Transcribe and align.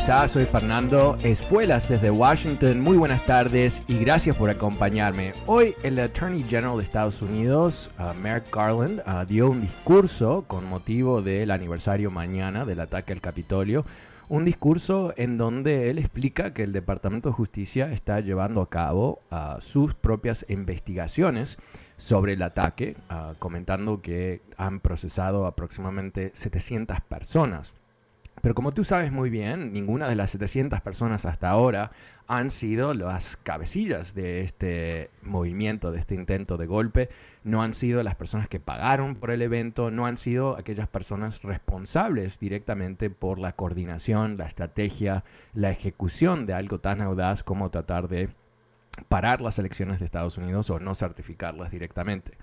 Estás? 0.00 0.30
Soy 0.30 0.46
Fernando 0.46 1.18
Espuelas 1.22 1.90
desde 1.90 2.10
Washington. 2.10 2.80
Muy 2.80 2.96
buenas 2.96 3.24
tardes 3.26 3.84
y 3.86 3.98
gracias 3.98 4.34
por 4.34 4.48
acompañarme. 4.48 5.34
Hoy 5.46 5.74
el 5.82 5.98
Attorney 5.98 6.42
General 6.48 6.78
de 6.78 6.84
Estados 6.84 7.20
Unidos, 7.20 7.90
uh, 7.98 8.14
Merrick 8.18 8.54
Garland, 8.54 9.00
uh, 9.00 9.26
dio 9.26 9.50
un 9.50 9.60
discurso 9.60 10.44
con 10.46 10.64
motivo 10.64 11.20
del 11.20 11.50
aniversario 11.50 12.10
mañana 12.10 12.64
del 12.64 12.80
ataque 12.80 13.12
al 13.12 13.20
Capitolio. 13.20 13.84
Un 14.30 14.46
discurso 14.46 15.12
en 15.18 15.36
donde 15.36 15.90
él 15.90 15.98
explica 15.98 16.54
que 16.54 16.62
el 16.62 16.72
Departamento 16.72 17.28
de 17.28 17.34
Justicia 17.34 17.92
está 17.92 18.20
llevando 18.20 18.62
a 18.62 18.70
cabo 18.70 19.20
uh, 19.30 19.60
sus 19.60 19.94
propias 19.94 20.46
investigaciones 20.48 21.58
sobre 21.98 22.32
el 22.32 22.42
ataque, 22.42 22.96
comentando 23.38 24.00
que 24.00 24.40
han 24.56 24.80
procesado 24.80 25.44
aproximadamente 25.44 26.30
700 26.32 27.02
personas. 27.02 27.74
Pero 28.40 28.54
como 28.54 28.72
tú 28.72 28.84
sabes 28.84 29.12
muy 29.12 29.28
bien, 29.28 29.72
ninguna 29.72 30.08
de 30.08 30.14
las 30.14 30.30
700 30.30 30.80
personas 30.80 31.26
hasta 31.26 31.50
ahora 31.50 31.90
han 32.26 32.50
sido 32.50 32.94
las 32.94 33.36
cabecillas 33.36 34.14
de 34.14 34.40
este 34.42 35.10
movimiento, 35.22 35.90
de 35.90 35.98
este 35.98 36.14
intento 36.14 36.56
de 36.56 36.66
golpe, 36.66 37.10
no 37.44 37.62
han 37.62 37.74
sido 37.74 38.02
las 38.02 38.14
personas 38.14 38.48
que 38.48 38.60
pagaron 38.60 39.16
por 39.16 39.30
el 39.30 39.42
evento, 39.42 39.90
no 39.90 40.06
han 40.06 40.16
sido 40.16 40.56
aquellas 40.56 40.88
personas 40.88 41.42
responsables 41.42 42.38
directamente 42.38 43.10
por 43.10 43.38
la 43.38 43.52
coordinación, 43.52 44.36
la 44.38 44.46
estrategia, 44.46 45.24
la 45.54 45.70
ejecución 45.70 46.46
de 46.46 46.54
algo 46.54 46.78
tan 46.78 47.02
audaz 47.02 47.42
como 47.42 47.70
tratar 47.70 48.08
de 48.08 48.30
parar 49.08 49.40
las 49.40 49.58
elecciones 49.58 49.98
de 49.98 50.04
Estados 50.04 50.38
Unidos 50.38 50.70
o 50.70 50.78
no 50.78 50.94
certificarlas 50.94 51.70
directamente. 51.70 52.38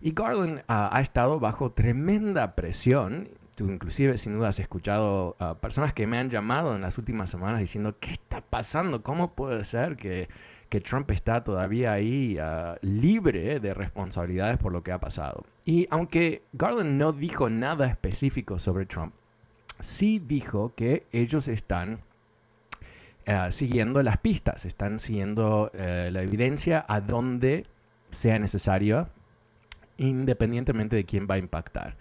Y 0.00 0.12
Garland 0.12 0.58
uh, 0.58 0.62
ha 0.68 1.00
estado 1.00 1.38
bajo 1.38 1.72
tremenda 1.72 2.54
presión 2.54 3.28
tú 3.54 3.70
inclusive 3.70 4.16
sin 4.18 4.34
duda 4.34 4.48
has 4.48 4.58
escuchado 4.58 5.36
a 5.38 5.54
personas 5.58 5.92
que 5.92 6.06
me 6.06 6.18
han 6.18 6.30
llamado 6.30 6.74
en 6.74 6.80
las 6.80 6.98
últimas 6.98 7.30
semanas 7.30 7.60
diciendo, 7.60 7.96
¿qué 8.00 8.12
está 8.12 8.40
pasando? 8.40 9.02
¿Cómo 9.02 9.34
puede 9.34 9.64
ser 9.64 9.96
que, 9.96 10.28
que 10.68 10.80
Trump 10.80 11.10
está 11.10 11.44
todavía 11.44 11.92
ahí 11.92 12.38
uh, 12.38 12.76
libre 12.80 13.60
de 13.60 13.74
responsabilidades 13.74 14.58
por 14.58 14.72
lo 14.72 14.82
que 14.82 14.92
ha 14.92 14.98
pasado? 14.98 15.44
Y 15.64 15.86
aunque 15.90 16.42
Garland 16.52 16.98
no 16.98 17.12
dijo 17.12 17.50
nada 17.50 17.86
específico 17.86 18.58
sobre 18.58 18.86
Trump, 18.86 19.14
sí 19.80 20.18
dijo 20.18 20.72
que 20.74 21.06
ellos 21.12 21.48
están 21.48 22.00
uh, 23.26 23.50
siguiendo 23.50 24.02
las 24.02 24.18
pistas, 24.18 24.64
están 24.64 24.98
siguiendo 24.98 25.70
uh, 25.74 26.10
la 26.10 26.22
evidencia 26.22 26.84
a 26.88 27.00
donde 27.00 27.66
sea 28.10 28.38
necesario, 28.38 29.08
independientemente 29.98 30.96
de 30.96 31.04
quién 31.04 31.26
va 31.30 31.34
a 31.34 31.38
impactar. 31.38 31.96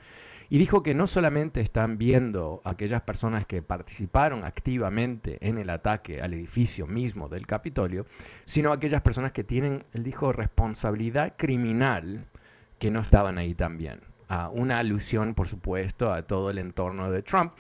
Y 0.51 0.57
dijo 0.57 0.84
que 0.84 0.94
no 0.94 1.07
solamente 1.07 1.62
están 1.62 1.97
viendo 1.97 2.59
aquellas 2.66 3.03
personas 3.03 3.45
que 3.45 3.62
participaron 3.62 4.44
activamente 4.44 5.38
en 5.39 5.57
el 5.57 5.69
ataque 5.69 6.22
al 6.22 6.34
edificio 6.34 6.88
mismo 6.88 7.29
del 7.29 7.47
Capitolio, 7.47 8.06
sino 8.44 8.73
aquellas 8.73 9.01
personas 9.01 9.31
que 9.31 9.45
tienen, 9.45 9.85
él 9.94 10.03
dijo, 10.03 10.34
responsabilidad 10.34 11.35
criminal 11.38 12.25
que 12.79 12.91
no 12.91 13.00
estaban 13.00 13.38
ahí 13.38 13.53
también. 13.53 14.01
una 14.51 14.79
alusión, 14.79 15.35
por 15.35 15.47
supuesto, 15.47 16.12
a 16.12 16.23
todo 16.23 16.50
el 16.50 16.57
entorno 16.57 17.09
de 17.09 17.22
Trump, 17.22 17.53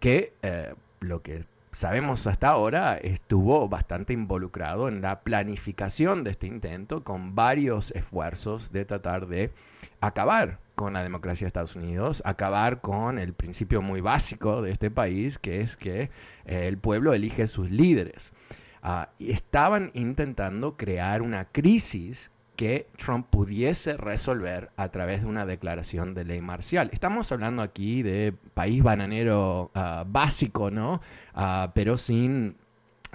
que 0.00 0.32
eh, 0.40 0.72
lo 1.00 1.20
que 1.20 1.44
sabemos 1.70 2.26
hasta 2.26 2.48
ahora 2.48 2.96
estuvo 2.96 3.68
bastante 3.68 4.14
involucrado 4.14 4.88
en 4.88 5.02
la 5.02 5.20
planificación 5.20 6.24
de 6.24 6.30
este 6.30 6.46
intento 6.46 7.04
con 7.04 7.34
varios 7.34 7.90
esfuerzos 7.90 8.72
de 8.72 8.86
tratar 8.86 9.26
de 9.26 9.50
acabar 10.00 10.60
con 10.78 10.92
la 10.92 11.02
democracia 11.02 11.44
de 11.44 11.48
Estados 11.48 11.74
Unidos, 11.74 12.22
acabar 12.24 12.80
con 12.80 13.18
el 13.18 13.34
principio 13.34 13.82
muy 13.82 14.00
básico 14.00 14.62
de 14.62 14.70
este 14.70 14.92
país, 14.92 15.36
que 15.36 15.60
es 15.60 15.76
que 15.76 16.02
eh, 16.02 16.68
el 16.68 16.78
pueblo 16.78 17.12
elige 17.12 17.48
sus 17.48 17.68
líderes. 17.68 18.32
Y 19.18 19.32
estaban 19.32 19.90
intentando 19.92 20.76
crear 20.76 21.20
una 21.20 21.46
crisis 21.46 22.30
que 22.54 22.86
Trump 22.96 23.26
pudiese 23.28 23.96
resolver 23.96 24.70
a 24.76 24.88
través 24.90 25.22
de 25.22 25.26
una 25.26 25.46
declaración 25.46 26.14
de 26.14 26.24
ley 26.24 26.40
marcial. 26.40 26.88
Estamos 26.92 27.30
hablando 27.32 27.60
aquí 27.62 28.02
de 28.02 28.32
país 28.54 28.82
bananero 28.82 29.72
uh, 29.74 30.04
básico, 30.06 30.70
¿no? 30.70 31.00
Uh, 31.34 31.70
pero 31.74 31.98
sin 31.98 32.56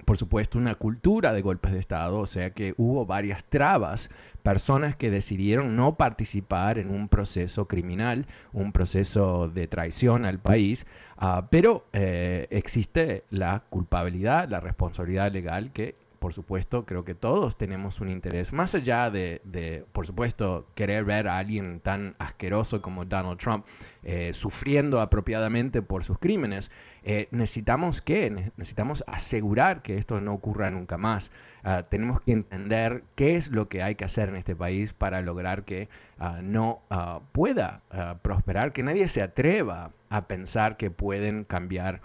por 0.05 0.17
supuesto, 0.17 0.57
una 0.57 0.75
cultura 0.75 1.33
de 1.33 1.41
golpes 1.41 1.71
de 1.71 1.79
Estado, 1.79 2.19
o 2.19 2.25
sea 2.25 2.51
que 2.51 2.73
hubo 2.77 3.05
varias 3.05 3.43
trabas, 3.45 4.09
personas 4.41 4.95
que 4.95 5.09
decidieron 5.09 5.75
no 5.75 5.95
participar 5.95 6.77
en 6.77 6.89
un 6.89 7.07
proceso 7.07 7.67
criminal, 7.67 8.25
un 8.51 8.71
proceso 8.71 9.47
de 9.47 9.67
traición 9.67 10.25
al 10.25 10.39
país, 10.39 10.87
uh, 11.21 11.43
pero 11.49 11.85
eh, 11.93 12.47
existe 12.49 13.23
la 13.29 13.63
culpabilidad, 13.69 14.49
la 14.49 14.59
responsabilidad 14.59 15.31
legal 15.31 15.71
que 15.71 15.95
por 16.23 16.33
supuesto, 16.33 16.85
creo 16.85 17.03
que 17.03 17.15
todos 17.15 17.57
tenemos 17.57 17.99
un 17.99 18.07
interés, 18.07 18.53
más 18.53 18.73
allá 18.75 19.09
de, 19.09 19.41
de, 19.43 19.83
por 19.91 20.07
supuesto, 20.07 20.65
querer 20.73 21.03
ver 21.03 21.27
a 21.27 21.37
alguien 21.37 21.81
tan 21.81 22.15
asqueroso 22.17 22.81
como 22.81 23.03
Donald 23.03 23.37
Trump 23.37 23.65
eh, 24.03 24.31
sufriendo 24.31 25.01
apropiadamente 25.01 25.81
por 25.81 26.05
sus 26.05 26.17
crímenes, 26.19 26.71
eh, 27.05 27.27
necesitamos 27.31 28.01
que 28.01 28.29
necesitamos 28.29 29.03
asegurar 29.07 29.81
que 29.81 29.97
esto 29.97 30.21
no 30.21 30.33
ocurra 30.33 30.71
nunca 30.71 30.97
más. 30.97 31.31
Uh, 31.65 31.83
tenemos 31.89 32.21
que 32.21 32.31
entender 32.31 33.03
qué 33.15 33.35
es 33.35 33.51
lo 33.51 33.67
que 33.67 33.83
hay 33.83 33.95
que 33.95 34.05
hacer 34.05 34.29
en 34.29 34.35
este 34.35 34.55
país 34.55 34.93
para 34.93 35.21
lograr 35.21 35.63
que 35.63 35.89
uh, 36.19 36.41
no 36.41 36.81
uh, 36.89 37.19
pueda 37.31 37.81
prosperar, 38.21 38.73
que 38.73 38.83
nadie 38.83 39.07
se 39.07 39.21
atreva 39.21 39.91
a 40.09 40.27
pensar 40.27 40.77
que 40.77 40.91
pueden 40.91 41.43
cambiar 41.43 42.01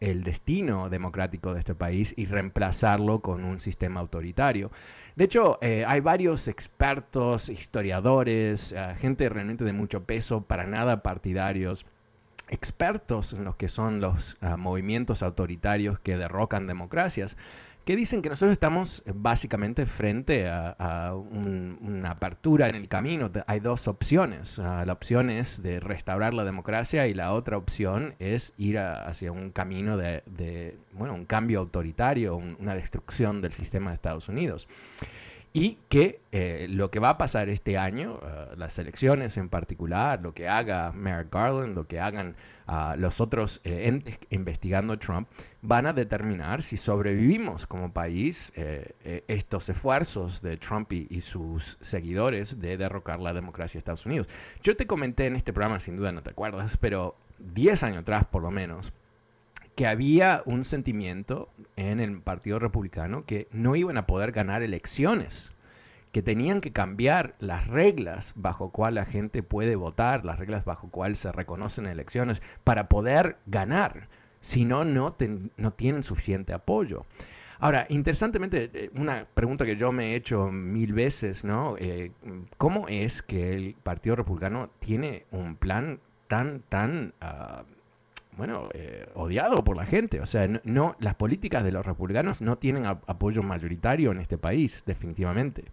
el 0.00 0.24
destino 0.24 0.88
democrático 0.88 1.52
de 1.52 1.60
este 1.60 1.74
país 1.74 2.14
y 2.16 2.24
reemplazarlo 2.24 3.20
con 3.20 3.44
un 3.44 3.60
sistema 3.60 4.00
autoritario. 4.00 4.70
De 5.14 5.24
hecho, 5.24 5.58
eh, 5.60 5.84
hay 5.86 6.00
varios 6.00 6.48
expertos, 6.48 7.50
historiadores, 7.50 8.74
gente 8.98 9.28
realmente 9.28 9.64
de 9.64 9.74
mucho 9.74 10.04
peso, 10.04 10.42
para 10.42 10.66
nada 10.66 11.02
partidarios, 11.02 11.84
expertos 12.52 13.32
en 13.32 13.44
lo 13.44 13.56
que 13.56 13.68
son 13.68 14.00
los 14.00 14.36
movimientos 14.58 15.22
autoritarios 15.22 15.98
que 15.98 16.16
derrocan 16.16 16.66
democracias, 16.66 17.36
que 17.84 17.96
dicen 17.96 18.22
que 18.22 18.28
nosotros 18.28 18.52
estamos 18.52 19.02
eh, 19.06 19.12
básicamente 19.14 19.86
frente 19.86 20.48
a, 20.48 21.14
una 21.14 22.10
apertura 22.10 22.68
en 22.68 22.76
el 22.76 22.88
camino. 22.88 23.30
Hay 23.46 23.60
dos 23.60 23.88
opciones. 23.88 24.58
Ah, 24.58 24.84
la 24.86 24.92
opción 24.92 25.30
es 25.30 25.62
de 25.62 25.80
restaurar 25.80 26.34
la 26.34 26.44
democracia 26.44 27.06
y 27.06 27.14
la 27.14 27.32
otra 27.32 27.56
opción 27.56 28.14
es 28.18 28.52
ir 28.56 28.78
hacia 28.78 29.32
un 29.32 29.50
camino 29.50 29.96
de, 29.96 30.78
bueno, 30.92 31.14
un 31.14 31.24
cambio 31.24 31.60
autoritario, 31.60 32.36
una 32.36 32.74
destrucción 32.74 33.42
del 33.42 33.52
sistema 33.52 33.90
de 33.90 33.94
Estados 33.94 34.28
Unidos 34.28 34.68
y 35.54 35.78
que 35.88 36.20
eh, 36.32 36.66
lo 36.70 36.90
que 36.90 36.98
va 36.98 37.10
a 37.10 37.18
pasar 37.18 37.50
este 37.50 37.76
año, 37.76 38.18
eh, 38.22 38.54
las 38.56 38.78
elecciones 38.78 39.36
en 39.36 39.50
particular, 39.50 40.20
lo 40.22 40.32
que 40.32 40.48
haga 40.48 40.92
Merrick 40.92 41.32
Garland, 41.32 41.74
lo 41.74 41.86
que 41.86 42.00
hagan 42.00 42.36
uh, 42.68 42.96
los 42.96 43.20
otros 43.20 43.60
eh, 43.64 43.88
entes 43.88 44.18
investigando 44.30 44.98
Trump, 44.98 45.28
van 45.60 45.86
a 45.86 45.92
determinar 45.92 46.62
si 46.62 46.78
sobrevivimos 46.78 47.66
como 47.66 47.92
país 47.92 48.52
estos 49.28 49.68
esfuerzos 49.68 50.40
de 50.42 50.56
Trump 50.56 50.90
y, 50.92 51.06
y, 51.10 51.20
sus 51.20 51.76
seguidores 51.80 52.60
de 52.60 52.76
derrocar 52.76 53.20
la 53.20 53.32
democracia 53.32 53.74
de 53.74 53.78
Estados 53.78 54.06
Unidos. 54.06 54.28
Yo 54.62 54.76
te 54.76 54.86
comenté 54.86 55.26
en 55.26 55.36
este 55.36 55.52
programa, 55.52 55.78
sin 55.78 55.96
duda 55.96 56.10
no 56.12 56.22
te 56.22 56.30
acuerdas, 56.30 56.76
pero 56.78 57.14
10 57.38 57.82
años 57.84 57.98
atrás 58.00 58.24
por 58.24 58.42
lo 58.42 58.50
menos, 58.50 58.92
que 59.74 59.86
había 59.86 60.42
un 60.44 60.64
sentimiento 60.64 61.48
en 61.76 62.00
el 62.00 62.20
Partido 62.20 62.58
Republicano 62.58 63.24
que 63.24 63.48
no 63.52 63.76
iban 63.76 63.96
a 63.96 64.06
poder 64.06 64.32
ganar 64.32 64.62
elecciones, 64.62 65.52
que 66.12 66.22
tenían 66.22 66.60
que 66.60 66.72
cambiar 66.72 67.34
las 67.38 67.66
reglas 67.68 68.34
bajo 68.36 68.70
cual 68.70 68.96
la 68.96 69.06
gente 69.06 69.42
puede 69.42 69.76
votar, 69.76 70.24
las 70.24 70.38
reglas 70.38 70.64
bajo 70.64 70.90
cual 70.90 71.16
se 71.16 71.32
reconocen 71.32 71.86
elecciones 71.86 72.42
para 72.64 72.88
poder 72.88 73.38
ganar, 73.46 74.08
si 74.40 74.64
no, 74.64 74.84
no, 74.84 75.14
tienen 75.14 76.02
suficiente 76.02 76.52
apoyo. 76.52 77.06
Ahora, 77.58 77.86
interesantemente, 77.88 78.70
eh, 78.74 78.90
una 78.96 79.24
pregunta 79.32 79.64
que 79.64 79.76
yo 79.76 79.92
me 79.92 80.12
he 80.12 80.16
hecho 80.16 80.50
mil 80.50 80.92
veces, 80.92 81.44
¿no? 81.44 81.76
Eh, 81.78 82.10
¿Cómo 82.58 82.88
es 82.88 83.22
que 83.22 83.54
el 83.54 83.76
Partido 83.82 84.16
Republicano 84.16 84.68
tiene 84.80 85.26
un 85.30 85.56
plan 85.56 86.00
tan, 86.26 86.60
tan... 86.68 87.14
Ah, 87.20 87.64
bueno, 88.36 88.68
eh, 88.72 89.06
odiado 89.14 89.56
por 89.56 89.76
la 89.76 89.84
gente. 89.84 90.20
O 90.20 90.26
sea, 90.26 90.48
no, 90.64 90.96
las 90.98 91.14
políticas 91.14 91.64
de 91.64 91.72
los 91.72 91.84
republicanos 91.84 92.40
no 92.40 92.56
tienen 92.56 92.86
apoyo 92.86 93.42
mayoritario 93.42 94.10
en 94.10 94.18
este 94.20 94.38
país, 94.38 94.82
definitivamente. 94.86 95.64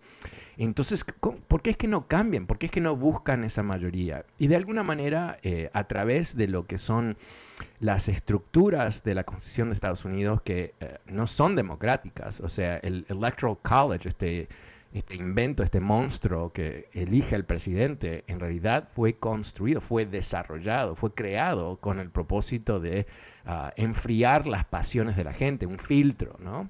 Entonces, 0.58 1.06
¿por 1.48 1.62
qué 1.62 1.70
es 1.70 1.78
que 1.78 1.88
no 1.88 2.08
cambian? 2.08 2.46
¿Por 2.46 2.58
qué 2.58 2.66
es 2.66 2.72
que 2.72 2.82
no 2.82 2.98
buscan 2.98 3.46
esa 3.46 3.64
mayoría? 3.64 4.26
Y 4.38 4.48
de 4.48 4.58
alguna 4.58 4.84
manera, 4.84 5.40
eh, 5.42 5.70
a 5.72 5.86
través 5.86 6.36
de 6.36 6.48
lo 6.48 6.66
que 6.66 6.78
son 6.78 7.16
las 7.80 8.10
estructuras 8.10 9.04
de 9.04 9.16
la 9.16 9.24
Constitución 9.24 9.70
de 9.70 9.76
Estados 9.76 10.04
Unidos 10.04 10.42
que 10.42 10.74
eh, 10.82 10.98
no 11.06 11.28
son 11.28 11.56
democráticas, 11.56 12.42
o 12.42 12.50
sea, 12.50 12.78
el 12.78 13.06
Electoral 13.08 13.58
College, 13.62 14.10
este 14.10 14.50
este 14.94 15.16
invento, 15.16 15.64
este 15.64 15.80
monstruo 15.80 16.52
que 16.52 16.90
elige 16.94 17.36
el 17.36 17.46
presidente, 17.46 18.24
en 18.28 18.40
realidad 18.40 18.90
fue 18.96 19.14
construido, 19.18 19.82
fue 19.82 20.06
desarrollado, 20.06 20.96
fue 20.96 21.14
creado 21.14 21.78
con 21.78 22.00
el 22.00 22.10
propósito 22.10 22.80
de 22.80 23.06
ah, 23.46 23.72
enfriar 23.76 24.48
las 24.48 24.66
pasiones 24.66 25.16
de 25.16 25.24
la 25.24 25.34
gente, 25.34 25.66
un 25.66 25.78
filtro, 25.78 26.38
¿no? 26.40 26.70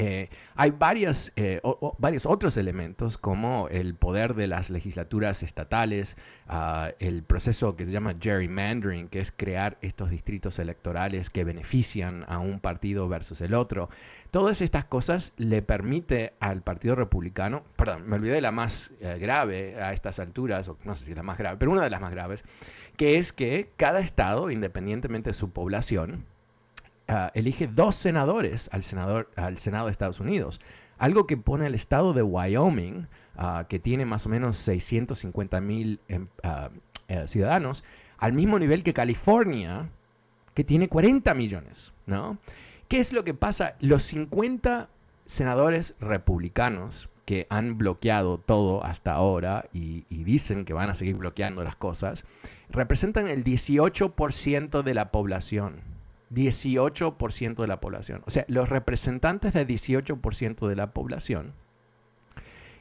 Eh, 0.00 0.28
hay 0.54 0.70
varias, 0.70 1.32
eh, 1.34 1.60
varios 1.98 2.24
otros 2.24 2.56
elementos 2.56 3.18
como 3.18 3.66
el 3.68 3.96
poder 3.96 4.34
de 4.34 4.46
las 4.46 4.70
legislaturas 4.70 5.42
estatales, 5.42 6.16
ah, 6.46 6.92
el 7.00 7.24
proceso 7.24 7.74
que 7.74 7.84
se 7.84 7.90
llama 7.90 8.14
gerrymandering, 8.20 9.08
que 9.08 9.18
es 9.18 9.32
crear 9.32 9.76
estos 9.82 10.10
distritos 10.10 10.60
electorales 10.60 11.30
que 11.30 11.42
benefician 11.42 12.24
a 12.28 12.38
un 12.38 12.60
partido 12.60 13.08
versus 13.08 13.40
el 13.40 13.54
otro. 13.54 13.88
Todas 14.30 14.60
estas 14.60 14.84
cosas 14.84 15.32
le 15.36 15.62
permite 15.62 16.34
al 16.38 16.62
Partido 16.62 16.94
Republicano, 16.94 17.64
perdón, 17.74 18.08
me 18.08 18.14
olvidé 18.14 18.34
de 18.34 18.40
la 18.40 18.52
más 18.52 18.92
eh, 19.00 19.18
grave 19.18 19.82
a 19.82 19.92
estas 19.92 20.20
alturas, 20.20 20.68
o 20.68 20.78
no 20.84 20.94
sé 20.94 21.06
si 21.06 21.14
la 21.16 21.24
más 21.24 21.38
grave, 21.38 21.56
pero 21.58 21.72
una 21.72 21.82
de 21.82 21.90
las 21.90 22.00
más 22.00 22.12
graves, 22.12 22.44
que 22.96 23.18
es 23.18 23.32
que 23.32 23.72
cada 23.76 23.98
estado, 23.98 24.52
independientemente 24.52 25.30
de 25.30 25.34
su 25.34 25.50
población, 25.50 26.24
Ah, 27.10 27.30
elige 27.34 27.66
dos 27.66 27.94
senadores 27.94 28.68
al, 28.70 28.82
senador, 28.82 29.30
al 29.36 29.56
Senado 29.56 29.86
de 29.86 29.92
Estados 29.92 30.20
Unidos. 30.20 30.60
Algo 30.98 31.26
que 31.26 31.38
pone 31.38 31.64
al 31.64 31.74
estado 31.74 32.12
de 32.12 32.22
Wyoming, 32.22 33.06
ah, 33.38 33.64
que 33.66 33.78
tiene 33.78 34.04
más 34.04 34.26
o 34.26 34.28
menos 34.28 34.58
650 34.58 35.60
mil 35.62 36.00
em, 36.08 36.28
ah, 36.42 36.68
eh, 37.08 37.26
ciudadanos, 37.26 37.82
al 38.18 38.34
mismo 38.34 38.58
nivel 38.58 38.82
que 38.82 38.92
California, 38.92 39.88
que 40.52 40.64
tiene 40.64 40.90
40 40.90 41.32
millones. 41.32 41.94
¿no? 42.04 42.36
¿Qué 42.88 43.00
es 43.00 43.14
lo 43.14 43.24
que 43.24 43.32
pasa? 43.32 43.76
Los 43.80 44.02
50 44.02 44.90
senadores 45.24 45.94
republicanos 46.00 47.08
que 47.24 47.46
han 47.48 47.78
bloqueado 47.78 48.36
todo 48.38 48.84
hasta 48.84 49.12
ahora 49.12 49.66
y, 49.72 50.04
dicen 50.10 50.66
que 50.66 50.74
van 50.74 50.90
a 50.90 50.94
seguir 50.94 51.16
bloqueando 51.16 51.64
las 51.64 51.76
cosas, 51.76 52.26
representan 52.68 53.28
el 53.28 53.44
18% 53.44 54.82
de 54.82 54.94
la 54.94 55.10
población. 55.10 55.97
18% 56.30 57.56
de 57.56 57.66
la 57.66 57.80
población. 57.80 58.22
O 58.26 58.30
sea, 58.30 58.44
los 58.48 58.68
representantes 58.68 59.52
del 59.52 59.66
18% 59.66 60.68
de 60.68 60.76
la 60.76 60.90
población 60.92 61.52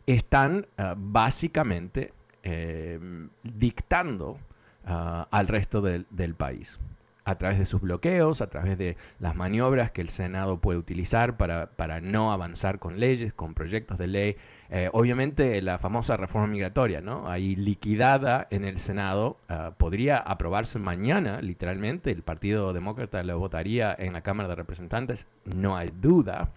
están 0.06 0.68
ah, 0.78 0.96
básicamente 0.98 2.14
eh, 2.44 3.00
dictando 3.44 4.38
ah, 4.86 5.28
al 5.32 5.48
resto 5.48 5.82
del 5.82 6.36
país 6.36 6.80
a 7.28 7.38
través 7.38 7.60
de 7.60 7.66
sus 7.66 7.82
bloqueos, 7.82 8.42
a 8.42 8.48
través 8.48 8.78
de 8.78 8.96
las 9.20 9.36
maniobras 9.36 9.92
que 9.92 10.00
el 10.00 10.08
Senado 10.08 10.62
puede 10.62 10.80
utilizar 10.80 11.36
para, 11.36 11.72
para 11.72 12.00
no 12.00 12.32
avanzar 12.32 12.80
con 12.80 13.02
leyes, 13.02 13.34
con 13.34 13.54
proyectos 13.54 13.98
de 13.98 14.08
ley. 14.08 14.38
Eh, 14.70 14.90
obviamente 14.94 15.62
la 15.62 15.78
famosa 15.78 16.16
reforma 16.16 16.48
migratoria, 16.48 17.02
¿no? 17.02 17.30
Ahí 17.30 17.58
liquidada 17.58 18.48
en 18.50 18.64
el 18.64 18.80
Senado, 18.80 19.36
ah, 19.50 19.74
podría 19.78 20.18
aprobarse 20.20 20.80
mañana, 20.80 21.42
literalmente, 21.42 22.12
el 22.12 22.24
Partido 22.24 22.72
Demócrata 22.72 23.22
lo 23.24 23.38
votaría 23.38 23.94
en 24.00 24.14
la 24.14 24.22
Cámara 24.22 24.48
de 24.48 24.56
Representantes, 24.56 25.28
no 25.44 25.76
hay 25.76 25.90
duda, 26.02 26.52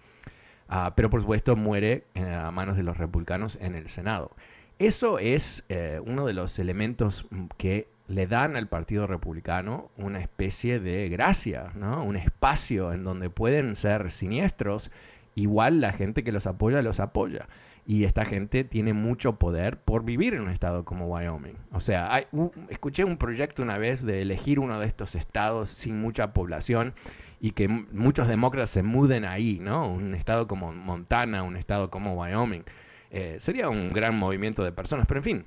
ah, 0.69 0.93
pero 0.95 1.09
por 1.09 1.19
supuesto 1.19 1.57
muere 1.57 2.05
eh, 2.15 2.23
a 2.23 2.49
manos 2.51 2.77
de 2.77 2.83
los 2.83 2.95
republicanos 2.95 3.57
en 3.59 3.75
el 3.75 3.89
Senado. 3.89 4.31
Eso 4.79 5.19
es 5.19 5.65
eh, 5.67 5.99
uno 6.05 6.25
de 6.25 6.33
los 6.33 6.57
elementos 6.59 7.27
que 7.57 7.89
le 8.07 8.27
dan 8.27 8.55
al 8.55 8.67
Partido 8.67 9.07
Republicano 9.07 9.91
una 9.97 10.19
especie 10.19 10.79
de 10.79 11.09
gracia, 11.09 11.71
¿no? 11.75 12.03
un 12.03 12.15
espacio 12.15 12.93
en 12.93 13.03
donde 13.03 13.29
pueden 13.29 13.75
ser 13.75 14.11
siniestros, 14.11 14.91
igual 15.35 15.81
la 15.81 15.93
gente 15.93 16.23
que 16.23 16.31
los 16.31 16.47
apoya 16.47 16.81
los 16.81 16.99
apoya. 16.99 17.47
Y 17.85 18.03
esta 18.03 18.25
gente 18.25 18.63
tiene 18.63 18.93
mucho 18.93 19.37
poder 19.37 19.77
por 19.77 20.05
vivir 20.05 20.35
en 20.35 20.41
un 20.41 20.49
estado 20.49 20.85
como 20.85 21.07
Wyoming. 21.07 21.57
O 21.71 21.79
sea, 21.79 22.13
hay, 22.13 22.27
escuché 22.69 23.03
un 23.03 23.17
proyecto 23.17 23.63
una 23.63 23.79
vez 23.79 24.05
de 24.05 24.21
elegir 24.21 24.59
uno 24.59 24.79
de 24.79 24.85
estos 24.85 25.15
estados 25.15 25.69
sin 25.69 25.99
mucha 25.99 26.31
población 26.31 26.93
y 27.39 27.51
que 27.51 27.67
muchos 27.67 28.27
demócratas 28.27 28.69
se 28.69 28.83
muden 28.83 29.25
ahí, 29.25 29.57
¿no? 29.59 29.91
Un 29.91 30.13
estado 30.13 30.47
como 30.47 30.71
Montana, 30.71 31.41
un 31.41 31.57
estado 31.57 31.89
como 31.89 32.13
Wyoming. 32.13 32.63
Eh, 33.09 33.37
sería 33.39 33.67
un 33.67 33.89
gran 33.89 34.15
movimiento 34.15 34.63
de 34.63 34.71
personas, 34.71 35.07
pero 35.07 35.19
en 35.19 35.23
fin, 35.23 35.45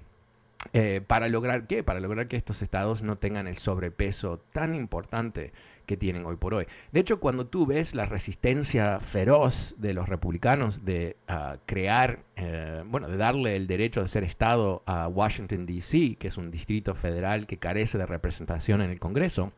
eh, 0.72 1.02
¿Para 1.06 1.28
lograr 1.28 1.66
qué? 1.66 1.82
Para 1.82 2.00
lograr 2.00 2.28
que 2.28 2.36
estos 2.36 2.62
estados 2.62 3.02
no 3.02 3.16
tengan 3.16 3.46
el 3.46 3.56
sobrepeso 3.56 4.38
tan 4.52 4.74
importante 4.74 5.52
que 5.86 5.96
tienen 5.96 6.24
hoy 6.24 6.36
por 6.36 6.54
hoy. 6.54 6.66
De 6.92 7.00
hecho, 7.00 7.20
cuando 7.20 7.46
tú 7.46 7.66
ves 7.66 7.94
la 7.94 8.06
resistencia 8.06 9.00
feroz 9.00 9.74
de 9.78 9.92
los 9.92 10.08
republicanos 10.08 10.84
de 10.84 11.16
ah, 11.28 11.58
crear, 11.66 12.20
eh, 12.36 12.82
bueno, 12.86 13.08
de 13.08 13.16
darle 13.16 13.56
el 13.56 13.66
derecho 13.66 14.00
de 14.00 14.08
ser 14.08 14.24
Estado 14.24 14.82
a 14.86 15.08
Washington, 15.08 15.66
D.C., 15.66 16.16
que 16.18 16.28
es 16.28 16.38
un 16.38 16.50
distrito 16.50 16.94
federal 16.94 17.46
que 17.46 17.58
carece 17.58 17.98
de 17.98 18.06
representación 18.06 18.80
en 18.80 18.90
el 18.90 18.98
Congreso, 18.98 19.52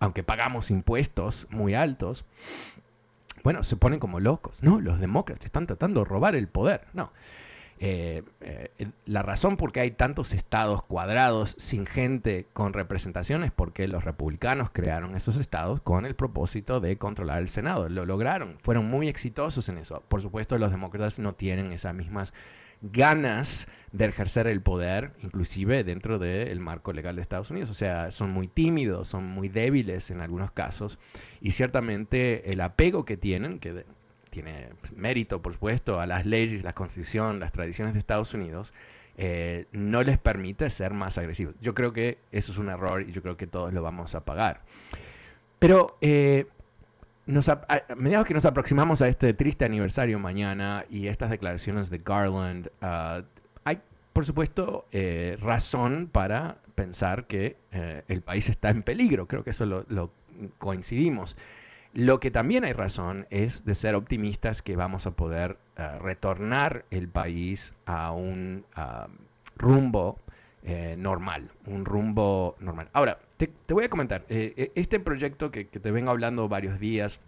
aunque 0.00 0.24
pagamos 0.24 0.70
impuestos 0.72 1.46
muy 1.50 1.74
altos, 1.74 2.24
bueno, 3.44 3.62
se 3.62 3.76
ponen 3.76 4.00
como 4.00 4.18
locos. 4.20 4.62
No, 4.62 4.80
los 4.80 4.98
demócratas 4.98 5.46
están 5.46 5.66
tratando 5.66 6.00
de 6.00 6.06
robar 6.06 6.34
el 6.34 6.48
poder. 6.48 6.86
No. 6.92 7.12
Eh, 7.84 8.22
eh, 8.42 8.92
la 9.06 9.22
razón 9.22 9.56
por 9.56 9.72
qué 9.72 9.80
hay 9.80 9.90
tantos 9.90 10.34
estados 10.34 10.84
cuadrados 10.84 11.56
sin 11.58 11.84
gente 11.84 12.46
con 12.52 12.74
representación 12.74 13.42
es 13.42 13.50
porque 13.50 13.88
los 13.88 14.04
republicanos 14.04 14.70
crearon 14.70 15.16
esos 15.16 15.34
estados 15.34 15.80
con 15.80 16.06
el 16.06 16.14
propósito 16.14 16.78
de 16.78 16.96
controlar 16.96 17.42
el 17.42 17.48
Senado. 17.48 17.88
Lo 17.88 18.06
lograron, 18.06 18.56
fueron 18.62 18.86
muy 18.86 19.08
exitosos 19.08 19.68
en 19.68 19.78
eso. 19.78 20.00
Por 20.06 20.22
supuesto, 20.22 20.58
los 20.58 20.70
demócratas 20.70 21.18
no 21.18 21.34
tienen 21.34 21.72
esas 21.72 21.92
mismas 21.92 22.32
ganas 22.82 23.66
de 23.90 24.04
ejercer 24.04 24.46
el 24.46 24.60
poder, 24.60 25.10
inclusive 25.20 25.82
dentro 25.82 26.20
del 26.20 26.60
marco 26.60 26.92
legal 26.92 27.16
de 27.16 27.22
Estados 27.22 27.50
Unidos. 27.50 27.70
O 27.70 27.74
sea, 27.74 28.12
son 28.12 28.30
muy 28.30 28.46
tímidos, 28.46 29.08
son 29.08 29.26
muy 29.26 29.48
débiles 29.48 30.12
en 30.12 30.20
algunos 30.20 30.52
casos 30.52 31.00
y 31.40 31.50
ciertamente 31.50 32.52
el 32.52 32.60
apego 32.60 33.04
que 33.04 33.16
tienen, 33.16 33.58
que 33.58 33.84
tiene 34.32 34.70
mérito, 34.96 35.42
por 35.42 35.52
supuesto, 35.52 36.00
a 36.00 36.06
las 36.06 36.26
leyes, 36.26 36.64
la 36.64 36.72
constitución, 36.72 37.38
las 37.38 37.52
tradiciones 37.52 37.92
de 37.92 38.00
Estados 38.00 38.32
Unidos, 38.32 38.72
eh, 39.18 39.66
no 39.72 40.02
les 40.02 40.18
permite 40.18 40.70
ser 40.70 40.94
más 40.94 41.18
agresivos. 41.18 41.54
Yo 41.60 41.74
creo 41.74 41.92
que 41.92 42.18
eso 42.32 42.50
es 42.50 42.58
un 42.58 42.70
error 42.70 43.02
y 43.02 43.12
yo 43.12 43.22
creo 43.22 43.36
que 43.36 43.46
todos 43.46 43.72
lo 43.72 43.82
vamos 43.82 44.14
a 44.14 44.24
pagar. 44.24 44.62
Pero 45.58 45.98
eh, 46.00 46.46
nos, 47.26 47.48
a, 47.48 47.66
mediados 47.96 48.26
que 48.26 48.34
nos 48.34 48.44
aproximamos 48.44 49.02
a 49.02 49.08
este 49.08 49.34
triste 49.34 49.64
aniversario 49.64 50.18
mañana 50.18 50.84
y 50.90 51.06
estas 51.06 51.30
declaraciones 51.30 51.90
de 51.90 51.98
Garland, 51.98 52.68
uh, 52.82 53.22
hay, 53.64 53.80
por 54.12 54.24
supuesto, 54.24 54.86
eh, 54.92 55.36
razón 55.40 56.08
para 56.10 56.56
pensar 56.74 57.26
que 57.26 57.56
eh, 57.70 58.02
el 58.08 58.22
país 58.22 58.48
está 58.48 58.70
en 58.70 58.82
peligro. 58.82 59.26
Creo 59.28 59.44
que 59.44 59.50
eso 59.50 59.66
lo, 59.66 60.10
coincidimos. 60.58 61.36
Lo 61.94 62.20
que 62.20 62.30
también 62.30 62.64
hay 62.64 62.72
razón 62.72 63.26
es 63.30 63.64
de 63.64 63.74
ser 63.74 63.94
optimistas 63.94 64.62
que 64.62 64.76
vamos 64.76 65.06
a 65.06 65.10
poder 65.10 65.58
uh, 65.78 65.98
retornar 66.02 66.86
el 66.90 67.08
país 67.08 67.74
a 67.84 68.12
un 68.12 68.64
uh, 68.76 69.10
rumbo 69.56 70.18
eh, 70.64 70.94
normal, 70.96 71.50
un 71.66 71.84
rumbo 71.84 72.56
normal. 72.60 72.88
Ahora, 72.92 73.18
te, 73.36 73.50
voy 73.68 73.84
a 73.84 73.88
comentar, 73.88 74.24
eh, 74.28 74.54
eh, 74.56 74.72
este 74.76 75.00
proyecto 75.00 75.50
que, 75.50 75.66
que, 75.66 75.80
te 75.80 75.90
vengo 75.90 76.10
hablando 76.12 76.48
varios 76.48 76.78
días, 76.78 77.20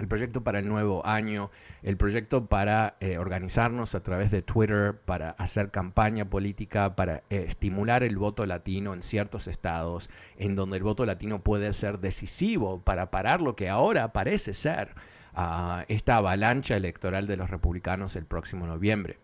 el 0.00 0.08
proyecto 0.08 0.42
para 0.42 0.58
el 0.58 0.68
nuevo 0.68 1.06
año, 1.06 1.50
el 1.82 1.96
proyecto 1.96 2.46
para 2.46 2.96
eh, 3.00 3.18
organizarnos 3.18 3.94
a 3.94 4.02
través 4.02 4.30
de 4.30 4.42
Twitter, 4.42 4.94
para 5.04 5.30
hacer 5.30 5.70
campaña 5.70 6.24
política, 6.24 6.96
para 6.96 7.22
eh, 7.30 7.44
estimular 7.46 8.02
el 8.02 8.16
voto 8.16 8.46
latino 8.46 8.94
en 8.94 9.02
ciertos 9.02 9.46
estados, 9.46 10.10
en 10.36 10.54
donde 10.54 10.78
el 10.78 10.82
voto 10.82 11.04
latino 11.04 11.42
puede 11.42 11.72
ser 11.72 12.00
decisivo 12.00 12.80
para 12.80 13.10
parar 13.10 13.40
lo 13.42 13.56
que 13.56 13.68
ahora 13.68 14.12
parece 14.12 14.54
ser 14.54 14.94
uh, 15.36 15.84
esta 15.88 16.16
avalancha 16.16 16.76
electoral 16.76 17.26
de 17.26 17.36
los 17.36 17.50
republicanos 17.50 18.16
el 18.16 18.24
próximo 18.24 18.66
noviembre 18.66 19.18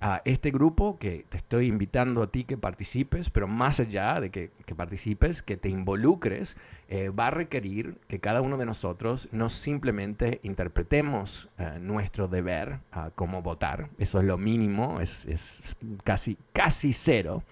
a 0.00 0.22
este 0.24 0.50
grupo 0.50 0.98
que 0.98 1.24
te 1.28 1.36
estoy 1.36 1.66
invitando 1.66 2.22
a 2.22 2.30
ti 2.30 2.44
que 2.44 2.56
participes, 2.56 3.30
pero 3.30 3.48
más 3.48 3.80
allá 3.80 4.20
de 4.20 4.30
que, 4.30 4.50
que 4.64 4.74
participes, 4.74 5.42
que 5.42 5.56
te 5.56 5.68
involucres, 5.68 6.56
eh, 6.88 7.08
va 7.08 7.28
a 7.28 7.30
requerir 7.30 7.96
que 8.06 8.20
cada 8.20 8.40
uno 8.40 8.56
de 8.58 8.66
nosotros 8.66 9.28
no 9.32 9.48
simplemente 9.48 10.40
interpretemos 10.44 11.48
eh, 11.58 11.78
nuestro 11.80 12.28
deber 12.28 12.78
como 13.14 13.42
votar, 13.42 13.88
eso 13.98 14.20
es 14.20 14.24
lo 14.24 14.38
mínimo, 14.38 15.00
es, 15.00 15.26
es 15.26 15.76
casi, 16.04 16.38
casi 16.52 16.92
cero, 16.92 17.42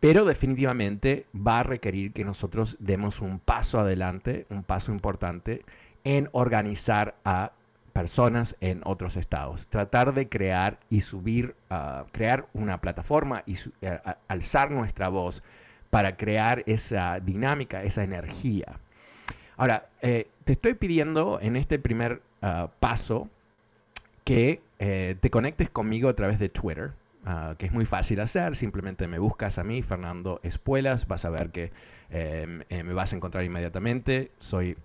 pero 0.00 0.24
definitivamente 0.24 1.26
va 1.34 1.60
a 1.60 1.62
requerir 1.62 2.12
que 2.12 2.24
nosotros 2.24 2.76
demos 2.80 3.20
un 3.20 3.38
paso 3.38 3.80
adelante, 3.80 4.46
un 4.50 4.64
paso 4.64 4.92
importante 4.92 5.62
en 6.04 6.28
organizar 6.32 7.16
a 7.24 7.52
personas 7.92 8.56
en 8.60 8.80
otros 8.84 9.16
estados. 9.16 9.66
Tratar 9.68 10.14
de 10.14 10.28
crear 10.28 10.78
y 10.90 11.00
subir, 11.00 11.54
uh, 11.70 12.04
crear 12.12 12.46
una 12.54 12.80
plataforma 12.80 13.42
y 13.46 13.54
uh, 13.54 14.14
alzar 14.28 14.70
nuestra 14.70 15.08
voz 15.08 15.42
para 15.90 16.16
crear 16.16 16.62
esa 16.66 17.20
dinámica, 17.20 17.82
esa 17.82 18.04
energía. 18.04 18.78
Ahora, 19.56 19.88
eh, 20.00 20.28
te 20.44 20.52
estoy 20.52 20.74
pidiendo 20.74 21.38
en 21.42 21.56
este 21.56 21.78
primer 21.78 22.22
uh, 22.42 22.68
paso 22.78 23.28
que 24.24 24.62
eh, 24.78 25.16
te 25.20 25.28
conectes 25.28 25.68
conmigo 25.68 26.08
a 26.08 26.14
través 26.14 26.38
de 26.38 26.48
Twitter. 26.48 26.92
Uh, 27.26 27.54
que 27.56 27.66
es 27.66 27.72
muy 27.72 27.84
fácil 27.84 28.18
hacer, 28.20 28.56
simplemente 28.56 29.06
me 29.06 29.18
buscas 29.18 29.58
a 29.58 29.62
mí, 29.62 29.82
Fernando 29.82 30.40
Espuelas, 30.42 31.06
vas 31.06 31.26
a 31.26 31.28
ver 31.28 31.50
que 31.50 31.70
eh, 32.08 32.64
me 32.70 32.94
vas 32.94 33.12
a 33.12 33.16
encontrar 33.16 33.44
inmediatamente, 33.44 34.30
soy 34.38 34.78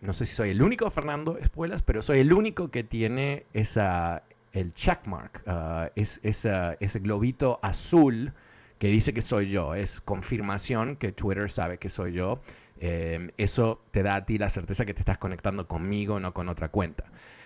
no 0.00 0.12
sé 0.12 0.24
si 0.24 0.34
soy 0.34 0.50
el 0.50 0.62
único 0.62 0.88
Fernando 0.90 1.38
Espuelas, 1.38 1.82
pero 1.82 2.02
soy 2.02 2.20
el 2.20 2.32
único 2.32 2.70
que 2.70 2.84
tiene 2.84 3.44
esa, 3.52 4.22
el 4.52 4.72
checkmark, 4.74 5.42
uh, 5.46 5.90
es, 5.94 6.20
ese 6.22 6.98
globito 7.00 7.58
azul 7.62 8.32
que 8.80 8.88
dice 8.88 9.12
que 9.12 9.22
soy 9.22 9.50
yo. 9.50 9.74
Es 9.74 10.00
confirmación 10.00 10.96
que 10.96 11.12
Twitter 11.12 11.50
sabe 11.50 11.78
que 11.78 11.90
soy 11.90 12.14
yo. 12.14 12.40
Eh, 12.80 13.30
eso 13.36 13.82
te 13.90 14.02
da 14.02 14.16
a 14.16 14.24
ti 14.24 14.38
la 14.38 14.48
certeza 14.48 14.86
que 14.86 14.94
te 14.94 15.00
estás 15.00 15.18
conectando 15.18 15.68
conmigo, 15.68 16.18
no 16.18 16.32
con 16.32 16.48
otra 16.48 16.70
cuenta. 16.70 17.04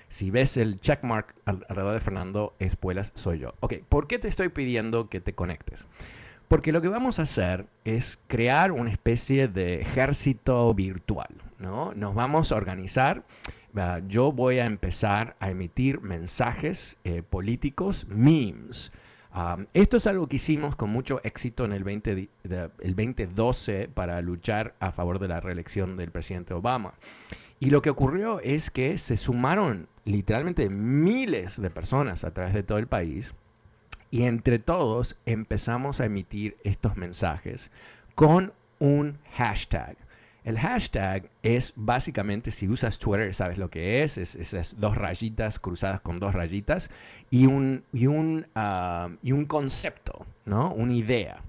Si 0.08 0.30
ves 0.30 0.56
el 0.56 0.80
checkmark 0.80 1.34
alrededor 1.44 1.94
de 1.94 2.00
Fernando 2.00 2.54
Espuelas, 2.60 3.10
soy 3.16 3.40
yo. 3.40 3.54
Ok, 3.58 3.74
¿por 3.88 4.06
qué 4.06 4.20
te 4.20 4.28
estoy 4.28 4.48
pidiendo 4.48 5.08
que 5.08 5.20
te 5.20 5.34
conectes? 5.34 5.88
Porque 6.46 6.70
lo 6.70 6.80
que 6.80 6.88
vamos 6.88 7.18
a 7.18 7.22
hacer 7.22 7.66
es 7.84 8.20
crear 8.28 8.70
una 8.70 8.92
especie 8.92 9.48
de 9.48 9.80
ejército 9.80 10.72
virtual. 10.72 11.34
¿No? 11.64 11.92
Nos 11.94 12.14
vamos 12.14 12.52
a 12.52 12.56
organizar. 12.56 13.24
Yo 14.06 14.30
voy 14.30 14.60
a 14.60 14.66
empezar 14.66 15.34
a 15.40 15.50
emitir 15.50 16.00
mensajes 16.00 16.98
eh, 17.02 17.22
políticos, 17.22 18.06
memes. 18.08 18.92
Esto 19.72 19.96
es 19.96 20.06
algo 20.06 20.28
que 20.28 20.36
hicimos 20.36 20.76
con 20.76 20.90
mucho 20.90 21.20
éxito 21.24 21.64
en 21.64 21.72
el, 21.72 21.82
20, 21.82 22.14
de, 22.14 22.70
el 22.78 22.94
2012 22.94 23.88
para 23.92 24.20
luchar 24.22 24.76
a 24.78 24.92
favor 24.92 25.18
de 25.18 25.26
la 25.26 25.40
reelección 25.40 25.96
del 25.96 26.12
presidente 26.12 26.54
Obama. 26.54 26.94
Y 27.58 27.70
lo 27.70 27.82
que 27.82 27.90
ocurrió 27.90 28.38
es 28.38 28.70
que 28.70 28.96
se 28.96 29.16
sumaron 29.16 29.88
literalmente 30.04 30.68
miles 30.68 31.60
de 31.60 31.70
personas 31.70 32.22
a 32.22 32.32
través 32.32 32.54
de 32.54 32.62
todo 32.62 32.78
el 32.78 32.86
país 32.86 33.34
y 34.12 34.22
entre 34.22 34.60
todos 34.60 35.16
empezamos 35.26 36.00
a 36.00 36.04
emitir 36.04 36.56
estos 36.62 36.96
mensajes 36.96 37.72
con 38.14 38.52
un 38.78 39.18
hashtag. 39.32 39.96
El 40.44 40.58
hashtag 40.58 41.30
es 41.42 41.72
básicamente, 41.74 42.50
si 42.50 42.68
usas 42.68 42.98
Twitter, 42.98 43.32
sabes 43.34 43.58
lo 43.58 43.70
que 43.70 44.02
es, 44.02 44.18
es 44.18 44.36
esas 44.36 44.78
dos 44.78 44.96
rayitas 44.96 45.58
cruzadas 45.58 46.00
con 46.00 46.20
dos 46.20 46.34
rayitas 46.34 46.90
y 47.30 47.46
un, 47.46 47.82
y 47.92 48.06
un, 48.06 48.46
uh, 48.54 49.16
y 49.22 49.32
un 49.32 49.46
concepto, 49.46 50.26
¿no? 50.44 50.72
Una 50.72 50.92
idea. 50.92 51.40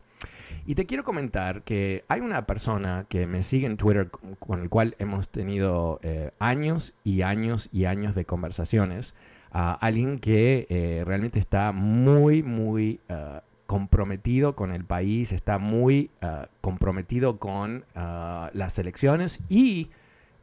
Y 0.66 0.76
te 0.76 0.86
quiero 0.86 1.04
comentar 1.04 1.62
que 1.64 2.06
hay 2.08 2.22
una 2.22 2.46
persona 2.48 3.06
que 3.10 3.28
me 3.28 3.44
sigue 3.44 3.68
en 3.68 3.78
Twitter 3.78 4.10
con 4.40 4.62
el 4.62 4.70
cual 4.70 4.96
hemos 4.98 5.30
tenido 5.30 6.00
eh, 6.02 6.32
años 6.40 6.96
y 7.04 7.22
años 7.22 7.70
y 7.72 7.86
años 7.86 8.16
de 8.16 8.26
conversaciones 8.26 9.14
alguien 9.56 10.20
que 10.20 10.68
eh, 10.70 11.04
realmente 11.06 11.40
está 11.40 11.72
muy, 11.72 12.44
muy 12.44 13.00
uh, 13.10 13.40
comprometido 13.66 14.56
con 14.56 14.72
el 14.72 14.84
país, 14.84 15.32
está 15.32 15.58
muy 15.58 16.12
uh, 16.22 16.46
comprometido 16.62 17.38
con 17.38 17.86
uh, 17.96 18.50
las 18.54 18.78
elecciones 18.80 19.40
y 19.50 19.90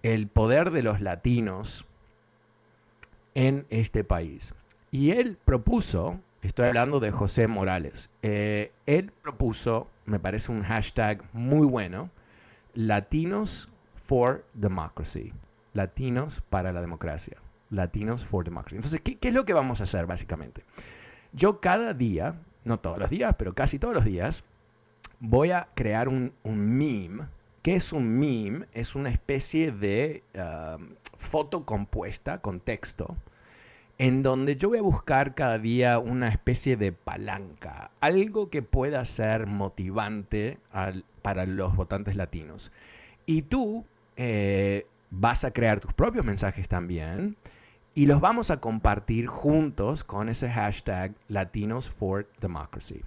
el 0.02 0.26
poder 0.26 0.70
de 0.70 0.82
los 0.82 1.00
latinos 1.00 1.86
en 3.34 3.66
este 3.70 4.04
país. 4.04 4.54
Y 4.90 5.12
él 5.12 5.38
propuso, 5.44 6.18
estoy 6.42 6.68
hablando 6.68 7.00
de 7.00 7.12
José 7.12 7.46
Morales, 7.46 8.10
eh, 8.22 8.72
él 8.86 9.12
propuso, 9.22 9.88
me 10.04 10.18
parece 10.18 10.52
un 10.52 10.62
hashtag 10.62 11.22
muy 11.32 11.66
bueno, 11.66 12.10
Latinos 12.74 13.68
for 14.04 14.44
Democracy, 14.54 15.32
Latinos 15.74 16.42
para 16.50 16.72
la 16.72 16.80
democracia. 16.80 17.36
Latinos 17.70 18.24
for 18.24 18.44
Democracy. 18.44 18.76
Entonces, 18.76 19.00
¿qué, 19.00 19.16
¿qué, 19.16 19.28
es 19.28 19.34
lo 19.34 19.44
que 19.44 19.54
vamos 19.54 19.80
a 19.80 19.84
hacer 19.84 20.06
básicamente? 20.06 20.62
Yo 21.32 21.60
cada 21.60 21.94
día, 21.94 22.34
no 22.64 22.78
todos 22.78 22.98
los 22.98 23.10
días, 23.10 23.34
pero 23.38 23.54
casi 23.54 23.78
todos 23.78 23.94
los 23.94 24.04
días, 24.04 24.44
voy 25.20 25.50
a 25.50 25.68
crear 25.74 26.08
un, 26.08 26.32
meme. 26.44 27.24
¿Qué 27.62 27.76
es 27.76 27.92
un 27.92 28.18
meme? 28.18 28.66
Es 28.72 28.94
una 28.94 29.10
especie 29.10 29.72
de 29.72 30.22
uh, 30.34 30.82
foto 31.16 31.64
compuesta 31.64 32.38
con 32.38 32.60
texto 32.60 33.16
en 33.98 34.24
donde 34.24 34.56
yo 34.56 34.70
voy 34.70 34.78
a 34.78 34.82
buscar 34.82 35.34
cada 35.34 35.58
día 35.58 36.00
una 36.00 36.28
especie 36.28 36.76
de 36.76 36.90
palanca, 36.90 37.92
algo 38.00 38.50
que 38.50 38.60
pueda 38.60 39.04
ser 39.04 39.46
motivante 39.46 40.58
para 41.22 41.46
los 41.46 41.76
votantes 41.76 42.16
latinos. 42.16 42.72
Y 43.26 43.42
tú 43.42 43.84
eh, 44.16 44.86
vas 45.10 45.44
a 45.44 45.52
crear 45.52 45.78
tus 45.78 45.92
propios 45.92 46.24
mensajes 46.24 46.66
también 46.68 47.36
y 47.94 48.06
los 48.06 48.20
vamos 48.20 48.50
a 48.50 48.60
compartir 48.60 49.26
juntos 49.26 50.04
con 50.04 50.28
ese 50.28 50.50
hashtag 50.50 51.12
Latinos 51.28 51.90
for 51.90 52.26
Democracy. 52.40 53.02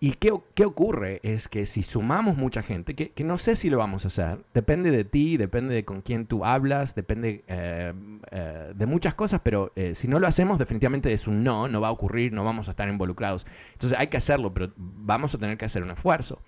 ¿Y 0.00 0.12
qué, 0.12 0.32
qué, 0.54 0.66
ocurre? 0.66 1.20
Es 1.22 1.48
que 1.48 1.64
si 1.64 1.82
sumamos 1.82 2.36
mucha 2.36 2.62
gente, 2.62 2.94
que, 2.94 3.10
que, 3.10 3.24
no 3.24 3.38
sé 3.38 3.56
si 3.56 3.70
lo 3.70 3.78
vamos 3.78 4.04
a 4.04 4.08
hacer, 4.08 4.38
depende 4.52 4.90
de 4.90 5.04
ti, 5.04 5.38
depende 5.38 5.74
de 5.74 5.84
con 5.84 6.02
quién 6.02 6.26
tú 6.26 6.44
hablas, 6.44 6.94
depende 6.94 7.42
eh, 7.48 7.94
eh, 8.30 8.72
de 8.74 8.86
muchas 8.86 9.14
cosas, 9.14 9.40
pero 9.42 9.72
eh, 9.76 9.94
si 9.94 10.06
no 10.06 10.18
lo 10.18 10.26
hacemos, 10.26 10.58
definitivamente 10.58 11.12
es 11.12 11.26
un 11.26 11.42
no, 11.42 11.68
no 11.68 11.80
va 11.80 11.88
a 11.88 11.92
ocurrir, 11.92 12.32
no 12.34 12.44
vamos 12.44 12.68
a 12.68 12.72
estar 12.72 12.88
involucrados. 12.88 13.46
Entonces 13.72 13.98
hay 13.98 14.08
que 14.08 14.18
hacerlo, 14.18 14.52
pero 14.52 14.72
vamos 14.76 15.34
a 15.34 15.38
tener 15.38 15.56
que 15.56 15.64
hacer 15.64 15.82
un 15.82 15.92
esfuerzo. 15.92 16.42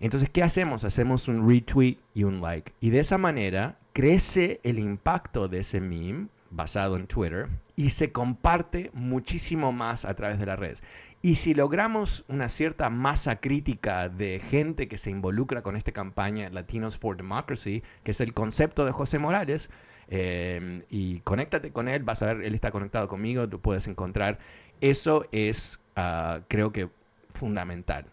Entonces, 0.00 0.30
¿qué 0.30 0.42
hacemos? 0.42 0.84
Hacemos 0.84 1.28
un 1.28 1.48
retweet 1.48 1.98
y 2.14 2.24
un 2.24 2.40
like. 2.40 2.72
Y 2.80 2.90
de 2.90 3.00
esa 3.00 3.18
manera 3.18 3.78
crece 3.92 4.60
el 4.62 4.78
impacto 4.78 5.48
de 5.48 5.58
ese 5.58 5.80
meme 5.80 6.28
basado 6.54 6.96
en 6.96 7.06
Twitter 7.06 7.48
y 7.76 7.90
se 7.90 8.12
comparte 8.12 8.90
muchísimo 8.94 9.72
más 9.72 10.04
a 10.04 10.14
través 10.14 10.38
de 10.38 10.46
las 10.46 10.58
redes. 10.58 10.82
Y 11.22 11.36
si 11.36 11.54
logramos 11.54 12.24
una 12.28 12.48
cierta 12.48 12.90
masa 12.90 13.36
crítica 13.36 14.08
de 14.08 14.40
gente 14.40 14.88
que 14.88 14.98
se 14.98 15.10
involucra 15.10 15.62
con 15.62 15.76
esta 15.76 15.92
campaña 15.92 16.50
Latinos 16.50 16.98
for 16.98 17.16
Democracy, 17.16 17.82
que 18.02 18.10
es 18.10 18.20
el 18.20 18.34
concepto 18.34 18.84
de 18.84 18.92
José 18.92 19.18
Morales, 19.18 19.70
eh, 20.08 20.84
y 20.90 21.20
conéctate 21.20 21.72
con 21.72 21.88
él, 21.88 22.02
vas 22.02 22.22
a 22.22 22.26
ver, 22.26 22.44
él 22.44 22.54
está 22.54 22.70
conectado 22.70 23.08
conmigo, 23.08 23.48
tú 23.48 23.60
puedes 23.60 23.88
encontrar. 23.88 24.38
Eso 24.80 25.26
es, 25.32 25.80
uh, 25.96 26.42
creo 26.48 26.72
que, 26.72 26.88
fundamental. 27.32 28.06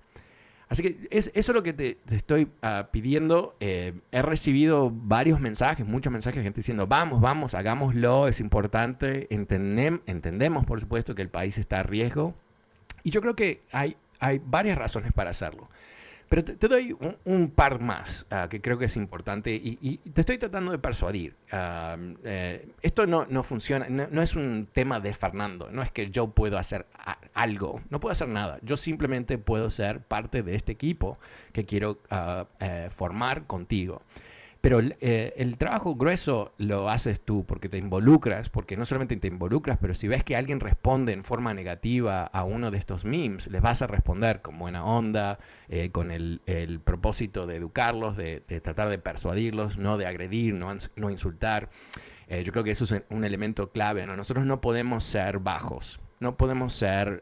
Así 0.71 0.83
que 0.83 1.07
es, 1.11 1.31
eso 1.33 1.51
es 1.51 1.53
lo 1.53 1.63
que 1.63 1.73
te, 1.73 1.97
estoy 2.11 2.47
ah, 2.61 2.87
pidiendo. 2.93 3.57
Eh, 3.59 3.93
he 4.13 4.21
recibido 4.21 4.89
varios 4.89 5.41
mensajes, 5.41 5.85
muchos 5.85 6.13
mensajes 6.13 6.37
de 6.37 6.43
gente 6.43 6.61
diciendo, 6.61 6.87
vamos, 6.87 7.19
vamos, 7.19 7.55
hagámoslo, 7.55 8.29
es 8.29 8.39
importante, 8.39 9.27
entendemos 9.29 10.65
por 10.65 10.79
supuesto 10.79 11.13
que 11.13 11.23
el 11.23 11.27
país 11.27 11.57
está 11.57 11.81
a 11.81 11.83
riesgo. 11.83 12.35
Y 13.03 13.09
yo 13.09 13.19
creo 13.19 13.35
que 13.35 13.63
hay, 13.73 13.97
hay 14.21 14.41
varias 14.45 14.77
razones 14.77 15.11
para 15.11 15.31
hacerlo. 15.31 15.67
Pero 16.31 16.45
te, 16.45 16.67
doy 16.69 16.95
un, 17.25 17.51
par 17.51 17.81
más 17.81 18.25
ah, 18.29 18.47
que 18.49 18.61
creo 18.61 18.77
que 18.77 18.85
es 18.85 18.95
importante 18.95 19.51
y, 19.53 19.97
te 19.97 20.21
estoy 20.21 20.37
tratando 20.37 20.71
de 20.71 20.79
persuadir. 20.79 21.35
Ah, 21.51 21.97
eh, 22.23 22.69
esto 22.81 23.05
no, 23.05 23.25
no 23.25 23.43
funciona, 23.43 23.89
no, 23.89 24.21
es 24.21 24.37
un 24.37 24.65
tema 24.71 25.01
de 25.01 25.13
Fernando, 25.13 25.69
no 25.69 25.81
es 25.81 25.91
que 25.91 26.09
yo 26.09 26.27
puedo 26.27 26.57
hacer 26.57 26.85
algo, 27.33 27.81
no 27.89 27.99
puedo 27.99 28.13
hacer 28.13 28.29
nada. 28.29 28.59
Yo 28.61 28.77
simplemente 28.77 29.37
puedo 29.37 29.69
ser 29.69 29.99
parte 29.99 30.41
de 30.41 30.55
este 30.55 30.71
equipo 30.71 31.17
que 31.51 31.65
quiero 31.65 31.99
ah, 32.09 32.47
eh, 32.61 32.87
formar 32.89 33.45
contigo. 33.45 34.01
Pero 34.61 34.79
eh, 34.79 35.33
el 35.37 35.57
trabajo 35.57 35.95
grueso 35.95 36.53
lo 36.59 36.87
haces 36.89 37.19
tú 37.19 37.45
porque 37.45 37.67
te 37.67 37.79
involucras, 37.79 38.49
porque 38.49 38.77
no 38.77 38.85
solamente 38.85 39.17
te 39.17 39.27
involucras, 39.27 39.79
pero 39.81 39.95
si 39.95 40.07
ves 40.07 40.23
que 40.23 40.35
alguien 40.35 40.59
responde 40.59 41.13
en 41.13 41.23
forma 41.23 41.55
negativa 41.55 42.25
a 42.25 42.43
uno 42.43 42.69
de 42.69 42.77
estos 42.77 43.03
memes, 43.03 43.47
les 43.47 43.59
vas 43.59 43.81
a 43.81 43.87
responder 43.87 44.43
con 44.43 44.59
buena 44.59 44.85
onda, 44.85 45.39
eh, 45.67 45.89
con 45.89 46.11
el, 46.11 46.41
propósito 46.83 47.47
de 47.47 47.55
educarlos, 47.55 48.15
de, 48.15 48.41
tratar 48.63 48.89
de 48.89 48.99
persuadirlos, 48.99 49.79
no 49.79 49.97
de 49.97 50.05
agredir, 50.05 50.53
no, 50.53 50.71
no 50.95 51.09
insultar. 51.09 51.69
Eh, 52.27 52.43
yo 52.43 52.51
creo 52.51 52.63
que 52.63 52.71
eso 52.71 52.85
es 52.85 53.01
un 53.09 53.25
elemento 53.25 53.71
clave. 53.71 54.05
Nosotros 54.05 54.45
no 54.45 54.61
podemos 54.61 55.03
ser 55.03 55.39
bajos, 55.39 55.99
no 56.21 56.37
podemos 56.37 56.71
ser, 56.71 57.21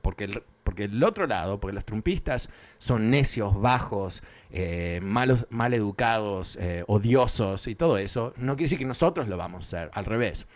porque 0.00 0.24
el, 0.24 0.42
porque 0.64 0.84
el 0.84 1.02
otro 1.04 1.26
lado, 1.26 1.60
porque 1.60 1.74
los 1.74 1.84
trumpistas 1.84 2.48
son 2.78 3.10
necios, 3.10 3.60
bajos, 3.60 4.22
eh, 4.50 5.00
malos, 5.02 5.46
mal 5.50 5.74
educados, 5.74 6.56
eh, 6.60 6.84
odiosos 6.86 7.66
y 7.68 7.74
todo 7.74 7.98
eso, 7.98 8.32
no 8.36 8.54
quiere 8.54 8.64
decir 8.64 8.78
que 8.78 8.84
nosotros 8.84 9.28
lo 9.28 9.36
vamos 9.36 9.74
a 9.74 9.78
hacer, 9.78 9.90
al 9.94 10.04
revés. 10.04 10.46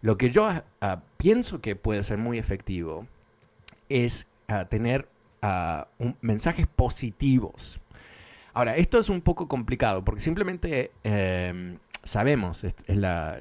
Lo 0.00 0.18
que 0.18 0.30
yo 0.30 0.50
ah, 0.80 1.02
pienso 1.16 1.60
que 1.60 1.76
puede 1.76 2.02
ser 2.02 2.18
muy 2.18 2.38
efectivo 2.38 3.06
es 3.88 4.28
ah, 4.48 4.66
tener 4.66 5.08
ah, 5.42 5.86
mensajes 6.20 6.66
positivos. 6.66 7.80
Ahora, 8.54 8.76
esto 8.76 8.98
es 8.98 9.08
un 9.08 9.22
poco 9.22 9.48
complicado 9.48 10.04
porque 10.04 10.20
simplemente 10.20 10.92
em, 11.04 11.78
sabemos, 12.02 12.64
es, 12.64 12.74
la, 12.88 13.38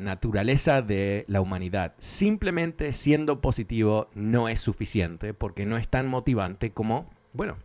naturaleza 0.00 0.82
de 0.82 1.24
la 1.28 1.40
humanidad. 1.40 1.94
Simplemente 1.98 2.92
siendo 2.92 3.40
positivo 3.40 4.08
no 4.14 4.48
es 4.48 4.60
suficiente 4.60 5.34
porque 5.34 5.66
no 5.66 5.76
es 5.76 5.88
tan 5.88 6.06
motivante 6.06 6.70
como, 6.70 7.10
bueno, 7.32 7.56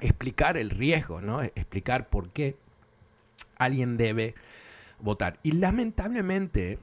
explicar 0.00 0.56
el 0.56 0.70
riesgo, 0.70 1.20
¿no? 1.20 1.42
Explicar 1.42 2.08
por 2.08 2.30
qué 2.30 2.56
alguien 3.56 3.96
debe 3.96 4.34
votar. 5.00 5.38
Y 5.42 5.52
lamentablemente, 5.52 6.78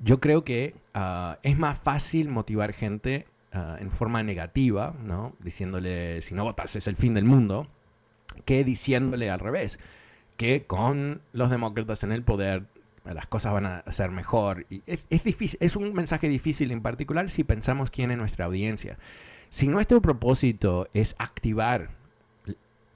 yo 0.00 0.20
creo 0.20 0.44
que 0.44 0.74
ah, 0.94 1.38
es 1.42 1.58
más 1.58 1.78
fácil 1.78 2.28
motivar 2.28 2.72
gente 2.72 3.26
ah, 3.52 3.76
en 3.80 3.90
forma 3.90 4.22
negativa, 4.22 4.94
¿no? 5.02 5.34
Diciéndole, 5.38 6.20
si 6.20 6.34
no 6.34 6.44
votas 6.44 6.76
es 6.76 6.86
el 6.88 6.96
fin 6.96 7.14
del 7.14 7.24
mundo, 7.24 7.66
que 8.44 8.64
diciéndole 8.64 9.30
al 9.30 9.40
revés 9.40 9.78
que 10.36 10.64
con 10.64 11.20
los 11.32 11.50
demócratas 11.50 12.02
en 12.04 12.12
el 12.12 12.22
poder 12.22 12.64
las 13.04 13.26
cosas 13.26 13.52
van 13.52 13.66
a 13.66 13.84
ser 13.90 14.10
mejor. 14.10 14.66
Es, 14.86 15.00
es 15.60 15.76
un 15.76 15.92
mensaje 15.92 16.28
difícil 16.28 16.70
en 16.70 16.82
particular 16.82 17.30
si 17.30 17.44
pensamos 17.44 17.90
quién 17.90 18.10
es 18.10 18.18
nuestra 18.18 18.46
audiencia. 18.46 18.98
Si 19.48 19.68
nuestro 19.68 20.00
propósito 20.00 20.88
es 20.94 21.16
activar 21.18 21.90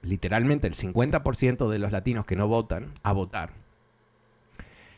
literalmente 0.01 0.67
el 0.67 0.73
50% 0.73 1.69
de 1.69 1.79
los 1.79 1.91
latinos 1.91 2.25
que 2.25 2.35
no 2.35 2.47
votan 2.47 2.93
a 3.03 3.11
votar, 3.11 3.51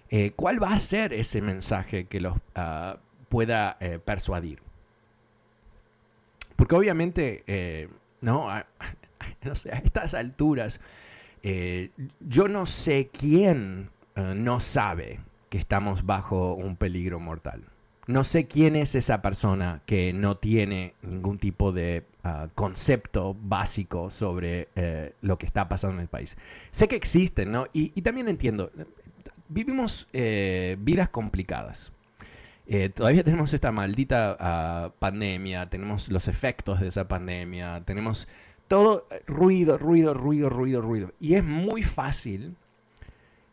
eh, 0.09 0.31
¿cuál 0.35 0.61
va 0.61 0.73
a 0.73 0.79
ser 0.79 1.13
ese 1.13 1.41
mensaje 1.41 2.05
que 2.05 2.21
los 2.21 2.37
ah, 2.55 2.97
pueda 3.29 3.77
eh, 3.79 3.99
persuadir? 4.03 4.59
Porque 6.55 6.75
obviamente, 6.75 7.43
eh, 7.47 7.89
no, 8.21 8.49
no 9.49 9.55
sé, 9.55 9.71
a 9.71 9.77
estas 9.77 10.13
alturas, 10.13 10.79
eh, 11.43 11.91
yo 12.19 12.47
no 12.47 12.65
sé 12.65 13.09
quién 13.11 13.89
eh, 14.15 14.33
no 14.35 14.59
sabe 14.59 15.19
que 15.49 15.57
estamos 15.57 16.05
bajo 16.05 16.53
un 16.55 16.75
peligro 16.75 17.19
mortal. 17.19 17.63
No 18.07 18.23
sé 18.23 18.47
quién 18.47 18.77
es 18.77 18.95
esa 18.95 19.21
persona 19.21 19.81
que 19.85 20.13
no 20.13 20.37
tiene 20.37 20.93
ningún 21.01 21.39
tipo 21.39 21.73
de 21.73 22.05
ah, 22.23 22.47
concepto 22.55 23.35
básico 23.41 24.11
sobre 24.11 24.69
eh, 24.75 25.13
lo 25.21 25.37
que 25.37 25.45
está 25.45 25.67
pasando 25.67 25.97
en 25.97 26.01
el 26.03 26.07
país. 26.07 26.37
Sé 26.71 26.87
que 26.87 26.95
existen, 26.95 27.51
¿no? 27.51 27.67
Y, 27.73 28.01
también 28.01 28.29
entiendo, 28.29 28.71
vivimos 29.49 30.07
vidas 30.13 31.09
complicadas. 31.09 31.91
todavía 32.95 33.25
tenemos 33.25 33.53
esta 33.53 33.73
maldita 33.73 34.37
ah, 34.39 34.91
pandemia, 34.99 35.69
tenemos 35.69 36.09
los 36.09 36.29
efectos 36.29 36.79
de 36.79 36.87
esa 36.87 37.09
pandemia, 37.09 37.83
tenemos 37.85 38.29
todo 38.67 39.07
eh, 39.11 39.21
ruido, 39.27 39.77
ruido, 39.77 40.13
ruido, 40.13 40.49
ruido, 40.49 40.81
ruido. 40.81 41.11
Y 41.19 41.35
es 41.35 41.43
muy 41.43 41.83
fácil, 41.83 42.55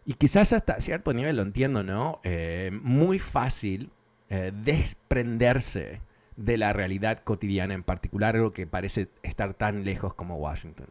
y 0.04 0.14
quizás 0.14 0.52
hasta 0.52 0.80
cierto 0.80 1.12
nivel 1.12 1.36
lo 1.36 1.42
entiendo, 1.42 1.82
¿no? 1.82 2.20
Eh, 2.24 2.70
muy 2.82 3.18
fácil 3.18 3.90
eh, 4.28 4.52
desprenderse 4.64 6.00
de 6.36 6.58
la 6.58 6.72
realidad 6.72 7.22
cotidiana, 7.22 7.74
en 7.74 7.84
particular 7.84 8.34
algo 8.34 8.52
que 8.52 8.66
parece 8.66 9.08
estar 9.22 9.54
tan 9.54 9.84
lejos 9.84 10.14
como 10.14 10.36
Washington. 10.36 10.88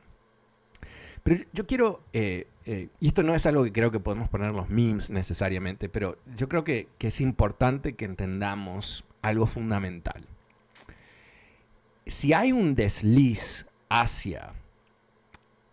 Pero 1.23 1.43
yo 1.53 1.65
quiero, 1.65 2.01
y 2.11 2.45
esto 3.01 3.23
no 3.23 3.33
es 3.33 3.45
algo 3.45 3.63
que 3.63 3.71
creo 3.71 3.91
que 3.91 3.99
podemos 4.01 4.27
poner 4.27 4.51
los 4.51 4.69
memes 4.69 5.09
necesariamente, 5.09 5.87
pero 5.87 6.17
yo 6.35 6.49
creo 6.49 6.65
que 6.65 6.87
es 6.99 7.21
importante 7.21 7.93
que 7.93 8.03
entendamos 8.03 9.05
algo 9.21 9.45
fundamental. 9.45 10.25
Si 12.05 12.33
hay 12.33 12.51
un 12.51 12.75
desliz 12.75 13.65
hacia 13.93 14.53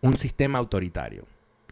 un 0.01 0.15
sistema 0.15 0.59
autoritario, 0.59 1.25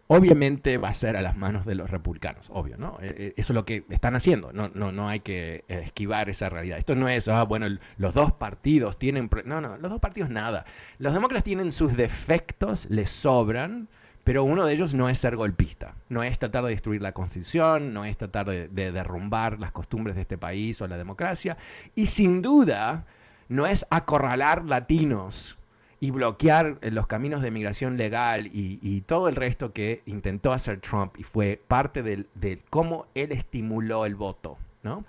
obviamente 0.07 0.79
va 0.79 0.89
a 0.89 0.93
ser 0.95 1.15
a 1.15 1.21
las 1.21 1.37
manos 1.37 1.63
de 1.63 1.75
los 1.75 1.91
republicanos, 1.91 2.49
obvio, 2.51 2.75
¿no? 2.77 2.97
Eh, 3.01 3.15
eh, 3.17 3.33
eso 3.37 3.53
es 3.53 3.55
lo 3.55 3.65
que 3.65 3.83
están 3.89 4.15
haciendo, 4.15 4.51
no, 4.51 4.69
no, 4.73 4.91
no 4.91 5.07
hay 5.07 5.19
que 5.19 5.63
esquivar 5.67 6.27
esa 6.27 6.49
realidad. 6.49 6.79
Esto 6.79 6.95
no 6.95 7.07
es, 7.07 7.27
ah, 7.27 7.43
bueno, 7.43 7.67
los 7.97 8.15
dos 8.15 8.31
partidos 8.31 8.97
tienen... 8.97 9.29
No, 9.45 9.61
no, 9.61 9.77
los 9.77 9.91
dos 9.91 9.99
partidos 9.99 10.31
nada. 10.31 10.65
Los 10.97 11.13
demócratas 11.13 11.43
tienen 11.43 11.71
sus 11.71 11.95
defectos, 11.95 12.89
les 12.89 13.11
sobran, 13.11 13.87
pero 14.23 14.43
uno 14.43 14.65
de 14.65 14.73
ellos 14.73 14.95
no 14.95 15.07
es 15.07 15.19
ser 15.19 15.35
golpista, 15.35 15.93
no 16.09 16.23
es 16.23 16.39
tratar 16.39 16.63
de 16.63 16.71
destruir 16.71 17.03
la 17.03 17.11
constitución, 17.11 17.93
no 17.93 18.05
es 18.05 18.17
tratar 18.17 18.47
de 18.47 18.91
derrumbar 18.91 19.59
las 19.59 19.71
costumbres 19.71 20.15
de 20.15 20.23
este 20.23 20.39
país 20.39 20.81
o 20.81 20.87
la 20.87 20.97
democracia, 20.97 21.57
y 21.93 22.07
sin 22.07 22.41
duda 22.41 23.05
no 23.49 23.67
es 23.67 23.85
acorralar 23.91 24.65
latinos 24.65 25.58
y 25.99 26.11
bloquear 26.11 26.77
eh, 26.81 26.91
los 26.91 27.07
caminos 27.07 27.41
de 27.41 27.51
migración 27.51 27.97
legal 27.97 28.49
y, 28.53 29.01
todo 29.01 29.27
el 29.27 29.35
resto 29.35 29.73
que 29.73 30.01
intentó 30.05 30.53
hacer 30.53 30.79
Trump 30.81 31.15
y 31.17 31.23
fue 31.23 31.61
parte 31.67 32.03
de, 32.03 32.61
cómo 32.69 33.07
él 33.15 33.31
estimuló 33.31 34.05
el 34.05 34.15
voto. 34.15 34.57
¿no? 34.83 35.03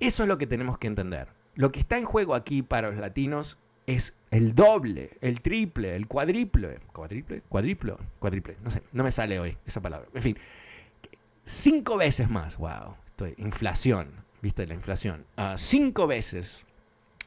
Eso 0.00 0.24
es 0.24 0.28
lo 0.28 0.38
que 0.38 0.46
tenemos 0.46 0.78
que 0.78 0.86
entender. 0.86 1.28
Lo 1.54 1.72
que 1.72 1.80
está 1.80 1.96
en 1.98 2.04
juego 2.04 2.34
aquí 2.34 2.62
para 2.62 2.90
los 2.90 2.98
latinos 2.98 3.58
es 3.86 4.14
el 4.30 4.54
doble, 4.54 5.16
el 5.20 5.40
triple, 5.40 5.94
el 5.94 6.06
cuádruple, 6.06 6.80
cuádruple, 6.92 7.42
cuádruple, 7.48 7.94
cuádruple, 8.18 8.56
no 8.62 8.70
sé, 8.70 8.82
no 8.92 9.04
me 9.04 9.12
sale 9.12 9.38
hoy 9.38 9.56
esa 9.64 9.80
palabra. 9.80 10.08
En 10.12 10.22
fin, 10.22 10.38
cinco 11.44 11.96
veces 11.96 12.28
más, 12.28 12.58
wow, 12.58 12.96
estoy, 13.06 13.34
inflación, 13.38 14.08
viste 14.42 14.66
la 14.66 14.74
inflación, 14.74 15.24
uh, 15.38 15.56
cinco 15.56 16.06
veces 16.06 16.65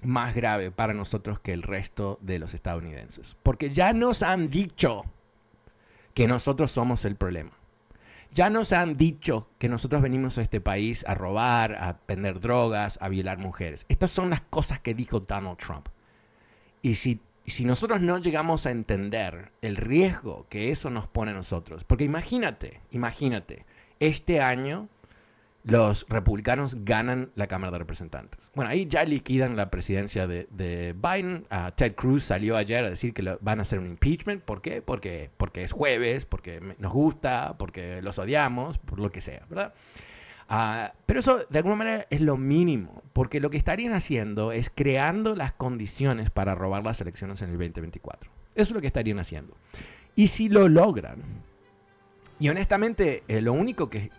más 0.01 0.33
grave 0.33 0.71
para 0.71 0.93
nosotros 0.93 1.39
que 1.39 1.53
el 1.53 1.63
resto 1.63 2.17
de 2.21 2.39
los 2.39 2.53
estadounidenses. 2.53 3.35
Porque 3.43 3.71
ya 3.71 3.93
nos 3.93 4.23
han 4.23 4.49
dicho 4.49 5.03
que 6.13 6.27
nosotros 6.27 6.71
somos 6.71 7.05
el 7.05 7.15
problema. 7.15 7.51
Ya 8.31 8.49
nos 8.49 8.73
han 8.73 8.95
dicho 8.95 9.47
que 9.57 9.69
nosotros 9.69 10.01
venimos 10.01 10.37
a 10.37 10.41
este 10.41 10.61
país 10.61 11.03
a 11.07 11.15
robar, 11.15 11.75
a 11.75 11.99
vender 12.07 12.39
drogas, 12.39 12.99
a 13.01 13.09
violar 13.09 13.39
mujeres. 13.39 13.85
Estas 13.89 14.11
son 14.11 14.29
las 14.29 14.41
cosas 14.41 14.79
que 14.79 14.93
dijo 14.93 15.19
Donald 15.19 15.57
Trump. 15.57 15.87
Y 16.81 16.95
si, 16.95 17.21
si 17.45 17.65
nosotros 17.65 18.01
no 18.01 18.19
llegamos 18.19 18.65
a 18.65 18.71
entender 18.71 19.51
el 19.61 19.75
riesgo 19.77 20.45
que 20.49 20.69
eso 20.69 20.89
nos 20.91 21.07
pone 21.07 21.31
a 21.31 21.33
nosotros, 21.33 21.83
porque 21.83 22.03
imagínate, 22.03 22.81
imagínate, 22.91 23.65
este 23.99 24.41
año 24.41 24.87
los 25.69 26.05
republicanos 26.09 26.75
ganan 26.83 27.31
la 27.35 27.47
Cámara 27.47 27.71
de 27.71 27.79
Representantes. 27.79 28.51
Bueno, 28.55 28.71
ahí 28.71 28.87
ya 28.87 29.03
liquidan 29.03 29.55
la 29.55 29.69
presidencia 29.69 30.27
de, 30.27 30.95
Biden. 30.95 31.45
Ted 31.75 31.95
Cruz 31.95 32.23
salió 32.23 32.57
ayer 32.57 32.83
a 32.83 32.89
decir 32.89 33.13
que 33.13 33.37
van 33.41 33.59
a 33.59 33.61
hacer 33.61 33.79
un 33.79 33.87
impeachment. 33.87 34.43
¿Por 34.43 34.61
qué? 34.61 34.81
Porque, 34.81 35.29
porque 35.37 35.63
es 35.63 35.71
jueves, 35.71 36.25
porque 36.25 36.61
nos 36.77 36.91
gusta, 36.91 37.55
porque 37.57 38.01
los 38.01 38.19
odiamos, 38.19 38.77
por 38.77 38.99
lo 38.99 39.11
que 39.11 39.21
sea, 39.21 39.45
¿verdad? 39.49 39.73
Ah, 40.51 40.93
pero 41.05 41.19
eso 41.19 41.45
de 41.47 41.59
alguna 41.59 41.75
manera 41.75 42.07
es 42.09 42.21
lo 42.21 42.35
mínimo, 42.35 43.03
porque 43.13 43.39
lo 43.39 43.51
que 43.51 43.57
estarían 43.57 43.93
haciendo 43.93 44.51
es 44.51 44.71
creando 44.73 45.35
las 45.35 45.53
condiciones 45.53 46.31
para 46.31 46.55
robar 46.55 46.83
las 46.83 46.99
elecciones 47.01 47.43
en 47.43 47.51
el 47.51 47.57
2024. 47.59 48.31
Eso 48.55 48.71
es 48.71 48.71
lo 48.71 48.81
que 48.81 48.87
estarían 48.87 49.19
haciendo. 49.19 49.55
Y 50.15 50.27
si 50.27 50.49
lo 50.49 50.67
logran, 50.67 51.21
y 52.39 52.49
honestamente 52.49 53.23
eh, 53.27 53.41
lo 53.41 53.53
único 53.53 53.89
que, 53.89 54.11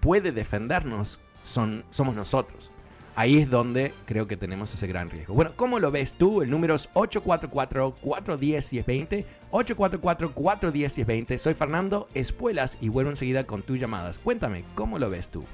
puede 0.00 0.32
defendernos 0.32 1.20
son, 1.42 1.84
somos 1.90 2.14
nosotros. 2.14 2.70
Ahí 3.14 3.38
es 3.38 3.48
donde 3.48 3.94
creo 4.04 4.26
que 4.26 4.36
tenemos 4.36 4.74
ese 4.74 4.86
gran 4.86 5.08
riesgo. 5.08 5.32
Bueno, 5.34 5.52
¿cómo 5.56 5.78
lo 5.78 5.90
ves 5.90 6.12
tú? 6.12 6.42
El 6.42 6.50
número 6.50 6.74
es 6.74 6.92
844-410-1020. 6.92 9.24
844-410-1020. 9.52 11.38
Soy 11.38 11.54
Fernando 11.54 12.08
Espuelas 12.12 12.76
y 12.80 12.90
vuelvo 12.90 13.08
enseguida 13.10 13.44
con 13.44 13.62
tus 13.62 13.80
llamadas. 13.80 14.18
Cuéntame, 14.18 14.64
¿cómo 14.74 14.98
lo 14.98 15.08
ves 15.08 15.30
tú? 15.30 15.46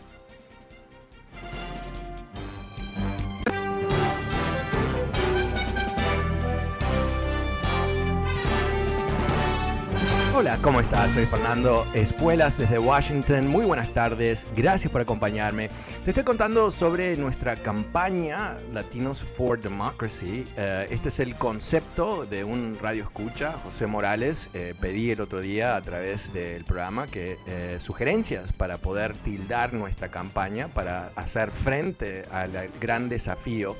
Hola, 10.42 10.58
¿cómo 10.60 10.80
estás? 10.80 11.12
Soy 11.12 11.24
Fernando 11.26 11.86
Espuelas 11.94 12.58
desde 12.58 12.76
Washington. 12.76 13.46
Muy 13.46 13.64
buenas 13.64 13.90
tardes, 13.90 14.44
gracias 14.56 14.90
por 14.90 15.00
acompañarme. 15.00 15.70
Te 16.04 16.10
estoy 16.10 16.24
contando 16.24 16.72
sobre 16.72 17.16
nuestra 17.16 17.54
campaña 17.54 18.56
Latinos 18.72 19.22
for 19.22 19.62
Democracy. 19.62 20.44
Eh, 20.56 20.88
este 20.90 21.10
es 21.10 21.20
el 21.20 21.36
concepto 21.36 22.26
de 22.26 22.42
un 22.42 22.76
radio 22.82 23.04
escucha, 23.04 23.52
José 23.64 23.86
Morales. 23.86 24.50
Eh, 24.52 24.74
pedí 24.80 25.12
el 25.12 25.20
otro 25.20 25.40
día 25.40 25.76
a 25.76 25.80
través 25.80 26.32
del 26.32 26.64
programa 26.64 27.06
que 27.06 27.38
eh, 27.46 27.76
sugerencias 27.78 28.52
para 28.52 28.78
poder 28.78 29.14
tildar 29.18 29.72
nuestra 29.72 30.08
campaña, 30.10 30.66
para 30.66 31.12
hacer 31.14 31.52
frente 31.52 32.24
al 32.32 32.68
gran 32.80 33.08
desafío 33.08 33.76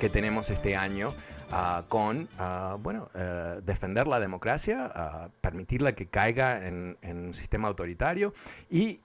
que 0.00 0.08
tenemos 0.08 0.48
este 0.48 0.76
año 0.76 1.12
con, 1.88 2.28
bueno, 2.80 3.10
eh, 3.14 3.60
defender 3.64 4.06
la 4.06 4.20
democracia, 4.20 5.30
permitirla 5.40 5.94
que 5.94 6.06
caiga 6.06 6.66
en, 6.66 6.96
un 7.02 7.34
sistema 7.34 7.68
autoritario. 7.68 8.32
Y 8.70 9.00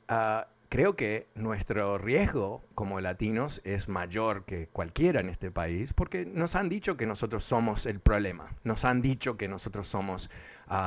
creo 0.70 0.96
que 0.96 1.28
nuestro 1.36 1.98
riesgo 1.98 2.64
como 2.76 3.02
latinos 3.02 3.62
es 3.64 3.90
mayor 3.90 4.46
que 4.46 4.68
cualquiera 4.68 5.20
en 5.20 5.28
este 5.28 5.52
país 5.52 5.92
porque 5.92 6.26
nos 6.26 6.56
han 6.56 6.70
dicho 6.70 6.96
que 6.96 7.06
nosotros 7.06 7.44
somos 7.44 7.86
el 7.86 8.00
problema, 8.00 8.46
nos 8.64 8.86
han 8.86 9.02
dicho 9.02 9.36
que 9.36 9.50
nosotros 9.50 9.88
somos 9.88 10.30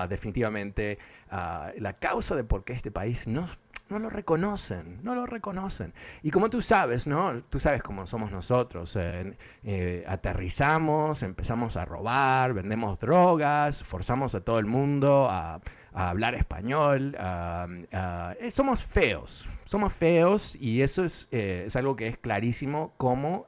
definitivamente 0.09 0.99
la 1.31 1.97
causa 2.01 2.35
de 2.35 2.45
por 2.45 2.65
qué 2.65 2.73
este 2.73 2.91
país 2.91 3.29
no 3.29 3.47
no 3.89 3.99
lo 3.99 4.11
reconocen, 4.11 5.01
no 5.03 5.15
lo 5.15 5.27
reconocen. 5.27 5.93
Y 6.23 6.31
como 6.31 6.51
tú 6.51 6.63
sabes, 6.63 7.07
¿no? 7.07 7.43
Tú 7.51 7.59
sabes 7.61 7.83
cómo 7.83 8.07
somos 8.07 8.31
nosotros. 8.31 8.97
Eh, 8.97 9.37
eh, 9.63 10.05
aterrizamos, 10.07 11.23
empezamos 11.23 11.77
a 11.77 11.85
robar, 11.85 12.55
vendemos 12.55 12.99
drogas, 12.99 13.83
forzamos 13.83 14.35
a 14.35 14.41
todo 14.41 14.59
el 14.59 14.67
mundo 14.67 15.29
a, 15.31 15.61
hablar 15.93 16.35
español. 16.35 17.17
Eh, 17.21 18.51
somos 18.51 18.83
feos, 18.83 19.49
somos 19.65 19.93
feos 19.93 20.57
y 20.57 20.83
eso 20.83 21.05
es, 21.05 21.29
es 21.31 21.77
algo 21.77 21.95
que 21.95 22.09
es 22.09 22.17
clarísimo 22.17 22.95
como, 22.97 23.47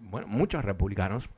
bueno, 0.00 0.26
muchos 0.26 0.64
republicanos 0.64 1.30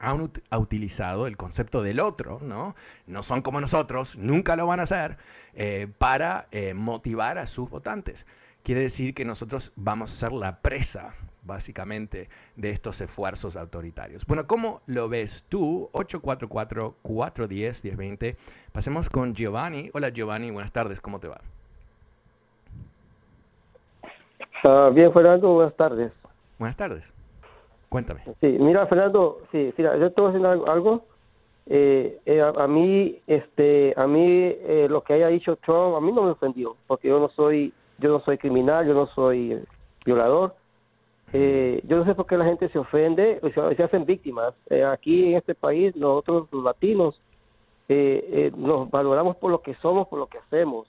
han 0.00 0.30
utilizado 0.52 1.26
el 1.26 1.36
concepto 1.36 1.82
del 1.82 1.98
otro, 2.00 2.38
¿no? 2.42 2.74
No 3.06 3.22
son 3.22 3.42
como 3.42 3.60
nosotros, 3.60 4.16
nunca 4.16 4.56
lo 4.56 4.66
van 4.66 4.80
a 4.80 4.84
hacer, 4.84 5.18
eh, 5.54 5.88
para 5.98 6.48
eh, 6.50 6.72
motivar 6.74 7.38
a 7.38 7.46
sus 7.46 7.70
votantes. 7.70 8.26
Quiere 8.62 8.82
decir 8.82 9.14
que 9.14 9.24
nosotros 9.24 9.72
vamos 9.76 10.12
a 10.12 10.16
ser 10.16 10.32
la 10.32 10.60
presa, 10.60 11.14
básicamente, 11.42 12.28
de 12.56 12.70
estos 12.70 13.00
esfuerzos 13.00 13.56
autoritarios. 13.56 14.26
Bueno, 14.26 14.46
¿cómo 14.46 14.82
lo 14.86 15.08
ves 15.08 15.46
tú? 15.48 15.88
844-410-1020. 15.92 18.36
Pasemos 18.72 19.08
con 19.08 19.34
Giovanni. 19.34 19.88
Hola 19.94 20.10
Giovanni, 20.10 20.50
buenas 20.50 20.72
tardes, 20.72 21.00
¿cómo 21.00 21.20
te 21.20 21.28
va? 21.28 21.40
Ah, 24.62 24.90
bien, 24.92 25.10
Fernando, 25.12 25.52
buenas 25.52 25.74
tardes. 25.74 26.12
Buenas 26.58 26.76
tardes. 26.76 27.14
Cuéntame. 27.90 28.22
Sí, 28.40 28.46
mira, 28.60 28.86
Fernando, 28.86 29.40
sí, 29.50 29.74
mira, 29.76 29.96
yo 29.98 30.12
te 30.12 30.20
voy 30.20 30.30
a 30.30 30.32
decir 30.32 30.46
algo. 30.46 31.02
Eh, 31.66 32.18
eh, 32.24 32.40
a, 32.40 32.66
mí, 32.68 33.18
este, 33.26 33.94
a 33.96 34.06
mí 34.06 34.26
eh, 34.26 34.86
lo 34.88 35.02
que 35.02 35.14
haya 35.14 35.26
dicho 35.26 35.56
Trump, 35.56 35.96
a 35.96 36.00
mí 36.00 36.12
no 36.12 36.22
me 36.22 36.30
ofendió, 36.30 36.76
porque 36.86 37.08
yo 37.08 37.18
no 37.18 37.28
soy, 37.30 37.72
yo 37.98 38.10
no 38.10 38.20
soy 38.20 38.38
criminal, 38.38 38.86
yo 38.86 38.94
no 38.94 39.08
soy 39.08 39.60
violador. 40.04 40.54
yo 41.32 41.96
no 41.96 42.04
sé 42.04 42.14
por 42.14 42.26
qué 42.26 42.36
la 42.36 42.44
gente 42.44 42.68
se 42.68 42.78
ofende, 42.78 43.40
se, 43.40 43.76
se 43.76 43.82
hacen 43.82 44.04
víctimas. 44.04 44.54
aquí 44.88 45.26
en 45.26 45.36
este 45.36 45.56
país, 45.56 45.94
nosotros 45.96 46.48
los 46.52 46.62
latinos 46.62 47.20
nos 48.56 48.88
valoramos 48.88 49.36
por 49.36 49.50
lo 49.50 49.62
que 49.62 49.74
somos, 49.76 50.06
por 50.06 50.20
lo 50.20 50.26
que 50.26 50.38
hacemos, 50.38 50.86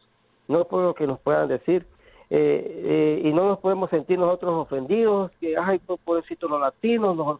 no 0.47 0.65
por 0.65 0.83
lo 0.83 0.93
que 0.93 1.07
nos 1.07 1.19
puedan 1.19 1.47
decir. 1.47 1.85
Eh, 2.33 2.75
eh, 2.77 3.21
y 3.25 3.33
no 3.33 3.45
nos 3.49 3.59
podemos 3.59 3.89
sentir 3.89 4.17
nosotros 4.17 4.53
ofendidos, 4.53 5.31
que, 5.41 5.57
ay, 5.57 5.79
pobrecito 5.79 6.47
los 6.47 6.61
latinos, 6.61 7.17
nos, 7.17 7.39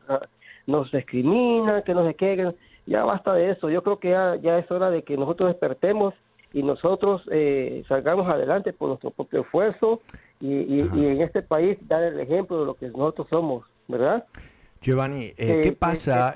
nos 0.67 0.91
discriminan, 0.91 1.83
que 1.83 1.93
no 1.93 2.05
se 2.05 2.13
queden. 2.13 2.53
Ya 2.85 3.05
basta 3.05 3.33
de 3.33 3.51
eso. 3.51 3.69
Yo 3.69 3.83
creo 3.83 3.99
que 3.99 4.09
ya, 4.09 4.35
ya 4.35 4.57
es 4.57 4.69
hora 4.69 4.89
de 4.89 5.03
que 5.03 5.15
nosotros 5.15 5.47
despertemos 5.47 6.13
y 6.51 6.61
nosotros 6.61 7.21
eh, 7.31 7.85
salgamos 7.87 8.27
adelante 8.27 8.73
por 8.73 8.89
nuestro 8.89 9.11
propio 9.11 9.41
esfuerzo 9.41 10.01
y, 10.41 10.55
y, 10.55 10.81
en 10.81 11.21
este 11.21 11.41
país 11.41 11.77
dar 11.87 12.03
el 12.03 12.19
ejemplo 12.19 12.59
de 12.59 12.65
lo 12.65 12.73
que 12.73 12.87
nosotros 12.89 13.27
somos, 13.29 13.65
¿verdad? 13.87 14.25
Giovanni, 14.81 15.31
¿qué 15.37 15.73
pasa 15.77 16.33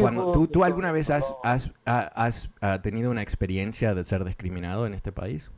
cuando 0.00 0.30
tú, 0.30 0.46
tú 0.46 0.62
alguna 0.62 0.92
vez 0.92 1.10
has, 1.10 1.34
has, 1.42 1.72
has, 1.86 2.50
has, 2.60 2.82
tenido 2.82 3.10
una 3.10 3.22
experiencia 3.22 3.94
de 3.94 4.04
ser 4.04 4.22
discriminado 4.24 4.86
en 4.86 4.94
este 4.94 5.10
país? 5.10 5.50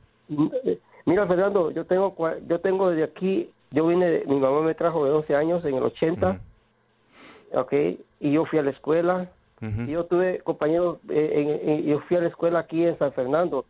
Mira, 1.09 1.27
Fernando, 1.27 1.71
yo 1.71 1.87
tengo 1.87 2.15
yo 2.47 2.61
tengo 2.61 2.91
desde 2.91 3.05
aquí, 3.05 3.51
yo 3.71 3.87
vine, 3.87 4.25
mi 4.27 4.39
mamá 4.39 4.61
me 4.61 4.75
trajo 4.75 5.07
de 5.07 5.11
12 5.11 5.35
años 5.37 5.65
en 5.65 5.77
el 5.77 5.83
80, 5.83 6.39
¿ok? 7.55 7.73
Y 8.21 8.33
yo 8.33 8.45
fui 8.45 8.59
a 8.59 8.63
la 8.63 8.73
escuela, 8.73 9.31
y 9.63 9.91
yo 9.91 10.05
tuve 10.05 10.41
compañeros, 10.41 10.99
eh, 11.09 11.83
yo 11.87 12.01
fui 12.01 12.19
a 12.19 12.21
la 12.21 12.29
escuela 12.29 12.59
aquí 12.59 12.85
en 12.85 12.99
San 12.99 13.13
Fernando, 13.13 13.65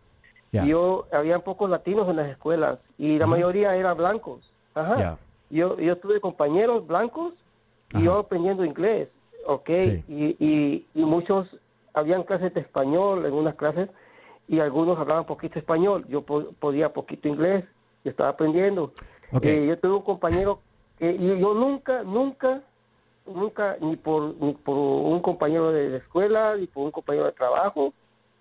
y 0.51 0.67
yo, 0.67 1.07
había 1.13 1.39
pocos 1.39 1.71
latinos 1.71 2.09
en 2.09 2.17
las 2.17 2.29
escuelas, 2.29 2.81
y 2.99 3.19
la 3.19 3.29
mayoría 3.29 3.77
eran 3.77 3.97
blancos, 3.97 4.41
ajá. 4.75 5.17
Yo, 5.49 5.79
yo 5.79 5.97
tuve 5.99 6.21
compañeros 6.21 6.89
blancos, 6.89 7.35
y 7.95 8.03
yo 8.03 8.19
aprendiendo 8.19 8.65
inglés, 8.65 9.11
¿ok? 9.47 9.71
Y, 10.09 10.37
y, 10.41 10.87
y 10.93 11.05
muchos, 11.05 11.47
habían 11.95 12.25
clases 12.25 12.53
de 12.53 12.63
español 12.63 13.27
en 13.27 13.33
unas 13.33 13.55
clases, 13.55 13.89
y 14.49 14.61
algunos 14.61 14.99
hablaban 14.99 15.27
poquito 15.27 15.59
español, 15.59 16.07
yo 16.09 16.23
podía 16.23 16.93
poquito 16.93 17.29
inglés, 17.29 17.65
yo 18.05 18.11
estaba 18.11 18.31
aprendiendo. 18.31 18.93
Eh, 19.43 19.67
yo 19.69 19.79
tuve 19.79 19.97
un 19.97 20.03
compañero 20.03 20.61
que 20.99 21.13
y 21.13 21.39
yo 21.39 21.53
nunca, 21.55 22.03
nunca, 22.03 22.63
nunca, 23.27 23.77
ni 23.81 23.97
por, 23.97 24.35
ni 24.41 24.55
por 24.55 24.75
un 24.77 25.21
compañero 25.21 25.71
de 25.71 25.99
escuela, 25.99 26.57
ni 26.57 26.67
por 26.67 26.85
un 26.87 26.91
compañero 26.91 27.27
de 27.27 27.33
trabajo, 27.33 27.93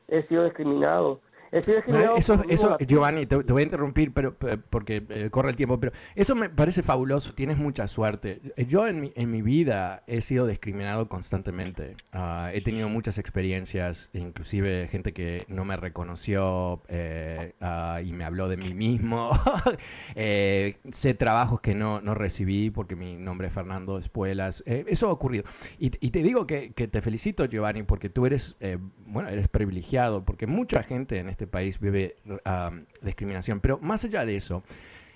he 0.08 0.24
sido 0.24 0.46
discriminado. 0.46 1.20
Eso, 1.52 2.42
eso 2.50 2.78
Giovanni, 2.80 3.26
te, 3.26 3.36
voy 3.36 3.62
a 3.62 3.66
interrumpir 3.66 4.14
pero, 4.14 4.36
porque 4.70 5.04
eh, 5.10 5.30
corre 5.30 5.50
el 5.52 5.56
tiempo, 5.56 5.80
pero 5.80 5.94
eso 6.16 6.36
me 6.36 6.50
parece 6.50 6.84
fabuloso, 6.84 7.34
tienes 7.34 7.58
mucha 7.58 7.88
suerte. 7.88 8.42
Yo 8.68 8.88
en 8.88 9.02
mi, 9.02 9.14
en 9.16 9.32
mi 9.32 9.42
vida 9.42 10.04
he 10.08 10.22
sido 10.22 10.48
discriminado 10.48 11.08
constantemente. 11.08 11.96
Ah, 12.12 12.52
he 12.54 12.62
tenido 12.62 12.90
muchas 12.90 13.18
experiencias, 13.18 14.10
inclusive 14.14 14.88
gente 14.90 15.14
que 15.14 15.46
no 15.48 15.66
me 15.66 15.78
reconoció 15.78 16.82
eh, 16.88 17.54
ah, 17.62 18.02
y 18.04 18.12
me 18.14 18.24
habló 18.24 18.48
de 18.50 18.58
mí 18.58 18.74
mismo. 18.74 19.30
eh, 20.16 20.78
sé 20.92 21.14
trabajos 21.14 21.62
que 21.62 21.76
no, 21.76 22.02
no 22.02 22.14
recibí 22.14 22.70
porque 22.70 22.96
mi 22.96 23.16
nombre 23.16 23.48
es 23.48 23.54
Fernando 23.54 23.98
Espuelas. 23.98 24.64
Eh, 24.66 24.86
eso 24.88 25.10
ha 25.10 25.12
ocurrido. 25.12 25.44
Y, 25.80 25.92
y 26.00 26.12
te 26.12 26.24
digo 26.24 26.48
que, 26.48 26.72
que, 26.74 26.88
te 26.88 27.02
felicito, 27.02 27.46
Giovanni, 27.46 27.84
porque 27.84 28.10
tú 28.10 28.26
eres, 28.26 28.58
bueno, 29.06 29.30
eres 29.30 29.48
privilegiado, 29.48 30.24
porque 30.24 30.48
mucha 30.48 30.84
gente 30.84 31.20
en 31.20 31.30
este 31.30 31.37
país 31.46 31.80
vive 31.80 32.16
discriminación. 33.02 33.60
Pero 33.60 33.78
más 33.78 34.06
allá 34.06 34.26
de 34.26 34.36
eso, 34.36 34.64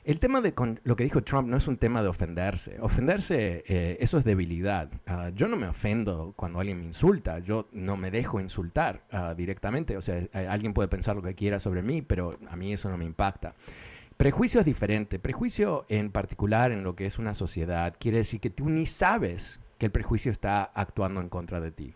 el 0.03 0.19
tema 0.19 0.41
de 0.41 0.53
con 0.53 0.79
lo 0.83 0.95
que 0.95 1.03
dijo 1.03 1.21
Trump 1.21 1.47
no 1.47 1.57
es 1.57 1.67
un 1.67 1.77
tema 1.77 2.01
de 2.01 2.09
ofenderse. 2.09 2.77
Ofenderse, 2.81 3.63
eh, 3.67 3.97
eso 3.99 4.17
es 4.17 4.23
debilidad. 4.23 4.89
Ah, 5.05 5.29
yo 5.35 5.47
no 5.47 5.57
me 5.57 5.67
ofendo 5.67 6.33
cuando 6.35 6.59
alguien 6.59 6.79
me 6.79 6.85
insulta. 6.85 7.37
Yo 7.39 7.67
no 7.71 7.97
me 7.97 8.09
dejo 8.09 8.39
insultar 8.39 9.03
ah, 9.11 9.35
directamente. 9.35 9.97
O 9.97 10.01
sea, 10.01 10.17
eh, 10.17 10.47
alguien 10.49 10.73
puede 10.73 10.87
pensar 10.87 11.15
lo 11.15 11.21
que 11.21 11.35
quiera 11.35 11.59
sobre 11.59 11.83
mí, 11.83 12.01
pero 12.01 12.39
a 12.49 12.55
mí 12.55 12.73
eso 12.73 12.89
no 12.89 12.97
me 12.97 13.05
impacta. 13.05 13.53
Prejuicio 14.17 14.59
es 14.59 14.65
diferente. 14.65 15.19
Prejuicio 15.19 15.85
en 15.87 16.11
particular 16.11 16.71
en 16.71 16.83
lo 16.83 16.95
que 16.95 17.05
es 17.05 17.19
una 17.19 17.35
sociedad 17.35 17.95
quiere 17.99 18.19
decir 18.19 18.39
que 18.39 18.49
tú 18.49 18.69
ni 18.69 18.87
sabes 18.87 19.59
que 19.77 19.85
el 19.87 19.91
prejuicio 19.91 20.31
está 20.31 20.63
actuando 20.63 21.21
en 21.21 21.29
contra 21.29 21.59
de 21.59 21.71
ti. 21.71 21.93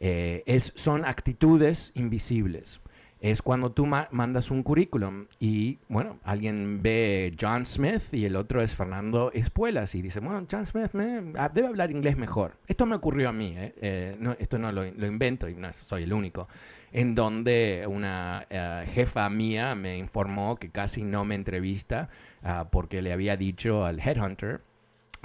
Eh, 0.00 0.42
es, 0.46 0.72
son 0.76 1.04
actitudes 1.06 1.92
invisibles. 1.94 2.80
Es 3.22 3.40
cuando 3.40 3.70
tú 3.70 3.86
mandas 3.86 4.50
un 4.50 4.64
currículum 4.64 5.26
y, 5.38 5.78
bueno, 5.88 6.18
alguien 6.24 6.82
ve 6.82 7.32
John 7.40 7.64
Smith 7.64 8.12
y 8.12 8.24
el 8.24 8.34
otro 8.34 8.60
es 8.60 8.74
Fernando 8.74 9.30
Espuelas 9.32 9.94
y 9.94 10.02
dice, 10.02 10.18
bueno, 10.18 10.44
John 10.50 10.66
Smith 10.66 10.90
ah, 11.38 11.48
debe 11.48 11.68
hablar 11.68 11.92
inglés 11.92 12.16
mejor. 12.16 12.56
Esto 12.66 12.84
me 12.84 12.96
ocurrió 12.96 13.28
a 13.28 13.32
mí, 13.32 13.54
¿eh? 13.56 13.74
Eh, 13.80 14.16
no, 14.18 14.34
esto 14.40 14.58
no 14.58 14.72
lo, 14.72 14.84
invento 14.84 15.48
y 15.48 15.54
no 15.54 15.72
soy 15.72 16.02
el 16.02 16.12
único, 16.12 16.48
en 16.90 17.14
donde 17.14 17.84
una 17.88 18.44
eh, 18.50 18.86
jefa 18.92 19.30
mía 19.30 19.76
me 19.76 19.98
informó 19.98 20.56
que 20.56 20.70
casi 20.70 21.04
no 21.04 21.24
me 21.24 21.36
entrevista 21.36 22.08
ah, 22.42 22.66
porque 22.72 23.02
le 23.02 23.12
había 23.12 23.36
dicho 23.36 23.84
al 23.84 24.00
headhunter 24.00 24.62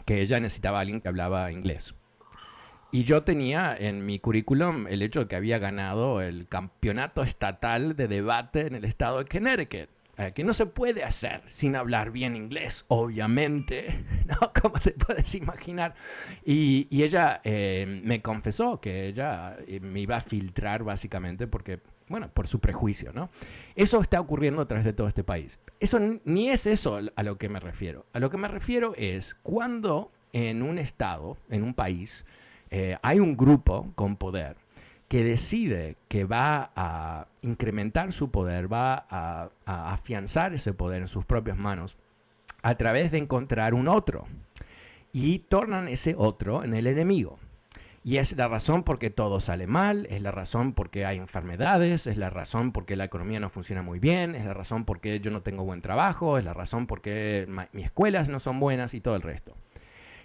que 0.06 0.22
ella 0.22 0.40
necesitaba 0.40 0.78
a 0.78 0.82
alguien 0.82 1.02
que 1.02 1.08
hablaba 1.08 1.52
inglés. 1.52 1.96
Y 2.92 3.04
yo 3.04 3.24
tenía 3.24 3.76
en 3.78 4.06
mi 4.06 4.20
currículum 4.20 4.88
el 4.88 5.02
hecho 5.02 5.22
de 5.22 5.28
que 5.28 5.36
había 5.36 5.60
ganado 5.60 6.22
el 6.22 6.48
campeonato 6.48 7.22
estatal 7.22 7.96
de 7.96 8.08
debate 8.08 8.68
en 8.68 8.76
el 8.76 8.86
estado 8.86 9.20
de 9.20 9.26
Connecticut, 9.26 9.90
eh, 10.20 10.32
que 10.34 10.44
no 10.44 10.54
se 10.54 10.66
puede 10.66 11.04
hacer 11.04 11.44
sin 11.48 11.76
hablar 11.76 12.12
bien 12.12 12.36
inglés, 12.36 12.86
obviamente, 12.88 13.88
¿no? 14.26 14.52
Como 14.62 14.80
te 14.80 14.92
puedes 14.92 15.36
imaginar. 15.36 15.94
Y, 16.44 16.88
ella 16.90 17.42
eh, 17.44 18.02
me 18.04 18.22
confesó 18.22 18.82
que 18.82 19.08
ella 19.08 19.58
eh, 19.68 19.80
me 19.80 20.00
iba 20.00 20.16
a 20.16 20.22
filtrar 20.22 20.84
básicamente 20.84 21.46
porque, 21.46 21.82
bueno, 22.08 22.30
por 22.34 22.48
su 22.48 22.60
prejuicio, 22.60 23.12
¿no? 23.14 23.30
Eso 23.76 24.02
está 24.02 24.20
ocurriendo 24.20 24.62
a 24.62 24.68
través 24.68 24.86
de 24.86 24.94
todo 24.94 25.08
este 25.08 25.24
país. 25.24 25.60
Eso 25.80 26.00
ni 26.26 26.50
es 26.50 26.66
eso 26.66 27.00
a 27.16 27.24
lo 27.24 27.38
que 27.38 27.50
me 27.50 27.60
refiero. 27.60 28.06
A 28.14 28.20
lo 28.20 28.32
que 28.32 28.38
me 28.38 28.48
refiero 28.48 28.94
es 28.98 29.36
cuando 29.44 30.12
en 30.34 30.64
un 30.64 30.80
estado, 30.80 31.38
en 31.50 31.64
un 31.64 31.74
país, 31.74 32.26
eh, 32.72 32.98
hay 33.02 33.20
un 33.20 33.38
grupo 33.38 33.92
con 33.96 34.16
poder 34.16 34.56
que 35.08 35.24
decide 35.24 35.96
que 36.10 36.26
va 36.26 36.72
a 36.76 37.28
incrementar 37.42 38.12
su 38.12 38.30
poder, 38.30 38.72
va 38.72 39.06
a, 39.10 39.50
afianzar 39.66 40.54
ese 40.54 40.74
poder 40.74 41.02
en 41.02 41.08
sus 41.08 41.26
propias 41.26 41.58
manos 41.58 41.98
a 42.62 42.76
través 42.76 43.12
de 43.12 43.20
encontrar 43.20 43.74
un 43.74 43.88
otro 43.88 44.26
y 45.14 45.40
tornan 45.40 45.88
ese 45.88 46.16
otro 46.18 46.64
en 46.64 46.74
el 46.74 46.88
enemigo. 46.88 47.40
Y 48.04 48.18
es 48.18 48.38
la 48.38 48.48
razón 48.48 48.84
por 48.84 49.00
qué 49.00 49.10
todo 49.10 49.42
sale 49.42 49.68
mal, 49.68 50.08
es 50.10 50.22
la 50.22 50.32
razón 50.32 50.74
por 50.74 50.90
qué 50.90 51.06
hay 51.06 51.18
enfermedades, 51.18 52.08
es 52.08 52.16
la 52.18 52.30
razón 52.30 52.72
por 52.72 52.86
qué 52.86 52.96
la 52.96 53.04
economía 53.04 53.40
no 53.40 53.50
funciona 53.50 53.82
muy 53.82 54.00
bien, 54.00 54.34
es 54.34 54.46
la 54.46 54.54
razón 54.54 54.86
por 54.86 55.02
qué 55.02 55.20
yo 55.20 55.30
no 55.30 55.42
tengo 55.42 55.66
buen 55.66 55.82
trabajo, 55.82 56.38
es 56.38 56.46
la 56.46 56.54
razón 56.54 56.88
por 56.88 57.02
qué 57.02 57.48
mis 57.74 57.86
escuelas 57.86 58.30
no 58.30 58.40
son 58.40 58.60
buenas 58.60 58.94
y 58.94 59.02
todo 59.02 59.16
el 59.16 59.22
resto. 59.22 59.56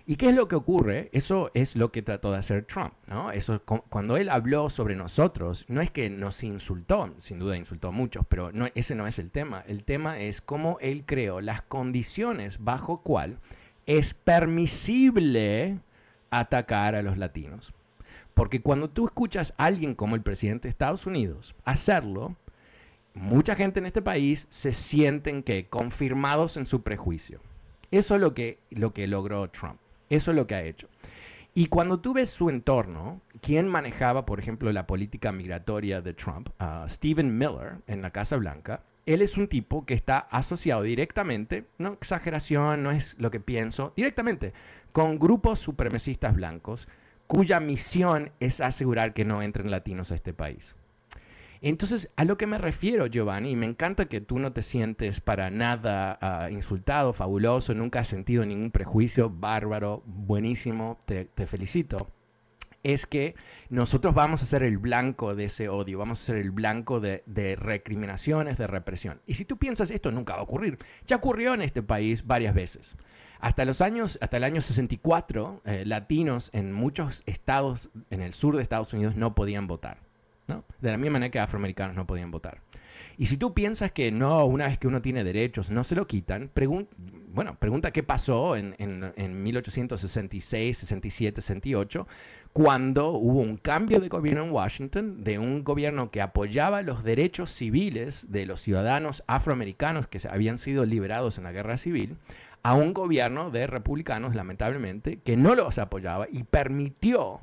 ¿Y 0.04 0.16
qué 0.16 0.30
es 0.30 0.34
lo 0.34 0.48
que 0.48 0.56
ocurre? 0.56 1.08
Eso 1.12 1.50
es 1.54 1.76
lo 1.76 1.92
que 1.92 2.02
trató 2.02 2.32
de 2.32 2.38
hacer 2.38 2.64
Trump, 2.64 2.92
¿no? 3.06 3.30
Eso, 3.30 3.62
cuando 3.62 4.16
él 4.16 4.30
habló 4.30 4.68
sobre 4.68 4.96
nosotros, 4.96 5.64
no 5.68 5.80
es 5.80 5.92
que 5.92 6.10
nos 6.10 6.42
insultó, 6.42 7.14
sin 7.18 7.38
duda 7.38 7.56
insultó 7.56 7.88
a 7.88 7.92
muchos, 7.92 8.26
pero 8.28 8.50
no, 8.50 8.68
ese 8.74 8.96
no 8.96 9.06
es 9.06 9.20
el 9.20 9.30
tema. 9.30 9.62
El 9.68 9.84
tema 9.84 10.18
es 10.18 10.40
cómo 10.40 10.78
él 10.80 11.04
creó 11.06 11.40
las 11.40 11.62
condiciones 11.62 12.58
bajo 12.64 13.02
cual 13.02 13.38
es 13.86 14.14
permisible 14.14 15.78
atacar 16.30 16.96
a 16.96 17.02
los 17.02 17.16
latinos. 17.16 17.72
Porque 18.34 18.60
cuando 18.60 18.90
tú 18.90 19.06
escuchas 19.06 19.54
a 19.56 19.66
alguien 19.66 19.94
como 19.94 20.16
el 20.16 20.22
presidente 20.22 20.66
de 20.66 20.70
Estados 20.70 21.06
Unidos 21.06 21.54
hacerlo, 21.64 22.34
mucha 23.14 23.54
gente 23.54 23.78
en 23.78 23.86
este 23.86 24.02
país 24.02 24.46
se 24.50 24.72
sienten 24.72 25.44
que 25.44 25.66
confirmados 25.68 26.56
en 26.56 26.66
su 26.66 26.82
prejuicio. 26.82 27.40
Eso 27.92 28.14
es 28.16 28.20
lo 28.20 28.34
que, 28.34 28.58
lo 28.70 28.92
que 28.94 29.06
logró 29.06 29.48
Trump. 29.50 29.81
Eso 30.12 30.30
es 30.30 30.36
lo 30.36 30.46
que 30.46 30.54
ha 30.54 30.62
hecho. 30.62 30.90
Y 31.54 31.68
cuando 31.68 32.00
tú 32.00 32.12
ves 32.12 32.28
su 32.28 32.50
entorno, 32.50 33.22
¿quién 33.40 33.66
manejaba, 33.66 34.26
por 34.26 34.38
ejemplo, 34.38 34.70
la 34.70 34.86
política 34.86 35.32
migratoria 35.32 36.02
de 36.02 36.12
Trump? 36.12 36.50
Stephen 36.86 37.38
Miller 37.38 37.78
en 37.86 38.02
la 38.02 38.10
Casa 38.10 38.36
Blanca. 38.36 38.82
Él 39.06 39.22
es 39.22 39.38
un 39.38 39.48
tipo 39.48 39.86
que 39.86 39.94
está 39.94 40.18
asociado 40.18 40.82
directamente, 40.82 41.64
no 41.78 41.94
exageración, 41.94 42.82
no 42.82 42.90
es 42.90 43.18
lo 43.18 43.30
que 43.30 43.40
pienso, 43.40 43.94
directamente 43.96 44.52
con 44.92 45.18
grupos 45.18 45.60
supremacistas 45.60 46.34
blancos 46.34 46.88
cuya 47.26 47.58
misión 47.58 48.32
es 48.38 48.60
asegurar 48.60 49.14
que 49.14 49.24
no 49.24 49.40
entren 49.40 49.70
latinos 49.70 50.12
a 50.12 50.14
este 50.14 50.34
país. 50.34 50.76
Entonces, 51.64 52.10
a 52.16 52.24
lo 52.24 52.36
que 52.36 52.48
me 52.48 52.58
refiero, 52.58 53.06
Giovanni, 53.06 53.52
y 53.52 53.56
me 53.56 53.66
encanta 53.66 54.06
que 54.06 54.20
tú 54.20 54.40
no 54.40 54.52
te 54.52 54.62
sientes 54.62 55.20
para 55.20 55.48
nada 55.48 56.18
ah, 56.20 56.50
insultado, 56.50 57.12
fabuloso, 57.12 57.72
nunca 57.72 58.00
has 58.00 58.08
sentido 58.08 58.44
ningún 58.44 58.72
prejuicio, 58.72 59.30
bárbaro, 59.30 60.02
buenísimo, 60.04 60.98
te, 61.06 61.28
felicito 61.46 62.10
es 62.82 63.06
que 63.06 63.36
nosotros 63.68 64.12
vamos 64.12 64.42
a 64.42 64.46
ser 64.46 64.64
el 64.64 64.76
blanco 64.76 65.36
de 65.36 65.44
ese 65.44 65.68
odio, 65.68 65.98
vamos 65.98 66.20
a 66.20 66.24
ser 66.24 66.36
el 66.38 66.50
blanco 66.50 66.98
de, 66.98 67.22
recriminaciones, 67.56 68.58
de 68.58 68.66
represión. 68.66 69.20
Y 69.24 69.34
si 69.34 69.44
tú 69.44 69.56
piensas 69.56 69.92
esto 69.92 70.10
nunca 70.10 70.34
va 70.34 70.40
a 70.40 70.42
ocurrir, 70.42 70.78
ya 71.06 71.14
ocurrió 71.14 71.54
en 71.54 71.62
este 71.62 71.84
país 71.84 72.26
varias 72.26 72.56
veces. 72.56 72.96
Hasta 73.38 73.64
los 73.64 73.82
años, 73.82 74.18
hasta 74.20 74.36
el 74.36 74.42
año 74.42 74.60
64, 74.60 75.62
eh, 75.64 75.84
latinos 75.86 76.50
en 76.52 76.72
muchos 76.72 77.22
estados 77.26 77.90
en 78.10 78.20
el 78.20 78.32
sur 78.32 78.56
de 78.56 78.62
Estados 78.62 78.92
Unidos 78.94 79.14
no 79.14 79.36
podían 79.36 79.68
votar. 79.68 79.98
De 80.46 80.90
la 80.90 80.96
misma 80.96 81.14
manera 81.14 81.30
que 81.30 81.38
afroamericanos 81.38 81.96
no 81.96 82.06
podían 82.06 82.30
votar. 82.30 82.60
Y 83.18 83.26
si 83.26 83.36
tú 83.36 83.52
piensas 83.52 83.92
que 83.92 84.10
no, 84.10 84.44
una 84.46 84.66
vez 84.66 84.78
que 84.78 84.88
uno 84.88 85.02
tiene 85.02 85.22
derechos, 85.24 85.70
no 85.70 85.84
se 85.84 85.94
lo 85.94 86.06
quitan, 86.06 86.50
bueno, 87.28 87.56
pregunta 87.58 87.90
qué 87.90 88.02
pasó 88.02 88.56
en, 88.56 88.74
en, 88.78 89.42
1866, 89.42 90.78
67, 90.78 91.40
68, 91.40 92.06
cuando 92.52 93.10
hubo 93.10 93.40
un 93.40 93.56
cambio 93.56 94.00
de 94.00 94.08
gobierno 94.08 94.44
en 94.44 94.50
Washington, 94.50 95.24
de 95.24 95.38
un 95.38 95.62
gobierno 95.62 96.10
que 96.10 96.22
apoyaba 96.22 96.82
los 96.82 97.04
derechos 97.04 97.50
civiles 97.50 98.30
de 98.30 98.46
los 98.46 98.60
ciudadanos 98.60 99.24
afroamericanos 99.26 100.06
que 100.06 100.20
habían 100.28 100.58
sido 100.58 100.84
liberados 100.84 101.38
en 101.38 101.44
la 101.44 101.52
guerra 101.52 101.76
civil, 101.76 102.16
a 102.62 102.74
un 102.74 102.94
gobierno 102.94 103.50
de 103.50 103.66
republicanos, 103.66 104.34
lamentablemente, 104.34 105.18
que 105.18 105.36
no 105.36 105.54
los 105.54 105.78
apoyaba 105.78 106.28
y 106.30 106.44
permitió 106.44 107.40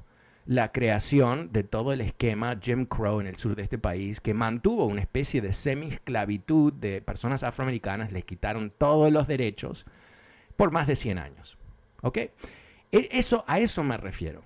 la 0.50 0.72
creación 0.72 1.52
de 1.52 1.64
todo 1.64 1.94
el 1.94 2.02
esquema 2.02 2.58
Jim 2.60 2.88
Crow 2.88 3.22
en 3.22 3.28
el 3.28 3.36
sur 3.36 3.56
de 3.56 3.62
este 3.62 3.78
país, 3.78 4.20
que 4.20 4.34
mantuvo 4.34 4.88
una 4.88 5.00
especie 5.00 5.42
de 5.42 5.54
semi-esclavitud 5.54 6.74
de 6.74 7.04
personas 7.04 7.44
afroamericanas, 7.44 8.12
les 8.12 8.26
quitaron 8.26 8.74
todos 8.76 9.12
los 9.12 9.28
derechos 9.28 9.86
por 10.58 10.72
más 10.72 10.88
de 10.88 10.96
100 10.96 11.20
años. 11.20 11.60
¿Ok? 12.02 12.18
E, 12.18 12.32
eso, 12.92 13.44
a 13.46 13.60
eso 13.60 13.84
me 13.84 13.96
refiero. 13.98 14.42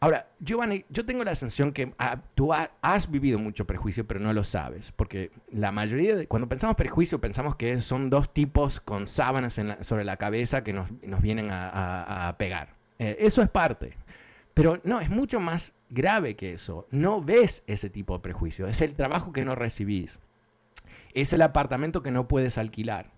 Ahora, 0.00 0.28
Giovanni, 0.38 0.84
yo 0.90 1.06
tengo 1.06 1.24
la 1.24 1.34
sensación 1.34 1.72
que 1.72 1.94
tú 2.34 2.52
has 2.52 3.10
vivido 3.10 3.38
mucho 3.38 3.66
prejuicio, 3.66 4.06
pero 4.06 4.20
no 4.20 4.34
lo 4.34 4.44
sabes, 4.44 4.92
porque 4.92 5.30
la 5.50 5.72
mayoría 5.72 6.14
de, 6.14 6.26
cuando 6.26 6.46
pensamos 6.46 6.76
prejuicio, 6.76 7.22
pensamos 7.22 7.56
que 7.56 7.80
son 7.80 8.10
dos 8.10 8.34
tipos 8.34 8.80
con 8.80 9.06
sábanas 9.06 9.58
sobre 9.80 10.04
la 10.04 10.18
cabeza 10.18 10.62
que 10.62 10.74
nos, 10.74 10.90
vienen 11.22 11.48
a, 11.50 12.34
pegar. 12.36 12.74
Eh, 12.98 13.16
eso 13.20 13.40
es 13.40 13.48
parte, 13.48 13.94
pero 14.54 14.80
no, 14.84 15.00
es 15.00 15.10
mucho 15.10 15.40
más 15.40 15.74
grave 15.90 16.36
que 16.36 16.52
eso. 16.52 16.86
No 16.90 17.22
ves 17.22 17.64
ese 17.66 17.90
tipo 17.90 18.14
de 18.14 18.22
prejuicio. 18.22 18.66
Es 18.66 18.82
el 18.82 18.94
trabajo 18.94 19.32
que 19.32 19.44
no 19.44 19.54
recibís. 19.54 20.18
Es 21.14 21.32
el 21.32 21.42
apartamento 21.42 22.02
que 22.02 22.10
no 22.10 22.28
puedes 22.28 22.58
alquilar. 22.58 23.10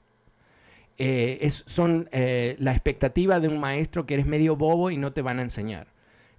Eh, 0.96 1.38
es, 1.40 1.64
son 1.66 2.08
eh, 2.12 2.56
la 2.60 2.70
expectativa 2.72 3.40
de 3.40 3.48
un 3.48 3.58
maestro 3.58 4.06
que 4.06 4.14
eres 4.14 4.26
medio 4.26 4.54
bobo 4.56 4.90
y 4.90 4.96
no 4.96 5.12
te 5.12 5.22
van 5.22 5.38
a 5.38 5.42
enseñar. 5.42 5.88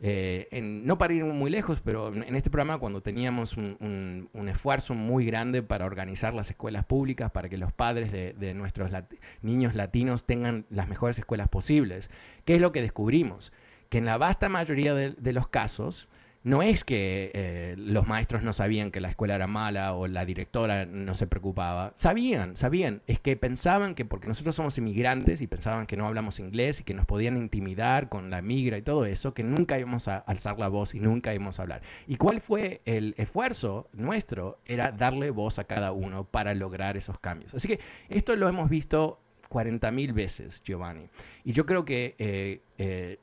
Eh, 0.01 0.59
no 0.61 0.97
para 0.97 1.13
ir 1.13 1.23
muy 1.23 1.49
lejos, 1.49 1.81
pero 1.81 2.13
en 2.13 2.35
este 2.35 2.49
programa 2.49 2.79
cuando 2.79 3.01
teníamos 3.01 3.57
un, 3.57 4.29
esfuerzo 4.49 4.93
muy 4.93 5.25
grande 5.25 5.63
para 5.63 5.85
organizar 5.85 6.33
las 6.33 6.49
escuelas 6.49 6.85
públicas, 6.85 7.31
para 7.31 7.49
que 7.49 7.57
los 7.57 7.71
padres 7.71 8.11
de, 8.11 8.53
nuestros 8.53 8.91
niños 9.41 9.73
latinos 9.73 10.25
tengan 10.25 10.65
las 10.69 10.87
mejores 10.87 11.17
escuelas 11.17 11.47
posibles, 11.47 12.11
¿qué 12.43 12.55
es 12.55 12.61
lo 12.61 12.71
que 12.71 12.81
descubrimos? 12.81 13.51
Que 13.89 13.97
en 13.97 14.05
la 14.05 14.17
vasta 14.17 14.49
mayoría 14.49 14.93
de, 14.93 15.33
los 15.33 15.47
casos 15.47 16.07
no 16.43 16.61
es 16.61 16.83
que 16.83 17.31
eh, 17.33 17.75
los 17.75 18.07
maestros 18.07 18.43
no 18.43 18.53
sabían 18.53 18.91
que 18.91 19.01
la 19.01 19.09
escuela 19.09 19.33
era 19.33 19.47
mala 19.47 19.93
o 19.95 20.07
la 20.07 20.25
directora 20.25 20.85
no 20.85 21.15
se 21.15 21.25
preocupaba. 21.25 21.95
Sabían, 21.97 22.55
sabían. 22.55 23.01
Es 23.07 23.19
que 23.19 23.35
pensaban 23.35 23.95
que 23.95 24.05
porque 24.05 24.27
nosotros 24.27 24.55
somos 24.55 24.77
inmigrantes 24.77 25.41
y 25.41 25.47
pensaban 25.47 25.87
que 25.87 25.97
no 25.97 26.05
hablamos 26.05 26.39
inglés 26.39 26.81
y 26.81 26.83
que 26.83 26.93
nos 26.93 27.07
podían 27.07 27.35
intimidar 27.37 28.09
con 28.09 28.29
la 28.29 28.43
migra 28.43 28.77
y 28.77 28.83
todo 28.83 29.05
eso, 29.05 29.33
que 29.33 29.41
nunca 29.41 29.79
íbamos 29.79 30.07
a 30.07 30.17
alzar 30.19 30.59
la 30.59 30.67
voz 30.67 30.93
y 30.93 30.99
nunca 30.99 31.33
íbamos 31.33 31.59
a 31.59 31.63
hablar. 31.63 31.81
¿Y 32.05 32.17
cuál 32.17 32.41
fue 32.41 32.81
el 32.85 33.15
esfuerzo 33.17 33.89
nuestro? 33.93 34.59
Era 34.65 34.91
darle 34.91 35.31
voz 35.31 35.57
a 35.57 35.63
cada 35.63 35.93
uno 35.93 36.25
para 36.25 36.53
lograr 36.53 36.95
esos 36.95 37.17
cambios. 37.17 37.55
Así 37.55 37.67
que 37.67 37.79
esto 38.09 38.35
lo 38.35 38.47
hemos 38.47 38.69
visto 38.69 39.19
40.000 39.49 40.13
veces, 40.13 40.61
Giovanni. 40.63 41.07
Y 41.43 41.53
yo 41.53 41.65
creo 41.65 41.85
que 41.85 42.15
eh, 42.17 42.61
eh, 42.77 43.19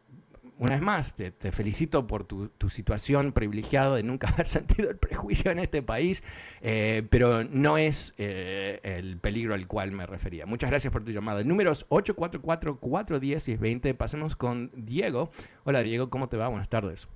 una 0.62 0.74
vez 0.74 0.82
más, 0.82 1.14
te, 1.14 1.32
felicito 1.50 2.06
por 2.06 2.22
tu, 2.22 2.48
situación 2.68 3.32
privilegiada 3.32 3.96
de 3.96 4.04
nunca 4.04 4.28
haber 4.32 4.46
sentido 4.46 4.90
el 4.90 4.96
prejuicio 4.96 5.50
en 5.50 5.58
este 5.58 5.82
país, 5.82 6.22
eh, 6.60 7.04
pero 7.10 7.42
no 7.42 7.78
es 7.78 8.14
eh, 8.16 8.78
el 8.84 9.16
peligro 9.16 9.54
al 9.54 9.66
cual 9.66 9.90
me 9.90 10.06
refería. 10.06 10.46
Muchas 10.46 10.70
gracias 10.70 10.92
por 10.92 11.04
tu 11.04 11.10
llamada. 11.10 11.40
El 11.40 11.48
número 11.48 11.72
es 11.72 11.84
844-410-20. 11.88 13.96
Pasemos 13.96 14.36
con 14.36 14.70
Diego. 14.76 15.32
Hola 15.64 15.82
Diego, 15.82 16.10
¿cómo 16.10 16.28
te 16.28 16.36
va? 16.36 16.46
Buenas 16.46 16.68
tardes. 16.68 17.08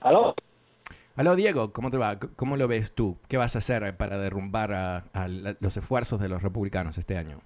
¿Aló? 0.00 0.34
Aló 1.14 1.36
Diego, 1.36 1.74
¿cómo 1.74 1.90
te 1.90 1.98
va? 1.98 2.18
¿Cómo 2.18 2.56
lo 2.56 2.68
ves 2.68 2.92
tú? 2.92 3.18
¿Qué 3.28 3.36
vas 3.36 3.54
a 3.54 3.58
hacer 3.58 3.98
para 3.98 4.16
derrumbar 4.16 4.72
a, 4.72 5.28
los 5.60 5.76
esfuerzos 5.76 6.20
de 6.20 6.30
los 6.30 6.42
republicanos 6.42 6.96
este 6.96 7.18
año? 7.18 7.42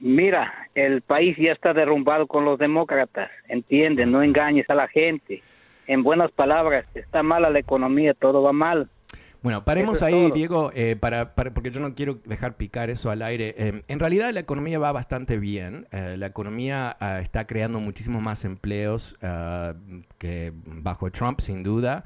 Mira, 0.00 0.52
el 0.74 1.02
país 1.02 1.36
ya 1.36 1.52
está 1.52 1.74
derrumbado 1.74 2.26
con 2.26 2.44
los 2.44 2.58
demócratas, 2.58 3.30
entiende, 3.48 4.06
no 4.06 4.22
engañes 4.22 4.68
a 4.70 4.74
la 4.74 4.88
gente. 4.88 5.42
En 5.86 6.02
buenas 6.02 6.30
palabras, 6.30 6.84
está 6.94 7.22
mala 7.22 7.50
la 7.50 7.58
economía, 7.58 8.14
todo 8.14 8.42
va 8.42 8.52
mal. 8.52 8.88
Bueno, 9.42 9.64
paremos 9.64 10.02
ahí, 10.02 10.32
Diego, 10.32 10.72
eh, 10.74 10.96
para, 10.96 11.34
porque 11.34 11.70
yo 11.70 11.80
no 11.80 11.94
quiero 11.94 12.18
dejar 12.24 12.56
picar 12.56 12.90
eso 12.90 13.10
al 13.10 13.22
aire. 13.22 13.54
Eh, 13.56 13.82
en 13.86 13.98
realidad 14.00 14.32
la 14.32 14.40
economía 14.40 14.78
va 14.80 14.90
bastante 14.90 15.38
bien. 15.38 15.86
Eh, 15.92 16.16
la 16.18 16.26
economía 16.26 16.96
ah, 16.98 17.20
está 17.20 17.46
creando 17.46 17.78
muchísimos 17.78 18.20
más 18.20 18.44
empleos 18.44 19.16
ah, 19.22 19.74
que 20.18 20.52
bajo 20.54 21.10
Trump, 21.12 21.40
sin 21.40 21.62
duda. 21.62 22.04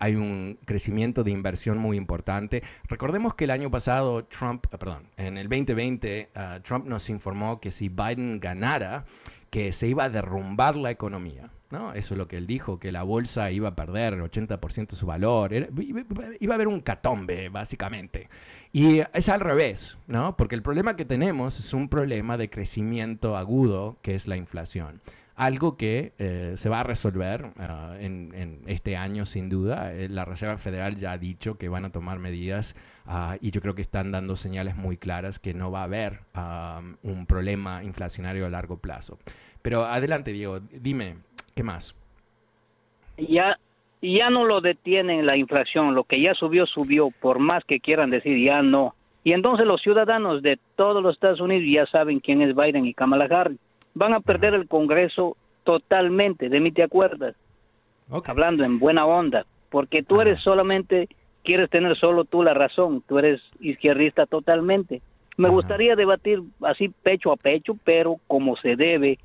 Hay 0.00 0.14
un 0.14 0.58
crecimiento 0.64 1.24
de 1.24 1.30
inversión 1.30 1.78
muy 1.78 1.96
importante. 1.96 2.62
Recordemos 2.88 3.34
que 3.34 3.44
el 3.44 3.50
año 3.50 3.70
pasado 3.70 4.24
Trump, 4.24 4.66
ah, 4.72 4.78
perdón, 4.78 5.04
en 5.16 5.36
el 5.36 5.48
2020, 5.48 6.30
Trump 6.62 6.86
nos 6.86 7.08
informó 7.10 7.60
que 7.60 7.70
si 7.70 7.88
Biden 7.88 8.40
ganara, 8.40 9.04
que 9.50 9.72
se 9.72 9.88
iba 9.88 10.04
a 10.04 10.10
derrumbar 10.10 10.76
la 10.76 10.90
economía. 10.90 11.50
¿no? 11.70 11.92
Eso 11.92 12.14
es 12.14 12.18
lo 12.18 12.26
que 12.26 12.36
él 12.36 12.46
dijo, 12.46 12.78
que 12.78 12.92
la 12.92 13.02
bolsa 13.02 13.50
iba 13.50 13.68
a 13.68 13.76
perder 13.76 14.14
el 14.14 14.22
80% 14.22 14.88
de 14.88 14.96
su 14.96 15.06
valor, 15.06 15.52
iba 15.52 16.52
a 16.52 16.56
haber 16.56 16.68
un 16.68 16.80
catombe, 16.80 17.48
básicamente. 17.48 18.28
Y 18.72 19.02
es 19.12 19.28
al 19.28 19.40
revés, 19.40 19.98
¿no? 20.06 20.36
Porque 20.36 20.54
el 20.54 20.62
problema 20.62 20.96
que 20.96 21.04
tenemos 21.04 21.58
es 21.58 21.72
un 21.72 21.88
problema 21.88 22.36
de 22.36 22.50
crecimiento 22.50 23.36
agudo, 23.36 23.98
que 24.02 24.14
es 24.14 24.26
la 24.26 24.36
inflación. 24.36 25.00
Algo 25.40 25.76
que 25.76 26.12
eh, 26.18 26.52
se 26.56 26.68
va 26.68 26.80
a 26.80 26.82
resolver 26.82 27.50
ah, 27.58 27.96
en, 27.98 28.62
este 28.66 28.96
año 28.96 29.24
sin 29.24 29.48
duda. 29.48 29.94
Eh, 29.94 30.08
la 30.08 30.24
Reserva 30.24 30.58
Federal 30.58 30.96
ya 30.96 31.12
ha 31.12 31.18
dicho 31.18 31.56
que 31.56 31.68
van 31.68 31.84
a 31.84 31.90
tomar 31.90 32.18
medidas 32.18 32.76
ah, 33.06 33.36
y 33.40 33.50
yo 33.50 33.60
creo 33.60 33.74
que 33.74 33.82
están 33.82 34.12
dando 34.12 34.36
señales 34.36 34.76
muy 34.76 34.96
claras 34.96 35.38
que 35.38 35.54
no 35.54 35.70
va 35.70 35.80
a 35.80 35.84
haber 35.84 36.20
un 37.02 37.26
problema 37.26 37.82
inflacionario 37.82 38.46
a 38.46 38.50
largo 38.50 38.76
plazo. 38.78 39.18
Pero 39.62 39.84
adelante, 39.84 40.32
Diego, 40.32 40.60
dime, 40.60 41.16
¿Qué 41.54 41.62
más? 41.62 41.94
Ya, 43.18 43.58
ya 44.00 44.30
no 44.30 44.44
lo 44.44 44.60
detienen 44.60 45.26
la 45.26 45.36
inflación, 45.36 45.94
lo 45.94 46.04
que 46.04 46.20
ya 46.20 46.34
subió, 46.34 46.66
subió, 46.66 47.10
por 47.20 47.38
más 47.38 47.64
que 47.64 47.80
quieran 47.80 48.10
decir, 48.10 48.38
ya 48.42 48.62
no. 48.62 48.94
Y 49.24 49.32
entonces 49.32 49.66
los 49.66 49.82
ciudadanos 49.82 50.42
de 50.42 50.58
todos 50.76 51.02
los 51.02 51.14
Estados 51.14 51.40
Unidos 51.40 51.64
ya 51.70 51.86
saben 51.86 52.20
quién 52.20 52.40
es 52.40 52.54
Biden 52.54 52.86
y 52.86 52.94
Kamala 52.94 53.26
Harris. 53.26 53.58
Van 53.94 54.14
a 54.14 54.20
perder 54.20 54.54
el 54.54 54.68
Congreso 54.68 55.36
totalmente, 55.64 56.48
de 56.48 56.60
mí 56.60 56.72
te 56.72 56.84
acuerdas. 56.84 57.34
Hablando 58.26 58.64
en 58.64 58.78
buena 58.78 59.06
onda, 59.06 59.46
porque 59.70 60.02
tú 60.02 60.20
eres 60.20 60.40
solamente, 60.40 61.08
quieres 61.44 61.70
tener 61.70 61.96
solo 61.96 62.24
tú 62.24 62.42
la 62.42 62.54
razón, 62.54 63.02
tú 63.06 63.18
eres 63.18 63.40
izquierdista 63.60 64.26
totalmente. 64.26 65.00
Me 65.36 65.48
gustaría 65.48 65.96
debatir 65.96 66.42
así 66.62 66.88
pecho 66.88 67.32
a 67.32 67.36
pecho, 67.36 67.76
pero 67.84 68.16
como 68.26 68.56
se 68.56 68.76
debe, 68.76 69.18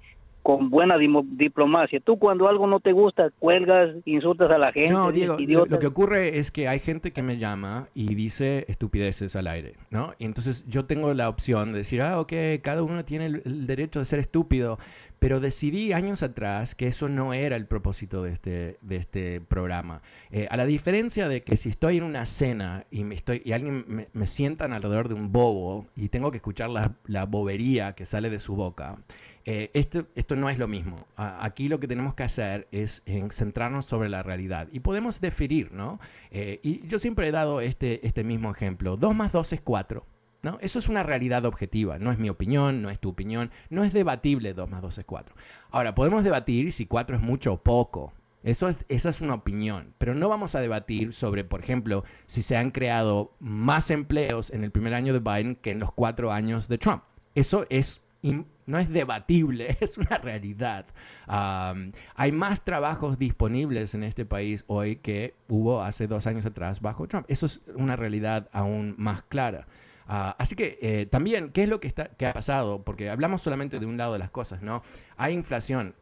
con 0.45 0.69
buena 0.69 0.95
diplomacia. 0.99 1.99
Tú 2.01 2.19
cuando 2.19 2.47
algo 2.47 2.67
no 2.67 2.79
te 2.79 2.91
gusta, 2.91 3.31
cuelgas, 3.39 3.95
insultas 4.05 4.51
a 4.51 4.59
la 4.59 4.71
gente. 4.71 4.93
No, 4.93 5.11
Diego, 5.11 5.37
lo 5.65 5.79
que 5.79 5.87
ocurre 5.87 6.37
es 6.37 6.51
que 6.51 6.67
hay 6.67 6.77
gente 6.77 7.11
que 7.11 7.23
me 7.23 7.39
llama 7.39 7.87
y 7.95 8.13
dice 8.13 8.63
estupideces 8.67 9.35
al 9.35 9.47
aire, 9.47 9.73
¿no? 9.89 10.13
Y 10.19 10.25
entonces 10.25 10.63
yo 10.67 10.85
tengo 10.85 11.15
la 11.15 11.29
opción 11.29 11.71
de 11.71 11.79
decir, 11.79 12.03
ah, 12.03 12.19
ok, 12.19 12.31
cada 12.61 12.83
uno 12.83 13.03
tiene 13.03 13.25
el, 13.25 13.65
derecho 13.65 13.97
de 13.97 14.05
ser 14.05 14.19
estúpido, 14.19 14.77
pero 15.17 15.39
decidí 15.39 15.93
años 15.93 16.21
atrás 16.21 16.75
que 16.75 16.85
eso 16.85 17.09
no 17.09 17.33
era 17.33 17.55
el 17.55 17.65
propósito 17.65 18.21
de 18.21 18.31
este, 18.31 18.77
de 18.81 18.97
este 18.97 19.41
programa. 19.41 20.03
Eh, 20.29 20.47
a 20.51 20.57
la 20.57 20.67
diferencia 20.67 21.27
de 21.27 21.41
que 21.41 21.57
si 21.57 21.69
estoy 21.69 21.97
en 21.97 22.03
una 22.03 22.23
cena 22.27 22.85
y, 22.91 23.03
me 23.03 23.15
estoy, 23.15 23.41
y 23.43 23.53
alguien 23.53 23.83
me, 23.87 24.09
me 24.13 24.27
sientan 24.27 24.73
alrededor 24.73 25.07
de 25.07 25.15
un 25.15 25.31
bobo 25.31 25.87
y 25.95 26.09
tengo 26.09 26.29
que 26.29 26.37
escuchar 26.37 26.69
la, 26.69 26.91
la 27.07 27.25
bobería 27.25 27.93
que 27.93 28.05
sale 28.05 28.29
de 28.29 28.37
su 28.37 28.55
boca, 28.55 28.97
eh, 29.45 29.69
esto, 29.73 30.07
esto 30.15 30.35
no 30.35 30.49
es 30.49 30.57
lo 30.57 30.67
mismo. 30.67 31.05
aquí 31.15 31.69
lo 31.69 31.79
que 31.79 31.87
tenemos 31.87 32.15
que 32.15 32.23
hacer 32.23 32.67
es 32.71 33.03
centrarnos 33.29 33.85
sobre 33.85 34.09
la 34.09 34.23
realidad. 34.23 34.67
Y 34.71 34.79
podemos 34.79 35.21
definir, 35.21 35.71
¿no? 35.71 35.99
Eh, 36.31 36.59
y 36.63 36.85
yo 36.87 36.97
siempre 36.97 37.27
he 37.27 37.31
dado 37.31 37.61
este, 37.61 38.05
este 38.05 38.23
mismo 38.23 38.51
ejemplo. 38.51 38.97
2 38.97 39.15
más 39.15 39.31
2 39.31 39.53
es 39.53 39.61
4. 39.61 40.05
¿no? 40.41 40.57
Eso 40.61 40.79
es 40.79 40.89
una 40.89 41.03
realidad 41.03 41.45
objetiva. 41.45 41.97
No 41.99 42.11
es 42.11 42.19
mi 42.19 42.29
opinión, 42.29 42.81
no 42.81 42.89
es 42.89 42.99
tu 42.99 43.09
opinión. 43.09 43.51
No 43.69 43.83
es 43.83 43.93
debatible 43.93 44.53
2 44.53 44.69
más 44.69 44.81
2 44.81 44.97
es 44.99 45.05
4. 45.05 45.35
Ahora, 45.71 45.95
podemos 45.95 46.23
debatir 46.23 46.71
si 46.71 46.85
4 46.87 47.17
es 47.17 47.21
mucho 47.21 47.53
o 47.53 47.57
poco. 47.57 48.13
Eso 48.43 48.69
es, 48.69 48.77
esa 48.89 49.09
es 49.09 49.21
una 49.21 49.33
opinión, 49.33 49.95
pero 49.97 50.13
no 50.13 50.29
vamos 50.29 50.53
a 50.53 50.59
debatir 50.59 51.13
sobre, 51.13 51.43
por 51.43 51.61
ejemplo, 51.61 52.03
si 52.27 52.43
se 52.43 52.55
han 52.55 52.69
creado 52.69 53.31
más 53.39 53.89
empleos 53.89 54.51
en 54.51 54.63
el 54.63 54.69
primer 54.69 54.93
año 54.93 55.13
de 55.13 55.19
Biden 55.19 55.55
que 55.55 55.71
en 55.71 55.79
los 55.79 55.91
cuatro 55.91 56.31
años 56.31 56.67
de 56.67 56.77
Trump. 56.77 57.01
Eso 57.33 57.65
es 57.71 58.03
no 58.21 58.79
es 58.79 58.89
debatible, 58.89 59.77
es 59.81 59.97
una 59.97 60.17
realidad. 60.17 60.85
hay 61.27 62.31
más 62.31 62.63
trabajos 62.63 63.19
disponibles 63.19 63.93
en 63.95 64.03
este 64.03 64.25
país 64.25 64.63
hoy 64.67 64.97
que 64.97 65.33
hubo 65.47 65.81
hace 65.81 66.07
dos 66.07 66.27
años 66.27 66.45
atrás 66.45 66.81
bajo 66.81 67.07
Trump. 67.07 67.25
Eso 67.29 67.45
es 67.45 67.61
una 67.75 67.95
realidad 67.95 68.49
aún 68.51 68.95
más 68.97 69.23
clara. 69.23 69.67
Ah, 70.07 70.35
así 70.37 70.55
que 70.55 70.77
eh, 70.81 71.07
también, 71.07 71.49
¿qué 71.51 71.63
es 71.63 71.69
lo 71.69 71.79
que, 71.79 71.87
está, 71.87 72.09
que 72.09 72.27
ha 72.27 72.33
pasado? 72.33 72.83
Porque 72.83 73.09
hablamos 73.09 73.41
solamente 73.41 73.79
de 73.79 73.85
un 73.85 73.97
lado 73.97 74.13
de 74.13 74.19
las 74.19 74.29
cosas, 74.29 74.61
¿no? 74.61 74.83
Hay 75.17 75.33
inflación, 75.33 75.95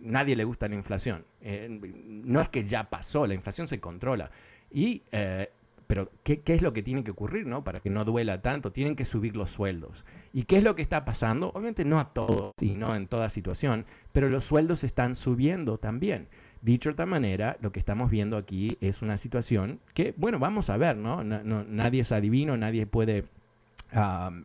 nadie 0.00 0.36
le 0.36 0.44
gusta 0.44 0.68
la 0.68 0.76
inflación. 0.76 1.24
Eh, 1.40 1.68
no 1.70 2.40
es 2.40 2.48
que 2.48 2.64
ya 2.64 2.88
pasó, 2.90 3.26
la 3.26 3.34
inflación 3.34 3.66
se 3.66 3.80
controla. 3.80 4.30
Y 4.70 5.02
eh, 5.10 5.50
pero 5.90 6.08
¿qué, 6.22 6.40
es 6.46 6.62
lo 6.62 6.72
que 6.72 6.84
tiene 6.84 7.02
que 7.02 7.10
ocurrir 7.10 7.48
¿no? 7.48 7.64
para 7.64 7.80
que 7.80 7.90
no 7.90 8.04
duela 8.04 8.40
tanto? 8.42 8.70
Tienen 8.70 8.94
que 8.94 9.04
subir 9.04 9.34
los 9.34 9.50
sueldos. 9.50 10.04
¿Y 10.32 10.44
qué 10.44 10.58
es 10.58 10.62
lo 10.62 10.76
que 10.76 10.82
está 10.82 11.04
pasando? 11.04 11.48
Obviamente 11.48 11.84
no 11.84 11.98
a 11.98 12.12
todos 12.12 12.54
y 12.60 12.76
no 12.76 12.94
en 12.94 13.08
toda 13.08 13.28
situación, 13.28 13.86
pero 14.12 14.28
los 14.28 14.44
sueldos 14.44 14.84
están 14.84 15.16
subiendo 15.16 15.78
también. 15.78 16.28
Dicho 16.62 16.90
de 16.90 16.92
otra 16.92 17.06
manera, 17.06 17.56
lo 17.60 17.72
que 17.72 17.80
estamos 17.80 18.08
viendo 18.08 18.36
aquí 18.36 18.78
es 18.80 19.02
una 19.02 19.18
situación 19.18 19.80
que, 19.92 20.14
bueno, 20.16 20.38
vamos 20.38 20.70
a 20.70 20.76
ver, 20.76 20.96
¿no? 20.96 21.24
nadie 21.24 22.02
es 22.02 22.12
adivino, 22.12 22.56
nadie 22.56 22.86
puede 22.86 23.24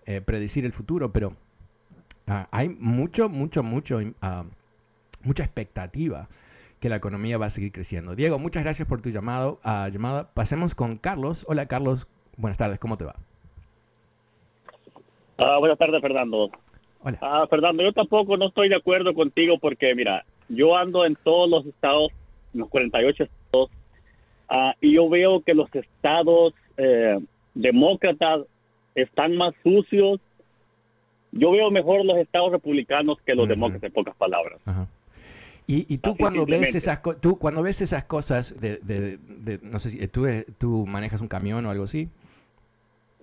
eh, 0.08 0.22
predecir 0.26 0.66
el 0.66 0.74
futuro, 0.74 1.14
pero 1.14 1.36
ah, 2.26 2.48
hay 2.50 2.70
mucho, 2.70 3.30
mucho, 3.30 3.62
mucho, 3.62 4.00
ah, 4.24 4.46
mucha 5.22 5.44
expectativa 5.44 6.28
que 6.86 6.90
la 6.90 6.98
economía 6.98 7.40
va 7.40 7.48
a 7.48 7.50
seguir 7.50 7.72
creciendo. 7.72 8.16
Diego, 8.16 8.38
muchas 8.38 8.62
gracias 8.62 8.88
por 8.88 9.02
tu 9.02 9.10
llamado. 9.10 9.60
Uh, 9.66 9.90
llamada. 9.90 10.30
Pasemos 10.36 10.76
con 10.76 10.98
Carlos. 10.98 11.44
Hola 11.50 11.66
Carlos, 11.66 12.08
buenas 12.38 12.60
tardes, 12.60 12.78
¿cómo 12.78 12.96
te 12.96 13.06
va? 13.06 13.16
Ah, 15.40 15.58
buenas 15.58 15.80
tardes, 15.80 16.00
Fernando. 16.00 16.52
Hola. 17.02 17.18
Ah, 17.22 17.48
Fernando, 17.50 17.82
yo 17.82 17.92
tampoco 17.92 18.38
no 18.38 18.50
estoy 18.50 18.70
de 18.70 18.76
acuerdo 18.76 19.16
contigo 19.16 19.58
porque, 19.58 19.96
mira, 19.96 20.26
yo 20.48 20.78
ando 20.78 21.08
en 21.08 21.16
todos 21.16 21.50
los 21.50 21.66
estados, 21.66 22.12
los 22.54 22.70
48 22.70 23.24
estados, 23.24 23.72
y 24.80 24.94
yo 24.94 25.10
veo 25.10 25.42
que 25.42 25.56
los 25.56 25.74
estados 25.74 26.54
eh, 26.78 27.20
demócratas 27.56 28.42
están 28.94 29.36
más 29.38 29.56
sucios. 29.64 30.20
Yo 31.32 31.50
veo 31.50 31.72
mejor 31.72 32.06
los 32.06 32.18
estados 32.18 32.52
republicanos 32.52 33.18
que 33.26 33.34
los 33.34 33.48
demócratas, 33.48 33.88
en 33.88 33.92
pocas 33.92 34.16
palabras. 34.18 34.62
Ajá. 34.68 34.88
Y, 35.68 35.98
tú 35.98 36.16
cuando 36.16 36.46
ves 36.46 36.76
esas 36.76 37.02
tú 37.22 37.40
cuando 37.40 37.64
ves 37.64 37.82
esas 37.82 38.04
cosas 38.04 38.60
de, 38.60 38.78
de, 38.78 39.60
no 39.64 39.80
sé 39.80 39.92
si 39.92 40.08
tú, 40.08 40.28
tú 40.60 40.86
manejas 40.86 41.22
un 41.22 41.28
camión 41.28 41.66
o 41.66 41.72
algo 41.72 41.86
así. 41.86 42.10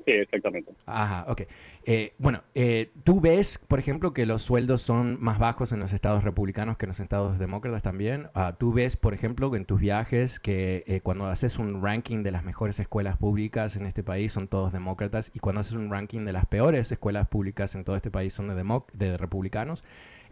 Sí, 0.04 0.12
exactamente. 0.12 0.72
Ajá, 0.86 1.24
ok. 1.28 1.42
Eh, 1.84 2.12
bueno, 2.18 2.42
eh, 2.54 2.90
tú 3.04 3.20
ves, 3.20 3.58
por 3.68 3.78
ejemplo, 3.78 4.12
que 4.12 4.26
los 4.26 4.42
sueldos 4.42 4.82
son 4.82 5.18
más 5.20 5.38
bajos 5.38 5.72
en 5.72 5.80
los 5.80 5.92
estados 5.92 6.24
republicanos 6.24 6.76
que 6.76 6.86
en 6.86 6.88
los 6.88 7.00
estados 7.00 7.38
demócratas 7.38 7.82
también. 7.82 8.28
Uh, 8.34 8.52
tú 8.58 8.72
ves, 8.72 8.96
por 8.96 9.14
ejemplo, 9.14 9.54
en 9.54 9.64
tus 9.64 9.80
viajes 9.80 10.40
que 10.40 10.84
eh, 10.86 11.00
cuando 11.00 11.26
haces 11.26 11.58
un 11.58 11.82
ranking 11.82 12.22
de 12.22 12.32
las 12.32 12.44
mejores 12.44 12.80
escuelas 12.80 13.16
públicas 13.16 13.76
en 13.76 13.86
este 13.86 14.02
país 14.02 14.32
son 14.32 14.48
todos 14.48 14.72
demócratas 14.72 15.30
y 15.34 15.38
cuando 15.38 15.60
haces 15.60 15.74
un 15.74 15.90
ranking 15.90 16.24
de 16.24 16.32
las 16.32 16.46
peores 16.46 16.90
escuelas 16.90 17.28
públicas 17.28 17.74
en 17.74 17.84
todo 17.84 17.96
este 17.96 18.10
país 18.10 18.32
son 18.32 18.48
de, 18.48 18.82
de 18.94 19.16
republicanos. 19.16 19.84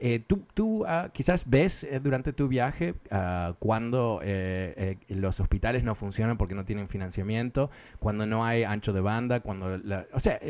Eh, 0.03 0.19
¿Tú, 0.27 0.47
tú 0.55 0.87
ah, 0.87 1.11
quizás 1.13 1.45
ves 1.47 1.85
eh, 1.85 2.01
durante 2.01 2.33
tu 2.33 2.49
viaje 2.49 2.95
ah, 3.11 3.55
cuando 3.59 4.21
eh, 4.25 4.97
los 5.09 5.41
hospitales 5.41 5.85
no 5.85 5.95
funcionan 5.95 6.39
porque 6.39 6.55
no 6.55 6.65
tienen 6.65 6.89
financiamiento, 6.89 7.71
cuando 7.99 8.25
no 8.25 8.47
hay 8.47 8.65
ancho 8.65 8.95
de 8.95 9.03
banda, 9.03 9.41
cuando... 9.41 9.79
o 10.13 10.21
sea, 10.21 10.41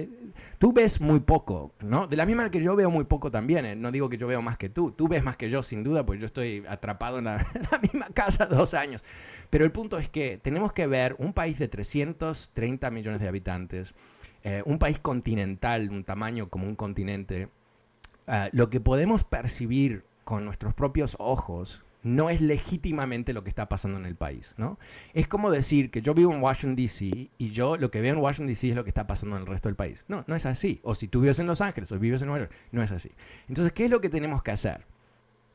tú 0.59 0.73
ves 0.73 1.01
muy 1.01 1.19
poco, 1.19 1.75
¿no? 1.81 2.07
De 2.07 2.17
la 2.17 2.27
misma 2.27 2.43
manera 2.43 2.53
que 2.53 2.63
yo 2.63 2.77
veo 2.77 2.91
muy 2.91 3.05
poco 3.05 3.33
también, 3.33 3.83
no 3.83 3.91
digo 3.91 4.09
que 4.09 4.19
yo 4.19 4.29
veo 4.29 4.41
más 4.41 4.57
que 4.57 4.69
tú, 4.69 4.93
tú 4.93 5.09
ves 5.09 5.25
más 5.25 5.37
que 5.37 5.51
yo 5.51 5.65
sin 5.65 5.83
duda, 5.83 6.07
porque 6.07 6.21
yo 6.21 6.27
estoy 6.27 6.65
atrapado 6.69 7.19
en 7.19 7.25
la, 7.25 7.45
misma 7.83 8.07
casa 8.15 8.47
dos 8.47 8.73
años. 8.73 9.05
Pero 9.51 9.65
el 9.65 9.73
punto 9.73 9.99
es 9.99 10.09
que 10.09 10.39
tenemos 10.41 10.73
que 10.73 10.87
ver 10.87 11.17
un 11.19 11.33
país 11.33 11.59
de 11.59 11.67
330 11.67 12.89
millones 12.93 13.21
de 13.21 13.27
habitantes, 13.27 13.97
un 14.65 14.79
país 14.79 15.01
continental, 15.01 15.91
un 15.91 16.05
tamaño 16.05 16.49
como 16.49 16.67
un 16.67 16.77
continente, 16.77 17.49
Ah, 18.33 18.49
lo 18.53 18.71
que 18.71 18.79
podemos 18.79 19.25
percibir 19.25 20.05
con 20.23 20.45
nuestros 20.45 20.73
propios 20.73 21.17
ojos 21.19 21.83
no 22.05 22.31
es 22.31 22.41
legítimamente 22.41 23.33
lo 23.33 23.43
que 23.43 23.49
está 23.49 23.69
pasando 23.69 23.99
en 23.99 24.07
el 24.07 24.15
país, 24.15 24.55
¿no? 24.57 24.79
Es 25.15 25.27
como 25.27 25.51
decir 25.51 25.91
que 25.91 26.01
yo 26.01 26.15
vivo 26.15 26.33
en 26.33 26.41
Washington, 26.41 26.77
D.C. 26.77 27.29
y 27.39 27.51
yo 27.51 27.77
lo 27.77 27.91
que 27.91 28.01
veo 28.01 28.15
en 28.15 28.21
Washington, 28.21 28.47
D.C. 28.47 28.69
es 28.69 28.77
lo 28.77 28.85
que 28.85 28.91
está 28.91 29.09
pasando 29.09 29.35
en 29.35 29.43
el 29.43 29.49
resto 29.49 29.69
del 29.69 29.75
país. 29.75 30.05
No, 30.07 30.23
no 30.29 30.37
es 30.37 30.47
así. 30.47 30.79
O 30.85 30.95
si 30.95 31.09
tú 31.09 31.23
vives 31.23 31.41
en 31.41 31.49
Los 31.49 31.61
Ángeles 31.61 31.91
o 31.91 31.99
vives 31.99 32.23
en 32.23 32.29
Nueva 32.29 32.45
York, 32.45 32.57
no 32.71 32.85
es 32.85 32.93
así. 32.93 33.11
Entonces, 33.49 33.73
¿qué 33.73 33.87
es 33.87 33.91
lo 33.91 34.01
que 34.01 34.09
tenemos 34.09 34.45
que 34.45 34.53
hacer? 34.53 34.87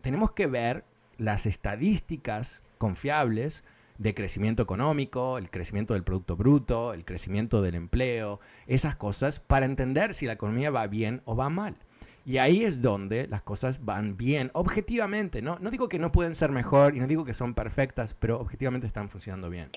Tenemos 0.01 0.34
que 0.34 0.47
ver 0.47 0.84
las 1.17 1.45
estadísticas 1.45 2.61
confiables 2.78 3.63
de 3.99 4.13
crecimiento 4.13 4.61
económico, 4.61 5.38
el 5.38 5.49
crecimiento 5.49 5.93
del 5.93 6.03
Producto 6.03 6.36
Bruto, 6.36 6.93
el 6.93 7.05
crecimiento 7.05 7.61
del 7.61 7.76
empleo, 7.76 8.41
esas 8.67 8.97
cosas, 8.97 9.39
para 9.39 9.65
entender 9.65 10.13
si 10.13 10.26
la 10.26 10.34
economía 10.34 10.71
va 10.71 10.88
bien 10.88 11.21
o 11.23 11.38
va 11.38 11.49
mal. 11.49 11.78
Y 12.26 12.39
ahí 12.39 12.63
es 12.63 12.82
donde 12.82 13.28
las 13.28 13.43
cosas 13.43 13.86
van 13.86 14.17
bien, 14.17 14.49
objetivamente, 14.53 15.43
¿no? 15.43 15.59
No 15.59 15.69
digo 15.69 15.88
que 15.88 15.99
no 15.99 16.11
pueden 16.11 16.34
ser 16.34 16.49
mejor 16.49 16.95
y 16.95 16.99
no 16.99 17.05
digo 17.05 17.23
que 17.23 17.36
son 17.36 17.53
perfectas, 17.53 18.15
pero 18.15 18.39
objetivamente 18.39 18.88
están 18.88 19.09
funcionando 19.09 19.49
bien. 19.49 19.69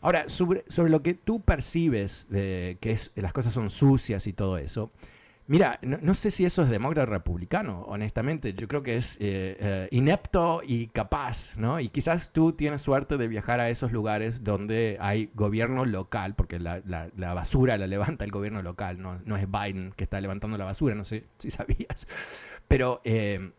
Ahora, 0.00 0.28
sobre, 0.28 0.64
sobre 0.68 0.90
lo 0.90 1.02
que 1.02 1.12
tú 1.12 1.40
percibes 1.40 2.28
de 2.30 2.78
que 2.80 2.98
las 3.16 3.34
cosas 3.34 3.52
son 3.52 3.68
sucias 3.68 4.26
y 4.26 4.32
todo 4.32 4.56
eso, 4.56 4.90
Mira, 5.46 5.78
no, 5.82 6.14
sé 6.14 6.30
si 6.30 6.46
eso 6.46 6.62
es 6.62 6.70
demócrata 6.70 7.02
o 7.02 7.12
republicano, 7.12 7.82
honestamente. 7.82 8.54
Yo 8.54 8.66
creo 8.66 8.82
que 8.82 8.96
es 8.96 9.16
eh, 9.20 9.56
eh, 9.60 9.88
inepto 9.90 10.62
y 10.64 10.86
capaz, 10.86 11.54
¿no? 11.58 11.80
Y 11.80 11.90
quizás 11.90 12.32
tú 12.32 12.52
tienes 12.52 12.80
suerte 12.80 13.18
de 13.18 13.28
viajar 13.28 13.60
a 13.60 13.68
esos 13.68 13.92
lugares 13.92 14.42
donde 14.42 14.96
hay 15.00 15.30
gobierno 15.34 15.84
local, 15.84 16.34
porque 16.34 16.58
la, 16.58 16.80
basura 17.34 17.76
la 17.76 17.86
levanta 17.86 18.24
el 18.24 18.30
gobierno 18.30 18.62
local, 18.62 19.02
no, 19.02 19.20
no, 19.26 19.36
es 19.36 19.46
Biden 19.50 19.92
que 19.94 20.04
está 20.04 20.18
levantando 20.18 20.56
la 20.56 20.64
basura, 20.64 20.94
no 20.94 21.04
sé 21.04 21.24
si 21.38 21.50
sabías. 21.50 22.08
Pero 22.66 23.02
eh, 23.04 23.52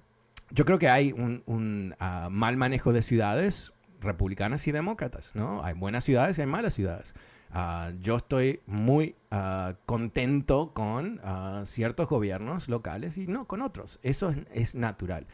yo 0.50 0.66
creo 0.66 0.80
que 0.80 0.90
hay 0.90 1.12
un, 1.12 1.96
ah, 2.00 2.30
mal 2.32 2.58
manejo 2.58 2.94
de 2.94 3.04
ciudades 3.04 3.74
republicanas 4.02 4.68
y 4.68 4.72
demócratas, 4.72 5.36
¿no? 5.36 5.64
Hay 5.64 5.76
buenas 5.76 6.04
ciudades 6.04 6.40
y 6.40 6.42
hay 6.42 6.48
malas 6.48 6.74
ciudades. 6.74 7.14
Ah, 7.58 7.93
yo 8.01 8.18
estoy 8.18 8.60
muy 8.68 9.16
ah, 9.32 9.76
contento 9.86 10.72
con 10.74 11.22
ah, 11.24 11.62
ciertos 11.66 12.10
gobiernos 12.10 12.68
locales 12.68 13.18
y 13.18 13.28
no 13.28 13.45
con 13.45 13.62
otros. 13.62 13.97
Eso 14.03 14.36
es, 14.53 14.76
natural. 14.76 15.26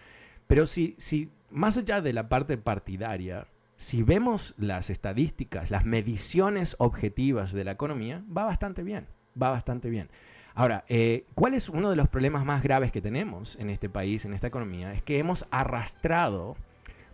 Pero 0.46 0.68
si, 0.68 0.94
si, 1.00 1.32
más 1.50 1.80
allá 1.80 2.00
de 2.00 2.14
la 2.14 2.30
parte 2.30 2.60
partidaria, 2.60 3.48
si 3.76 4.04
vemos 4.04 4.54
las 4.60 4.92
estadísticas, 4.92 5.72
las 5.72 5.84
mediciones 5.84 6.76
objetivas 6.78 7.54
de 7.54 7.64
la 7.64 7.72
economía, 7.72 8.24
va 8.38 8.46
bastante 8.46 8.84
bien, 8.84 9.08
va 9.42 9.50
bastante 9.50 9.90
bien. 9.90 10.08
Ahora, 10.54 10.86
eh, 10.90 11.26
¿cuál 11.34 11.56
es 11.56 11.70
uno 11.70 11.90
de 11.90 11.96
los 11.96 12.08
problemas 12.08 12.46
más 12.46 12.62
graves 12.62 12.92
que 12.92 13.02
tenemos 13.02 13.56
en 13.56 13.72
este 13.72 13.90
país, 13.90 14.26
en 14.26 14.36
esta 14.36 14.46
economía? 14.46 14.94
Es 14.94 15.02
que 15.02 15.18
hemos 15.18 15.48
arrastrado 15.50 16.56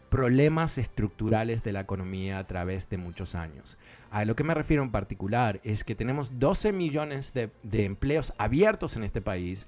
problemas 0.09 0.77
estructurales 0.77 1.63
de 1.63 1.73
la 1.73 1.81
economía 1.81 2.39
a 2.39 2.47
través 2.47 2.89
de 2.89 2.97
muchos 2.97 3.35
años. 3.35 3.77
A 4.09 4.25
lo 4.25 4.35
que 4.35 4.43
me 4.43 4.53
refiero 4.53 4.83
en 4.83 4.91
particular 4.91 5.59
es 5.63 5.83
que 5.83 5.95
tenemos 5.95 6.39
12 6.39 6.71
millones 6.71 7.33
de, 7.33 7.51
empleos 7.85 8.33
abiertos 8.37 8.95
en 8.95 9.03
este 9.03 9.21
país, 9.21 9.67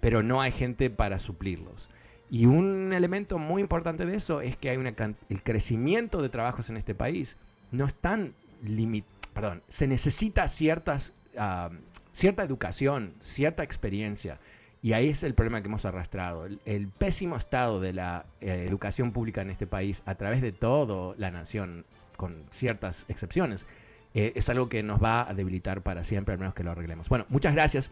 pero 0.00 0.22
no 0.22 0.40
hay 0.40 0.52
gente 0.52 0.90
para 0.90 1.18
suplirlos. 1.18 1.90
Y 2.30 2.46
un 2.46 2.92
elemento 2.92 3.38
muy 3.38 3.62
importante 3.62 4.06
de 4.06 4.16
eso 4.16 4.40
es 4.40 4.56
que 4.56 4.70
hay 4.70 4.76
una, 4.76 4.94
el 5.28 5.42
crecimiento 5.42 6.22
de 6.22 6.30
trabajos 6.30 6.70
en 6.70 6.76
este 6.76 6.94
país 6.94 7.36
no 7.70 7.84
es 7.84 7.94
tan 7.94 8.34
limitado, 8.62 9.12
perdón, 9.34 9.62
se 9.68 9.86
necesita 9.86 10.48
ciertas, 10.48 11.12
ah, 11.36 11.70
cierta 12.12 12.42
educación, 12.42 13.14
cierta 13.18 13.62
experiencia 13.62 14.38
y 14.84 14.92
ahí 14.92 15.08
es 15.08 15.22
el 15.22 15.32
problema 15.32 15.62
que 15.62 15.68
hemos 15.68 15.86
arrastrado. 15.86 16.44
El, 16.44 16.88
pésimo 16.88 17.36
estado 17.36 17.80
de 17.80 17.94
la 17.94 18.26
eh, 18.42 18.66
educación 18.68 19.12
pública 19.12 19.40
en 19.40 19.48
este 19.48 19.66
país 19.66 20.02
a 20.04 20.16
través 20.16 20.42
de 20.42 20.52
toda 20.52 21.14
la 21.16 21.30
nación, 21.30 21.86
con 22.18 22.44
ciertas 22.50 23.06
excepciones, 23.08 23.66
eh, 24.12 24.32
es 24.34 24.50
algo 24.50 24.68
que 24.68 24.82
nos 24.82 25.02
va 25.02 25.26
a 25.26 25.32
debilitar 25.32 25.80
para 25.80 26.04
siempre, 26.04 26.34
al 26.34 26.38
menos 26.38 26.52
que 26.52 26.64
lo 26.64 26.72
arreglemos. 26.72 27.08
Bueno, 27.08 27.24
muchas 27.30 27.54
gracias. 27.54 27.88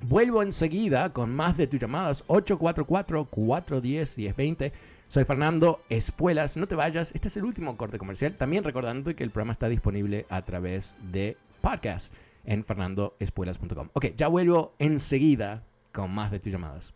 Vuelvo 0.00 0.42
enseguida 0.42 1.12
con 1.12 1.36
más 1.36 1.58
de 1.58 1.66
tus 1.66 1.78
llamadas 1.78 2.26
844-410-1020. 2.28 4.72
Soy 5.08 5.24
Fernando 5.24 5.82
Espuelas. 5.90 6.56
No 6.56 6.66
te 6.66 6.74
vayas. 6.74 7.14
Este 7.14 7.28
es 7.28 7.36
el 7.36 7.44
último 7.44 7.76
corte 7.76 7.98
comercial. 7.98 8.34
También 8.38 8.64
recordando 8.64 9.14
que 9.14 9.24
el 9.24 9.30
programa 9.30 9.52
está 9.52 9.68
disponible 9.68 10.24
a 10.30 10.40
través 10.40 10.96
de 11.12 11.36
podcast 11.60 12.14
en 12.46 12.64
fernandoespuelas.com. 12.64 13.90
Ok, 13.92 14.14
ya 14.16 14.28
vuelvo 14.28 14.72
enseguida 14.78 15.64
con 15.92 16.12
más 16.14 16.30
de 16.30 16.40
tus 16.40 16.52
llamadas. 16.52 16.94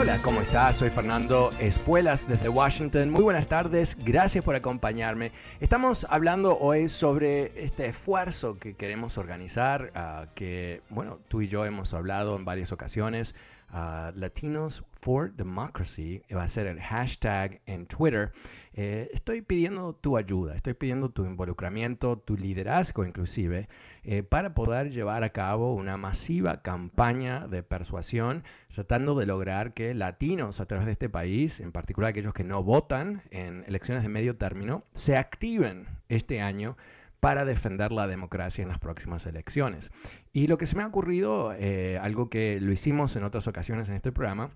Hola, 0.00 0.20
¿cómo 0.22 0.40
estás? 0.40 0.76
Soy 0.76 0.90
Fernando 0.90 1.50
Espuelas 1.58 2.28
desde 2.28 2.48
Washington. 2.48 3.10
Muy 3.10 3.24
buenas 3.24 3.48
tardes, 3.48 3.96
gracias 3.98 4.44
por 4.44 4.54
acompañarme. 4.54 5.32
Estamos 5.58 6.06
hablando 6.08 6.56
hoy 6.56 6.88
sobre 6.88 7.64
este 7.64 7.86
esfuerzo 7.86 8.60
que 8.60 8.74
queremos 8.74 9.18
organizar, 9.18 9.90
ah, 9.96 10.26
que, 10.36 10.82
bueno, 10.88 11.18
tú 11.26 11.42
y 11.42 11.48
yo 11.48 11.64
hemos 11.64 11.94
hablado 11.94 12.36
en 12.36 12.44
varias 12.44 12.70
ocasiones. 12.70 13.34
Uh, 13.70 14.12
Latinos 14.14 14.82
for 15.02 15.30
Democracy 15.34 16.22
va 16.34 16.44
a 16.44 16.48
ser 16.48 16.68
el 16.68 16.80
hashtag 16.80 17.60
en 17.66 17.84
Twitter. 17.84 18.32
Eh, 18.80 19.10
estoy 19.12 19.42
pidiendo 19.42 19.92
tu 19.92 20.16
ayuda, 20.16 20.54
estoy 20.54 20.72
pidiendo 20.72 21.08
tu 21.08 21.24
involucramiento, 21.24 22.16
tu 22.16 22.36
liderazgo 22.36 23.04
inclusive, 23.04 23.68
eh, 24.04 24.22
para 24.22 24.54
poder 24.54 24.92
llevar 24.92 25.24
a 25.24 25.30
cabo 25.30 25.74
una 25.74 25.96
masiva 25.96 26.62
campaña 26.62 27.48
de 27.48 27.64
persuasión, 27.64 28.44
tratando 28.72 29.16
de 29.16 29.26
lograr 29.26 29.74
que 29.74 29.94
latinos 29.94 30.60
a 30.60 30.66
través 30.66 30.86
de 30.86 30.92
este 30.92 31.08
país, 31.08 31.58
en 31.58 31.72
particular 31.72 32.10
aquellos 32.10 32.32
que 32.32 32.44
no 32.44 32.62
votan 32.62 33.22
en 33.32 33.64
elecciones 33.66 34.04
de 34.04 34.10
medio 34.10 34.36
término, 34.36 34.84
se 34.94 35.16
activen 35.16 35.88
este 36.08 36.40
año 36.40 36.76
para 37.18 37.44
defender 37.44 37.90
la 37.90 38.06
democracia 38.06 38.62
en 38.62 38.68
las 38.68 38.78
próximas 38.78 39.26
elecciones. 39.26 39.90
Y 40.32 40.46
lo 40.46 40.56
que 40.56 40.66
se 40.66 40.76
me 40.76 40.84
ha 40.84 40.86
ocurrido, 40.86 41.52
eh, 41.52 41.98
algo 42.00 42.30
que 42.30 42.60
lo 42.60 42.70
hicimos 42.70 43.16
en 43.16 43.24
otras 43.24 43.48
ocasiones 43.48 43.88
en 43.88 43.96
este 43.96 44.12
programa, 44.12 44.52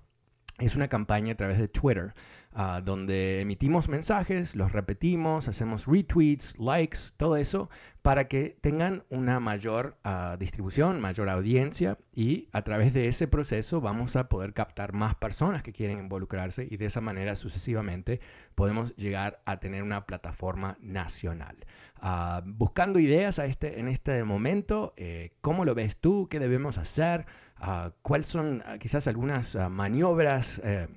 es 0.59 0.77
una 0.77 0.89
campaña 0.89 1.33
a 1.33 1.37
través 1.37 1.59
de 1.59 1.69
Twitter, 1.69 2.15
ah, 2.55 2.81
donde 2.85 3.41
emitimos 3.41 3.89
mensajes, 3.89 4.55
los 4.55 4.73
repetimos, 4.73 5.49
hacemos 5.49 5.87
retweets, 5.87 6.59
likes, 6.59 6.99
todo 7.17 7.37
eso, 7.37 7.71
para 8.03 8.29
que 8.29 8.57
tengan 8.61 9.05
una 9.11 9.41
mayor 9.41 9.97
ah, 10.05 10.37
distribución, 10.39 11.01
mayor 11.01 11.29
audiencia 11.31 11.99
y 12.15 12.49
a 12.53 12.63
través 12.63 12.93
de 12.93 13.09
ese 13.09 13.29
proceso 13.29 13.81
vamos 13.81 14.17
a 14.17 14.29
poder 14.29 14.53
captar 14.53 14.93
más 14.93 15.15
personas 15.15 15.63
que 15.63 15.73
quieren 15.73 15.99
involucrarse 15.99 16.67
y 16.71 16.77
de 16.77 16.87
esa 16.87 17.01
manera 17.01 17.35
sucesivamente 17.35 18.21
podemos 18.55 18.95
llegar 18.97 19.41
a 19.45 19.59
tener 19.59 19.83
una 19.83 20.07
plataforma 20.07 20.77
nacional. 20.81 21.57
Ah, 22.05 22.43
buscando 22.45 22.99
ideas 22.99 23.39
a 23.39 23.47
este, 23.47 23.79
en 23.79 23.87
este 23.87 24.25
momento, 24.25 24.93
eh, 24.97 25.33
¿cómo 25.41 25.65
lo 25.65 25.75
ves 25.77 25.97
tú? 25.97 26.29
¿Qué 26.29 26.41
debemos 26.41 26.77
hacer? 26.77 27.27
Ah, 27.65 27.93
¿Cuáles 28.03 28.27
son 28.27 28.61
quizás 28.81 29.07
algunas 29.07 29.57
maniobras? 29.71 30.61
Eh, 30.65 30.89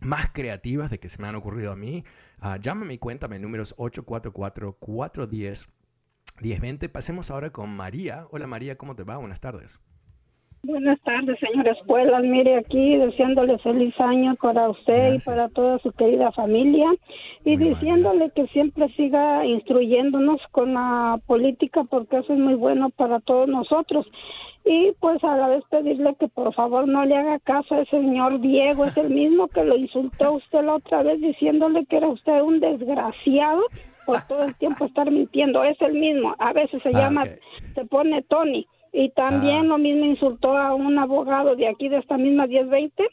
más 0.00 0.30
creativas 0.32 0.90
de 0.90 1.00
que 1.00 1.08
se 1.08 1.20
me 1.20 1.26
han 1.26 1.34
ocurrido 1.34 1.72
a 1.72 1.76
mí, 1.76 2.04
llámame 2.60 2.94
y 2.94 2.98
cuéntame 2.98 3.40
números 3.40 3.76
844-410 3.78 5.68
1020. 6.40 6.88
Pasemos 6.88 7.32
ahora 7.32 7.50
con 7.50 7.74
María. 7.74 8.26
Hola 8.30 8.46
María, 8.46 8.76
¿cómo 8.76 8.94
te 8.94 9.02
va? 9.02 9.16
Buenas 9.16 9.40
tardes. 9.40 9.80
Buenas 10.62 11.00
tardes, 11.02 11.38
señora 11.38 11.72
Escuelas. 11.72 12.22
Mire, 12.22 12.56
aquí 12.56 12.96
deseándole 12.96 13.58
feliz 13.58 13.94
año 14.00 14.34
para 14.42 14.68
usted 14.68 15.14
y 15.14 15.18
para 15.20 15.48
toda 15.48 15.78
su 15.78 15.92
querida 15.92 16.32
familia 16.32 16.90
y 17.44 17.56
diciéndole 17.56 18.30
que 18.30 18.46
siempre 18.48 18.88
siga 18.94 19.46
instruyéndonos 19.46 20.40
con 20.50 20.74
la 20.74 21.20
política 21.26 21.84
porque 21.84 22.18
eso 22.18 22.32
es 22.32 22.38
muy 22.40 22.54
bueno 22.54 22.90
para 22.90 23.20
todos 23.20 23.48
nosotros. 23.48 24.06
Y 24.70 24.92
pues 25.00 25.24
a 25.24 25.34
la 25.34 25.48
vez 25.48 25.64
pedirle 25.70 26.14
que 26.20 26.28
por 26.28 26.52
favor 26.52 26.86
no 26.86 27.02
le 27.06 27.16
haga 27.16 27.38
caso 27.38 27.74
a 27.74 27.80
ese 27.80 28.02
señor 28.02 28.38
Diego, 28.38 28.84
es 28.84 28.94
el 28.98 29.08
mismo 29.08 29.48
que 29.48 29.64
lo 29.64 29.74
insultó 29.76 30.26
a 30.26 30.30
usted 30.32 30.62
la 30.62 30.74
otra 30.74 31.02
vez 31.02 31.18
diciéndole 31.22 31.86
que 31.86 31.96
era 31.96 32.08
usted 32.08 32.42
un 32.42 32.60
desgraciado 32.60 33.62
por 34.04 34.20
todo 34.26 34.42
el 34.42 34.54
tiempo 34.56 34.84
estar 34.84 35.10
mintiendo. 35.10 35.64
Es 35.64 35.80
el 35.80 35.94
mismo. 35.94 36.34
A 36.38 36.52
veces 36.52 36.82
se 36.82 36.90
ah, 36.90 36.92
llama, 36.92 37.24
se 37.74 37.86
pone 37.86 38.20
Tony. 38.24 38.66
Y 38.92 39.08
también 39.12 39.60
ah. 39.60 39.68
lo 39.68 39.78
mismo 39.78 40.04
insultó 40.04 40.54
a 40.54 40.74
un 40.74 40.98
abogado 40.98 41.56
de 41.56 41.66
aquí 41.66 41.88
de 41.88 41.96
esta 41.96 42.18
misma 42.18 42.46
1020 42.46 43.08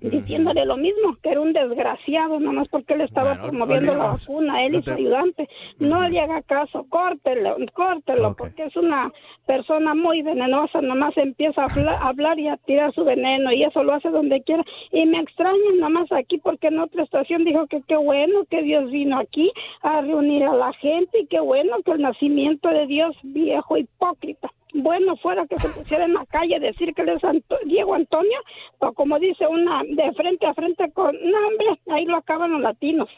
diciéndole 0.00 0.64
lo 0.64 0.76
mismo, 0.76 1.16
que 1.22 1.30
era 1.30 1.40
un 1.40 1.52
desgraciado, 1.52 2.38
nomás 2.40 2.68
porque 2.68 2.94
él 2.94 3.02
estaba 3.02 3.40
promoviendo 3.40 3.94
la 3.94 4.10
vacuna, 4.12 4.58
él 4.58 4.76
y 4.76 4.82
su 4.82 4.90
ayudante. 4.90 5.48
No 5.78 6.08
le 6.08 6.20
haga 6.20 6.42
caso, 6.42 6.86
córtelo, 6.88 7.56
córtelo, 7.74 8.34
porque 8.34 8.64
es 8.64 8.76
una 8.76 9.12
persona 9.46 9.94
muy 9.94 10.22
venenosa, 10.22 10.80
nomás 10.80 11.16
empieza 11.16 11.62
a 11.62 12.08
hablar, 12.08 12.38
y 12.38 12.48
a 12.48 12.56
tirar 12.58 12.92
su 12.94 13.04
veneno, 13.04 13.52
y 13.52 13.64
eso 13.64 13.82
lo 13.82 13.94
hace 13.94 14.10
donde 14.10 14.42
quiera. 14.42 14.64
Y 14.92 15.06
me 15.06 15.20
extraña 15.20 15.72
nomás 15.78 16.10
aquí, 16.12 16.38
porque 16.38 16.68
en 16.68 16.78
otra 16.78 17.02
estación 17.02 17.44
dijo 17.44 17.66
que 17.66 17.82
qué 17.88 17.96
bueno 17.96 18.44
que 18.50 18.62
Dios 18.62 18.90
vino 18.90 19.18
aquí 19.18 19.50
a 19.82 20.00
reunir 20.00 20.44
a 20.44 20.54
la 20.54 20.72
gente, 20.74 21.20
y 21.20 21.26
qué 21.26 21.40
bueno 21.40 21.76
que 21.84 21.92
el 21.92 22.02
nacimiento 22.02 22.68
de 22.68 22.86
Dios, 22.86 23.16
viejo 23.22 23.76
hipócrita. 23.76 24.50
Bueno 24.74 25.16
fuera 25.16 25.46
que 25.46 25.58
se 25.58 25.68
pusiera 25.68 26.04
en 26.04 26.14
la 26.14 26.26
calle 26.26 26.56
a 26.56 26.60
decir 26.60 26.94
que 26.94 27.02
él 27.02 27.10
es 27.10 27.22
Diego 27.66 27.94
Antonio, 27.94 28.38
o 28.78 28.92
como 28.92 29.18
dice 29.18 29.46
una, 29.46 29.82
de 29.84 30.12
frente 30.12 30.46
a 30.46 30.54
frente 30.54 30.90
con, 30.92 31.14
no 31.14 31.48
hombre, 31.48 31.66
ahí 31.90 32.04
lo 32.04 32.16
acaban 32.16 32.52
los 32.52 32.60
latinos, 32.60 33.08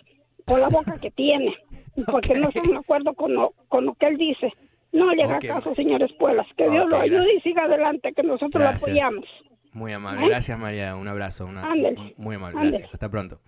por 0.44 0.58
la 0.58 0.68
boca 0.68 0.98
que 1.00 1.10
tiene, 1.10 1.54
porque 2.10 2.34
no 2.34 2.48
están 2.48 2.70
de 2.70 2.76
acuerdo 2.76 3.14
con 3.14 3.34
lo, 3.34 3.52
con 3.68 3.86
lo 3.86 3.94
que 3.94 4.06
él 4.06 4.16
dice. 4.16 4.52
No 4.92 5.14
le 5.14 5.22
haga 5.22 5.38
caso, 5.38 5.72
señores 5.76 6.12
Puelas, 6.14 6.48
que 6.56 6.68
Dios 6.68 6.88
lo 6.90 6.98
ayude 6.98 7.34
y 7.34 7.40
siga 7.42 7.64
adelante, 7.64 8.12
que 8.12 8.24
nosotros 8.24 8.64
lo 8.64 8.70
apoyamos. 8.70 9.24
Muy 9.72 9.92
amable, 9.92 10.26
¿Eh? 10.26 10.28
gracias 10.28 10.58
María, 10.58 10.96
un 10.96 11.06
abrazo, 11.06 11.46
una, 11.46 11.72
muy 12.16 12.34
amable, 12.36 12.70
gracias, 12.70 12.92
hasta 12.92 13.08
pronto. 13.08 13.40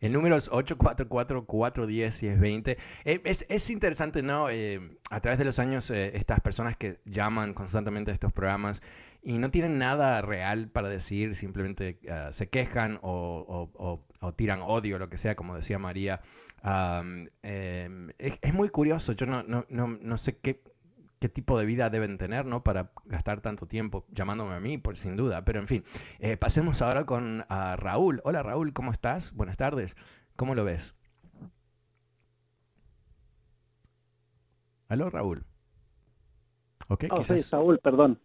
El 0.00 0.12
número 0.12 0.36
es 0.36 0.48
844-410-1020. 0.50 2.76
Eh, 3.04 3.20
es, 3.24 3.44
es, 3.48 3.70
interesante, 3.70 4.22
¿no? 4.22 4.48
Eh, 4.50 4.98
a 5.10 5.20
través 5.20 5.38
de 5.38 5.44
los 5.46 5.58
años, 5.58 5.90
estas 5.90 6.38
personas 6.40 6.76
que 6.76 6.98
llaman 7.06 7.54
constantemente 7.54 8.10
a 8.10 8.14
estos 8.14 8.30
programas 8.32 8.82
y 9.22 9.38
no 9.38 9.50
tienen 9.50 9.78
nada 9.78 10.20
real 10.20 10.68
para 10.68 10.90
decir, 10.90 11.34
simplemente 11.34 11.98
se 12.30 12.48
quejan 12.48 12.98
o, 13.02 14.00
tiran 14.36 14.60
odio, 14.62 14.98
lo 14.98 15.08
que 15.08 15.16
sea, 15.16 15.34
como 15.34 15.56
decía 15.56 15.78
María. 15.78 16.20
Em, 17.42 18.10
es, 18.18 18.38
es, 18.42 18.54
muy 18.54 18.68
curioso, 18.68 19.12
yo 19.12 19.26
no, 19.26 19.42
no, 19.42 19.64
no, 19.70 19.88
no 19.88 20.18
sé 20.18 20.36
qué, 20.36 20.60
qué 21.24 21.30
tipo 21.30 21.58
de 21.58 21.64
vida 21.64 21.88
deben 21.88 22.18
tener, 22.18 22.44
¿no? 22.44 22.62
Para 22.62 22.90
gastar 23.06 23.40
tanto 23.40 23.64
tiempo 23.64 24.04
llamándome 24.10 24.56
a 24.56 24.60
mí, 24.60 24.76
por 24.76 24.94
sin 24.94 25.16
duda. 25.16 25.42
Pero 25.42 25.58
en 25.58 25.66
fin, 25.66 25.82
eh, 26.18 26.36
pasemos 26.36 26.82
ahora 26.82 27.06
con 27.06 27.46
Raúl. 27.48 28.20
Hola 28.24 28.42
Raúl, 28.42 28.74
¿cómo 28.74 28.90
estás? 28.92 29.34
Buenas 29.34 29.56
tardes. 29.56 29.96
¿Cómo 30.36 30.54
lo 30.54 30.64
ves? 30.64 30.94
¿Aló, 34.88 35.08
Raúl? 35.08 35.46
Ok, 36.88 37.04
oh, 37.08 37.16
quizás... 37.16 37.46
Saúl, 37.46 37.78
perdón. 37.78 38.20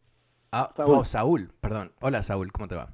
Ah, 0.51 0.73
Saúl. 0.75 0.95
Oh, 0.97 1.05
Saúl, 1.05 1.53
perdón. 1.61 1.93
Hola, 2.01 2.21
Saúl, 2.21 2.51
¿cómo 2.51 2.67
te 2.67 2.75
va? 2.75 2.89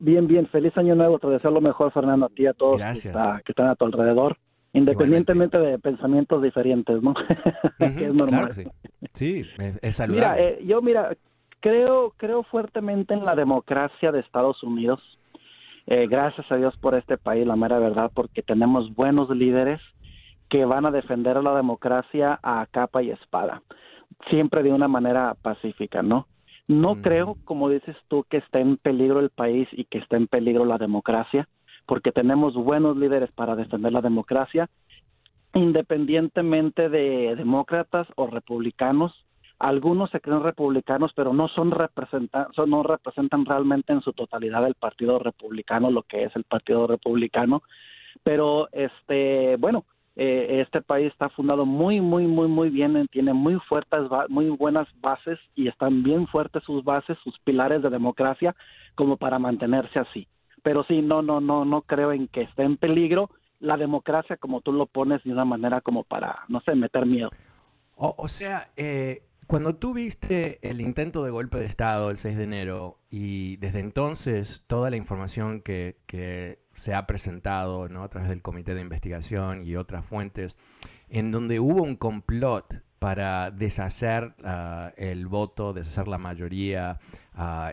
Bien, 0.00 0.26
bien. 0.26 0.48
Feliz 0.48 0.76
año 0.76 0.96
nuevo. 0.96 1.20
Te 1.20 1.28
deseo 1.28 1.52
lo 1.52 1.60
mejor, 1.60 1.92
Fernando, 1.92 2.26
a 2.26 2.30
ti 2.30 2.42
y 2.42 2.46
a 2.46 2.52
todos 2.52 2.78
que, 2.80 3.52
están 3.52 3.68
a 3.68 3.76
tu 3.76 3.84
alrededor. 3.84 4.36
Independientemente 4.72 5.58
de 5.58 5.78
pensamientos 5.78 6.42
diferentes, 6.42 7.02
¿no? 7.02 7.14
es 7.78 8.14
normal. 8.14 8.52
sí. 9.12 9.44
es 9.82 9.96
saludable. 9.96 10.42
Mira, 10.42 10.48
eh, 10.50 10.64
yo 10.64 10.82
mira, 10.82 11.16
creo, 11.60 12.12
creo 12.16 12.42
fuertemente 12.44 13.14
en 13.14 13.24
la 13.24 13.34
democracia 13.34 14.12
de 14.12 14.20
Estados 14.20 14.62
Unidos. 14.62 15.00
Eh, 15.86 16.06
gracias 16.06 16.50
a 16.52 16.56
Dios 16.56 16.76
por 16.76 16.94
este 16.94 17.16
país, 17.16 17.46
la 17.46 17.56
mera 17.56 17.78
verdad, 17.78 18.10
porque 18.12 18.42
tenemos 18.42 18.94
buenos 18.94 19.30
líderes 19.30 19.80
que 20.50 20.64
van 20.64 20.84
a 20.86 20.90
defender 20.90 21.42
la 21.42 21.54
democracia 21.54 22.38
a 22.42 22.66
capa 22.70 23.02
y 23.02 23.10
espada, 23.10 23.62
siempre 24.28 24.62
de 24.62 24.72
una 24.72 24.88
manera 24.88 25.34
pacífica, 25.40 26.02
¿no? 26.02 26.26
No 26.66 27.00
creo, 27.00 27.36
como 27.44 27.70
dices 27.70 27.96
tú, 28.08 28.24
que 28.28 28.38
esté 28.38 28.60
en 28.60 28.76
peligro 28.76 29.20
el 29.20 29.30
país 29.30 29.66
y 29.72 29.86
que 29.86 29.98
esté 29.98 30.16
en 30.16 30.26
peligro 30.26 30.66
la 30.66 30.76
democracia 30.76 31.48
porque 31.88 32.12
tenemos 32.12 32.52
buenos 32.54 32.98
líderes 32.98 33.32
para 33.32 33.56
defender 33.56 33.90
la 33.94 34.02
democracia, 34.02 34.68
independientemente 35.54 36.90
de 36.90 37.34
demócratas 37.34 38.06
o 38.14 38.26
republicanos. 38.26 39.24
Algunos 39.58 40.10
se 40.10 40.20
creen 40.20 40.42
republicanos, 40.42 41.12
pero 41.16 41.32
no 41.32 41.48
son 41.48 41.70
representan, 41.70 42.48
no 42.66 42.82
representan 42.82 43.46
realmente 43.46 43.94
en 43.94 44.02
su 44.02 44.12
totalidad 44.12 44.66
el 44.66 44.74
Partido 44.74 45.18
Republicano, 45.18 45.90
lo 45.90 46.02
que 46.02 46.24
es 46.24 46.36
el 46.36 46.44
Partido 46.44 46.86
Republicano. 46.86 47.62
Pero 48.22 48.68
este, 48.72 49.56
bueno, 49.56 49.86
eh, 50.14 50.60
este 50.60 50.82
país 50.82 51.10
está 51.10 51.30
fundado 51.30 51.64
muy, 51.64 52.02
muy, 52.02 52.26
muy, 52.26 52.48
muy 52.48 52.68
bien, 52.68 53.08
tiene 53.10 53.32
muy 53.32 53.54
fuertes, 53.60 54.02
muy 54.28 54.50
buenas 54.50 54.88
bases 55.00 55.38
y 55.54 55.68
están 55.68 56.02
bien 56.02 56.26
fuertes 56.26 56.62
sus 56.64 56.84
bases, 56.84 57.16
sus 57.24 57.38
pilares 57.38 57.80
de 57.82 57.88
democracia, 57.88 58.54
como 58.94 59.16
para 59.16 59.38
mantenerse 59.38 59.98
así 59.98 60.28
pero 60.68 60.84
sí, 60.84 61.00
no, 61.00 61.22
no, 61.22 61.40
no, 61.40 61.64
no 61.64 61.80
creo 61.80 62.12
en 62.12 62.28
que 62.28 62.42
esté 62.42 62.62
en 62.62 62.76
peligro 62.76 63.30
la 63.58 63.78
democracia 63.78 64.36
como 64.36 64.60
tú 64.60 64.70
lo 64.70 64.84
pones 64.84 65.24
de 65.24 65.32
una 65.32 65.46
manera 65.46 65.80
como 65.80 66.04
para, 66.04 66.40
no 66.48 66.60
sé, 66.60 66.74
meter 66.74 67.06
miedo. 67.06 67.30
O, 67.94 68.28
sea, 68.28 68.68
eh, 68.76 69.22
cuando 69.46 69.76
tú 69.76 69.94
viste 69.94 70.58
el 70.60 70.82
intento 70.82 71.24
de 71.24 71.30
golpe 71.30 71.56
de 71.56 71.64
Estado 71.64 72.10
el 72.10 72.18
6 72.18 72.36
de 72.36 72.44
enero 72.44 72.98
y 73.08 73.56
desde 73.56 73.80
entonces 73.80 74.62
toda 74.66 74.90
la 74.90 74.98
información 74.98 75.62
que, 75.62 75.96
que 76.04 76.58
se 76.74 76.92
ha 76.92 77.06
presentado 77.06 77.88
¿no? 77.88 78.02
a 78.02 78.10
través 78.10 78.28
del 78.28 78.42
comité 78.42 78.74
de 78.74 78.82
investigación 78.82 79.66
y 79.66 79.74
otras 79.76 80.04
fuentes, 80.04 80.58
en 81.08 81.30
donde 81.32 81.60
hubo 81.60 81.82
un 81.82 81.96
complot 81.96 82.82
para 82.98 83.50
deshacer 83.50 84.34
ah, 84.44 84.92
el 84.96 85.26
voto, 85.28 85.72
deshacer 85.72 86.08
la 86.08 86.18
mayoría, 86.18 86.98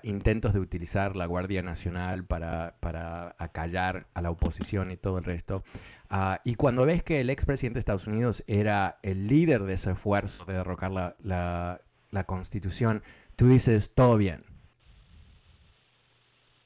intentos 0.03 0.53
de 0.53 0.59
utilizar 0.59 1.15
la 1.15 1.25
Guardia 1.25 1.63
Nacional 1.63 2.23
para, 2.23 2.75
para 2.79 3.35
acallar 3.39 4.05
a 4.13 4.21
la 4.21 4.29
oposición 4.29 4.91
y 4.91 4.97
todo 4.97 5.17
el 5.17 5.23
resto. 5.23 5.63
Ah, 6.09 6.41
y 6.43 6.55
cuando 6.55 6.85
ves 6.85 7.03
que 7.03 7.21
el 7.21 7.29
expresidente 7.29 7.75
de 7.75 7.79
Estados 7.79 8.07
Unidos 8.07 8.43
era 8.47 8.99
el 9.01 9.27
líder 9.27 9.63
de 9.63 9.73
ese 9.73 9.91
esfuerzo 9.91 10.45
de 10.45 10.53
derrocar 10.53 10.91
la, 10.91 11.15
la, 11.23 11.81
la 12.11 12.23
Constitución, 12.25 13.01
tú 13.35 13.47
dices, 13.47 13.91
todo 13.95 14.17
bien. 14.17 14.43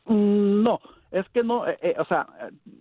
Mm, 0.05 0.63
no, 0.63 0.79
es 1.11 1.27
que 1.29 1.43
no, 1.43 1.67
eh, 1.67 1.77
eh, 1.81 1.95
o 1.97 2.05
sea, 2.05 2.27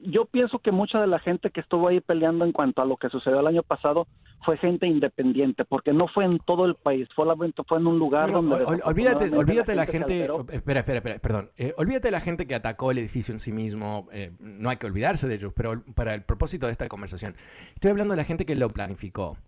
yo 0.02 0.26
pienso 0.26 0.58
que 0.58 0.70
mucha 0.70 1.00
de 1.00 1.06
la 1.06 1.18
gente 1.18 1.50
que 1.50 1.60
estuvo 1.60 1.88
ahí 1.88 2.00
peleando 2.00 2.44
en 2.44 2.52
cuanto 2.52 2.82
a 2.82 2.84
lo 2.84 2.96
que 2.96 3.08
sucedió 3.08 3.40
el 3.40 3.46
año 3.46 3.62
pasado 3.62 4.06
fue 4.44 4.58
gente 4.58 4.86
independiente, 4.86 5.64
porque 5.64 5.92
no 5.92 6.08
fue 6.08 6.24
en 6.26 6.38
todo 6.40 6.66
el 6.66 6.74
país, 6.74 7.08
solamente 7.16 7.62
fue 7.66 7.78
en 7.78 7.86
un 7.86 7.98
lugar 7.98 8.30
donde... 8.30 8.56
olvídate, 8.84 9.34
olvídate 9.34 9.74
la 9.74 9.86
gente, 9.86 10.28
espera, 10.50 10.80
espera, 10.80 10.98
espera, 10.98 11.18
perdón, 11.18 11.50
eh, 11.56 11.72
olvídate 11.76 12.10
la 12.10 12.20
gente 12.20 12.46
que 12.46 12.54
atacó 12.54 12.90
el 12.90 12.98
edificio 12.98 13.32
en 13.32 13.40
sí 13.40 13.52
mismo, 13.52 14.08
no 14.40 14.68
hay 14.68 14.76
que 14.76 14.86
olvidarse 14.86 15.26
de 15.26 15.34
ellos, 15.34 15.52
pero 15.56 15.82
para 15.94 16.14
el 16.14 16.22
propósito 16.22 16.66
de 16.66 16.72
esta 16.72 16.88
conversación, 16.88 17.34
estoy 17.74 17.90
hablando 17.90 18.12
de 18.12 18.18
la 18.18 18.24
gente 18.24 18.44
que 18.44 18.54
lo 18.56 18.68
planificó 18.68 19.38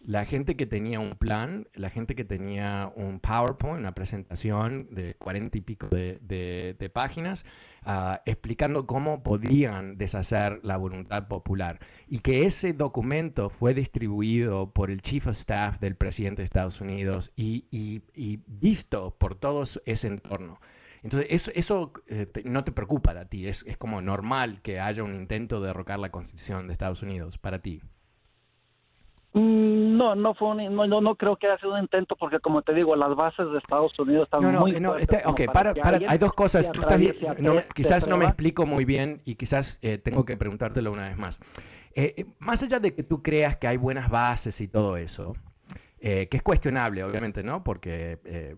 la 0.00 0.24
gente 0.24 0.56
que 0.56 0.66
tenía 0.66 1.00
un 1.00 1.16
plan, 1.16 1.68
la 1.74 1.90
gente 1.90 2.14
que 2.14 2.24
tenía 2.24 2.92
un 2.94 3.20
PowerPoint, 3.20 3.78
una 3.78 3.94
presentación 3.94 4.88
de 4.90 5.14
cuarenta 5.14 5.58
y 5.58 5.60
pico 5.60 5.88
de, 5.88 6.90
páginas, 6.92 7.44
ah, 7.82 8.22
explicando 8.24 8.86
cómo 8.86 9.22
podían 9.22 9.98
deshacer 9.98 10.60
la 10.62 10.76
voluntad 10.76 11.28
popular. 11.28 11.80
Y 12.06 12.20
que 12.20 12.46
ese 12.46 12.72
documento 12.72 13.50
fue 13.50 13.74
distribuido 13.74 14.72
por 14.72 14.90
el 14.90 15.02
Chief 15.02 15.26
of 15.26 15.36
Staff 15.36 15.80
del 15.80 15.96
presidente 15.96 16.42
de 16.42 16.46
Estados 16.46 16.80
Unidos 16.80 17.32
y, 17.36 18.02
visto 18.46 19.14
por 19.18 19.34
todo 19.34 19.64
ese 19.84 20.06
entorno. 20.06 20.60
Entonces, 21.02 21.52
eso, 21.54 21.92
eh, 22.08 22.26
no 22.44 22.64
te 22.64 22.72
preocupa 22.72 23.12
a 23.12 23.24
ti, 23.26 23.46
es, 23.46 23.64
es 23.66 23.76
como 23.76 24.00
normal 24.00 24.60
que 24.62 24.80
haya 24.80 25.04
un 25.04 25.14
intento 25.14 25.60
de 25.60 25.68
derrocar 25.68 25.98
la 25.98 26.10
constitución 26.10 26.66
de 26.66 26.72
Estados 26.72 27.02
Unidos 27.02 27.38
para 27.38 27.60
ti. 27.60 27.82
Mm, 29.34 29.98
no, 29.98 30.14
no 30.14 30.34
fue 30.34 30.48
un, 30.48 30.74
no, 30.74 31.00
no, 31.02 31.14
creo 31.16 31.36
que 31.36 31.46
haya 31.46 31.58
sido 31.58 31.74
un 31.74 31.80
intento 31.80 32.16
porque 32.16 32.40
como 32.40 32.62
te 32.62 32.72
digo, 32.72 32.96
las 32.96 33.14
bases 33.14 33.50
de 33.50 33.58
Estados 33.58 33.96
Unidos 33.98 34.24
están 34.24 34.40
muy 34.58 34.80
no, 34.80 34.96
este, 34.96 35.20
ok, 35.24 35.52
para, 35.52 35.74
hay 36.08 36.18
dos 36.18 36.32
cosas. 36.32 36.70
quizás 37.74 38.08
no 38.08 38.16
me 38.16 38.24
explico 38.24 38.64
muy 38.64 38.86
bien 38.86 39.20
y 39.26 39.34
quizás 39.34 39.80
eh, 39.82 39.98
tengo 39.98 40.24
que 40.24 40.36
preguntártelo 40.36 40.90
una 40.90 41.08
vez 41.08 41.18
más. 41.18 41.40
Eh, 41.94 42.14
eh, 42.16 42.26
más 42.38 42.62
allá 42.62 42.80
de 42.80 42.94
que 42.94 43.02
tú 43.02 43.22
creas 43.22 43.58
que 43.58 43.66
hay 43.66 43.76
buenas 43.76 44.08
bases 44.08 44.60
y 44.62 44.68
todo 44.68 44.96
eso, 44.96 45.34
que 46.00 46.28
es 46.30 46.42
cuestionable, 46.42 47.04
obviamente, 47.04 47.42
¿no? 47.42 47.62
Porque 47.64 48.56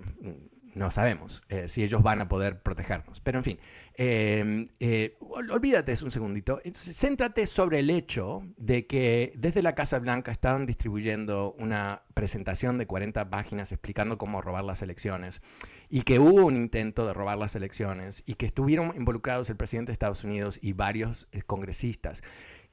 no 0.75 0.91
sabemos 0.93 1.43
si 1.67 1.83
ellos 1.83 2.03
van 2.03 2.21
a 2.21 2.29
poder 2.29 2.61
protegernos. 2.61 3.19
Pero 3.19 3.39
en 3.39 3.45
fin, 3.45 3.59
eh, 4.03 4.67
eh, 4.81 5.19
olvídate 5.21 5.93
un 6.03 6.11
segundito. 6.11 6.63
Céntrate 6.73 7.45
sobre 7.45 7.81
el 7.81 7.91
hecho 7.91 8.43
de 8.57 8.87
que 8.87 9.35
desde 9.37 9.61
la 9.61 9.75
Casa 9.75 9.99
Blanca 9.99 10.33
estaban 10.33 10.65
distribuyendo 10.65 11.55
una 11.59 12.01
presentación 12.15 12.79
de 12.79 12.87
40 12.87 13.29
páginas 13.29 13.73
explicando 13.73 14.17
cómo 14.17 14.41
robar 14.41 14.65
las 14.65 14.81
elecciones 14.81 15.43
y 15.91 16.01
que 16.01 16.19
hubo 16.19 16.47
un 16.47 16.57
intento 16.57 17.07
de 17.07 17.13
robar 17.13 17.37
las 17.37 17.55
elecciones 17.57 18.23
y 18.25 18.37
que 18.37 18.47
estuvieron 18.47 18.97
involucrados 18.97 19.51
el 19.51 19.57
presidente 19.59 19.91
de 19.91 19.95
Estados 19.95 20.25
Unidos 20.25 20.59
y 20.63 20.73
varios 20.73 21.29
congresistas. 21.45 22.23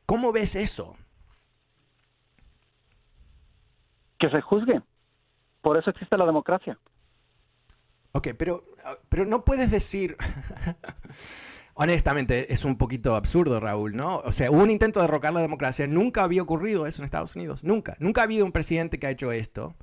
¿Cómo 0.05 0.31
ves 0.31 0.55
eso? 0.55 0.95
Que 4.17 4.29
se 4.29 4.39
juzgue. 4.39 4.81
Por 5.59 5.75
eso 5.75 5.89
existe 5.89 6.17
la 6.17 6.25
democracia. 6.25 6.79
Ok, 8.13 8.29
pero, 8.37 8.63
ah, 8.85 8.95
pero 9.09 9.25
no 9.25 9.43
puedes 9.43 9.71
decir... 9.71 10.15
Honestamente, 11.79 12.51
es 12.51 12.65
un 12.65 12.77
poquito 12.77 13.15
absurdo, 13.15 13.59
Raúl, 13.59 13.95
¿no? 13.95 14.17
O 14.19 14.31
sea, 14.31 14.49
hubo 14.49 14.63
un 14.63 14.71
intento 14.71 14.99
de 14.99 15.05
derrocar 15.05 15.33
la 15.33 15.41
democracia. 15.41 15.85
Nunca 15.85 16.23
había 16.23 16.41
ocurrido 16.41 16.87
eso 16.87 17.01
en 17.01 17.05
Estados 17.05 17.35
Unidos. 17.35 17.63
Nunca. 17.63 17.95
Nunca 17.99 18.21
ha 18.21 18.23
habido 18.23 18.45
un 18.45 18.51
presidente 18.51 18.97
que 18.97 19.05
ha 19.05 19.11
hecho 19.11 19.31
esto. 19.31 19.75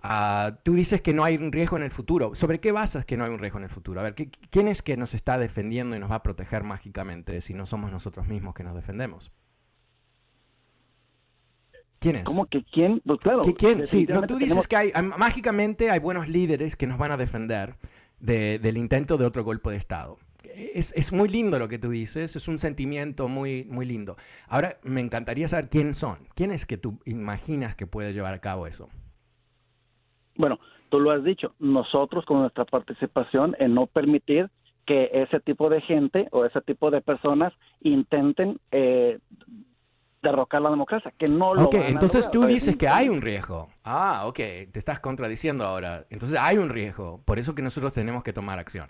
Ah, 0.00 0.58
tú 0.62 0.74
dices 0.74 1.02
que 1.02 1.12
no 1.12 1.24
hay 1.24 1.36
un 1.36 1.52
riesgo 1.52 1.76
en 1.76 1.82
el 1.82 1.90
futuro. 1.90 2.34
¿Sobre 2.34 2.58
qué 2.58 2.72
basas 2.72 3.04
que 3.04 3.16
no 3.16 3.24
hay 3.24 3.30
un 3.30 3.38
riesgo 3.38 3.58
en 3.58 3.64
el 3.64 3.70
futuro? 3.70 4.00
A 4.00 4.02
ver, 4.02 4.14
¿quién 4.14 4.66
es 4.66 4.82
que 4.82 4.96
nos 4.96 5.14
está 5.14 5.38
defendiendo 5.38 5.94
y 5.94 5.98
nos 5.98 6.10
va 6.10 6.16
a 6.16 6.22
proteger 6.22 6.64
mágicamente 6.64 7.40
si 7.42 7.54
no 7.54 7.66
somos 7.66 7.92
nosotros 7.92 8.26
mismos 8.26 8.54
que 8.54 8.64
nos 8.64 8.74
defendemos? 8.74 9.30
¿Quién 12.00 12.16
es? 12.16 12.24
¿Cómo 12.24 12.46
que 12.46 12.64
quién? 12.64 13.00
Pues 13.06 13.20
claro. 13.20 13.42
¿Quién? 13.56 13.84
Sí, 13.84 14.08
tú 14.26 14.36
dices 14.36 14.66
que 14.66 14.76
hay, 14.76 14.92
mágicamente 15.18 15.90
hay 15.90 16.00
buenos 16.00 16.28
líderes 16.28 16.74
que 16.74 16.88
nos 16.88 16.98
van 16.98 17.12
a 17.12 17.16
defender 17.16 17.76
del 18.18 18.76
intento 18.76 19.18
de 19.18 19.24
otro 19.24 19.44
golpe 19.44 19.70
de 19.70 19.76
Estado. 19.76 20.18
Es, 20.54 20.92
es, 20.96 21.12
muy 21.12 21.28
lindo 21.28 21.58
lo 21.58 21.68
que 21.68 21.78
tú 21.78 21.90
dices, 21.90 22.36
es 22.36 22.48
un 22.48 22.58
sentimiento 22.58 23.28
muy, 23.28 23.64
muy 23.64 23.86
lindo. 23.86 24.16
Ahora 24.48 24.78
me 24.82 25.00
encantaría 25.00 25.48
saber 25.48 25.68
quiénes 25.68 25.96
son, 25.96 26.18
quién 26.34 26.50
es 26.50 26.66
que 26.66 26.76
tú 26.76 26.98
imaginas 27.04 27.74
que 27.74 27.86
puede 27.86 28.12
llevar 28.12 28.34
a 28.34 28.40
cabo 28.40 28.66
eso. 28.66 28.88
Bueno, 30.36 30.58
tú 30.88 31.00
lo 31.00 31.10
has 31.10 31.24
dicho, 31.24 31.54
nosotros 31.58 32.24
con 32.24 32.40
nuestra 32.40 32.64
participación 32.64 33.56
en 33.58 33.74
no 33.74 33.86
permitir 33.86 34.50
que 34.86 35.10
ese 35.12 35.40
tipo 35.40 35.68
de 35.68 35.80
gente 35.80 36.28
o 36.32 36.44
ese 36.44 36.60
tipo 36.60 36.90
de 36.90 37.00
personas 37.00 37.52
intenten 37.80 38.58
eh, 38.70 39.18
derrocar 40.22 40.62
la 40.62 40.70
democracia, 40.70 41.12
que 41.18 41.26
no 41.26 41.54
lo 41.54 41.64
Ok, 41.64 41.74
entonces 41.74 42.30
tú 42.30 42.46
dices 42.46 42.76
que 42.76 42.88
hay 42.88 43.08
un 43.08 43.20
riesgo. 43.20 43.68
Ah, 43.84 44.22
ok, 44.26 44.36
te 44.36 44.78
estás 44.78 45.00
contradiciendo 45.00 45.64
ahora. 45.64 46.06
Entonces 46.10 46.38
hay 46.40 46.58
un 46.58 46.70
riesgo, 46.70 47.20
por 47.24 47.38
eso 47.38 47.54
que 47.54 47.62
nosotros 47.62 47.92
tenemos 47.92 48.22
que 48.22 48.32
tomar 48.32 48.58
acción. 48.58 48.88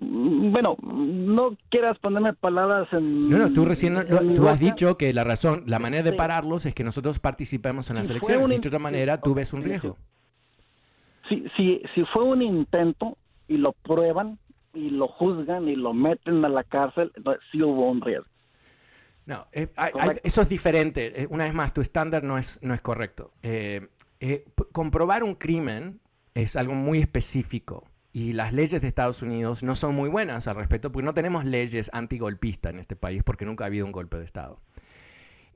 Mm, 0.00 0.52
bueno, 0.52 0.76
no 0.82 1.56
quieras 1.70 1.98
ponerme 1.98 2.32
palabras 2.32 2.88
en... 2.92 3.28
No, 3.28 3.38
no, 3.38 3.52
tú 3.52 3.64
recién 3.64 3.96
tú 4.34 4.48
has 4.48 4.58
dicho 4.58 4.96
que 4.96 5.12
la 5.12 5.24
razón, 5.24 5.64
la 5.66 5.78
manera 5.78 6.02
de 6.02 6.12
pararlos 6.12 6.66
es 6.66 6.74
que 6.74 6.84
nosotros 6.84 7.18
participemos 7.18 7.90
en 7.90 7.96
las 7.96 8.10
elecciones. 8.10 8.60
De 8.60 8.68
otra 8.68 8.78
manera, 8.78 9.20
tú 9.20 9.34
ves 9.34 9.52
un 9.52 9.62
riesgo. 9.62 9.96
Si, 11.28 11.44
si, 11.56 11.82
si 11.94 12.04
fue 12.12 12.24
un 12.24 12.42
intento 12.42 13.16
y 13.48 13.56
lo 13.56 13.72
prueban 13.72 14.38
y 14.74 14.90
lo 14.90 15.08
juzgan 15.08 15.68
y 15.68 15.76
lo 15.76 15.94
meten 15.94 16.44
a 16.44 16.48
la 16.48 16.64
cárcel, 16.64 17.12
sí 17.50 17.62
hubo 17.62 17.90
un 17.90 18.00
riesgo. 18.00 18.26
No, 19.26 19.46
eh, 19.52 19.68
eso 20.22 20.42
es 20.42 20.48
diferente. 20.48 21.22
Eh, 21.22 21.26
una 21.30 21.44
vez 21.44 21.54
más, 21.54 21.72
tu 21.72 21.80
estándar 21.80 22.22
no 22.22 22.36
es, 22.36 22.60
no 22.62 22.74
es 22.74 22.82
correcto. 22.82 23.32
Eh, 23.42 23.88
comprobar 24.72 25.22
un 25.22 25.34
crimen 25.34 26.00
es 26.34 26.56
algo 26.56 26.74
muy 26.74 26.98
específico 26.98 27.84
y 28.14 28.32
las 28.32 28.52
leyes 28.52 28.80
de 28.80 28.86
Estados 28.86 29.22
Unidos 29.22 29.64
no 29.64 29.74
son 29.74 29.96
muy 29.96 30.08
buenas 30.08 30.46
al 30.46 30.54
respecto 30.54 30.92
porque 30.92 31.04
no 31.04 31.14
tenemos 31.14 31.44
leyes 31.44 31.90
antigolpistas 31.92 32.72
en 32.72 32.78
este 32.78 32.94
país 32.94 33.24
porque 33.24 33.44
nunca 33.44 33.64
ha 33.64 33.66
habido 33.66 33.84
un 33.84 33.90
golpe 33.90 34.16
de 34.16 34.24
Estado. 34.24 34.60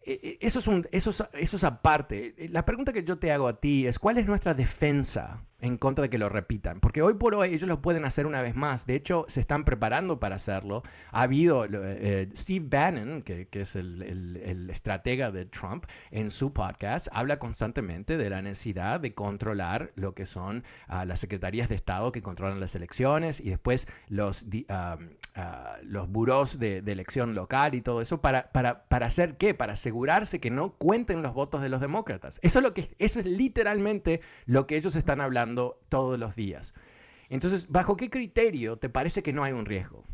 Eso 0.05 0.59
es, 0.59 0.67
un, 0.67 0.89
eso, 0.91 1.11
eso 1.11 1.57
es 1.57 1.65
aparte. 1.65 2.35
La 2.51 2.65
pregunta 2.65 2.93
que 2.93 3.05
yo 3.05 3.17
te 3.19 3.31
hago 3.31 3.47
a 3.47 3.61
ti 3.61 3.87
es, 3.87 4.01
¿cuál 4.01 4.19
es 4.19 4.27
nuestra 4.27 4.55
defensa 4.55 5.45
en 5.61 5.77
contra 5.77 6.03
de 6.03 6.11
que 6.11 6.19
lo 6.19 6.29
repitan. 6.29 6.81
Porque 6.81 7.03
hoy 7.03 7.15
por 7.15 7.35
hoy 7.35 7.55
ellos 7.55 7.69
lo 7.69 7.83
pueden 7.83 8.05
hacer 8.05 8.27
una 8.27 8.43
vez 8.43 8.55
más. 8.55 8.87
De 8.87 8.95
hecho, 8.95 9.25
se 9.29 9.41
están 9.41 9.65
preparando 9.65 10.21
para 10.21 10.37
hacerlo. 10.37 10.83
Ha 11.11 11.23
habido 11.23 11.67
eh, 11.71 12.29
Steve 12.35 12.67
Bannon, 12.69 13.23
que, 13.23 13.49
es 13.51 13.75
el, 13.75 14.69
estratega 14.71 15.33
de 15.33 15.47
Trump, 15.47 15.85
en 16.11 16.31
su 16.31 16.53
podcast 16.53 17.09
habla 17.13 17.39
constantemente 17.39 18.17
de 18.17 18.31
la 18.31 18.41
necesidad 18.43 19.01
de 19.01 19.15
controlar 19.15 19.91
lo 19.97 20.15
que 20.15 20.27
son 20.27 20.63
ah, 20.87 21.05
las 21.05 21.21
secretarías 21.21 21.69
de 21.69 21.75
Estado 21.75 22.13
que 22.13 22.23
controlan 22.23 22.61
las 22.61 22.75
elecciones 22.75 23.41
y 23.41 23.51
después 23.51 23.89
los, 24.09 24.45
uh, 24.45 24.99
los 25.83 26.09
buros 26.09 26.59
de, 26.59 26.79
elección 26.79 27.35
local 27.35 27.75
y 27.75 27.81
todo 27.81 28.01
eso. 28.01 28.21
Para, 28.21 28.51
para, 28.53 28.85
para 28.85 29.07
hacer 29.07 29.37
qué? 29.37 29.55
Para 29.55 29.73
asegurarse 29.73 30.41
que 30.41 30.51
no 30.51 30.75
cuenten 30.75 31.23
los 31.23 31.35
votos 31.35 31.63
de 31.63 31.69
los 31.69 31.81
demócratas. 31.81 32.39
Eso 32.43 32.61
es, 32.61 32.63
lo 32.63 32.75
que, 32.75 32.89
eso 32.99 33.21
es 33.21 33.27
literalmente 33.27 34.21
lo 34.47 34.67
que 34.67 34.77
ellos 34.77 34.97
están 34.97 35.21
hablando 35.21 35.48
todos 35.55 36.19
los 36.19 36.35
días. 36.35 36.75
Entonces, 37.29 37.69
¿bajo 37.69 37.97
qué 37.97 38.11
criterio 38.11 38.77
te 38.77 38.89
parece 38.89 39.23
que 39.23 39.33
no 39.33 39.45
hay 39.45 39.53
un 39.53 39.67
riesgo? 39.67 40.05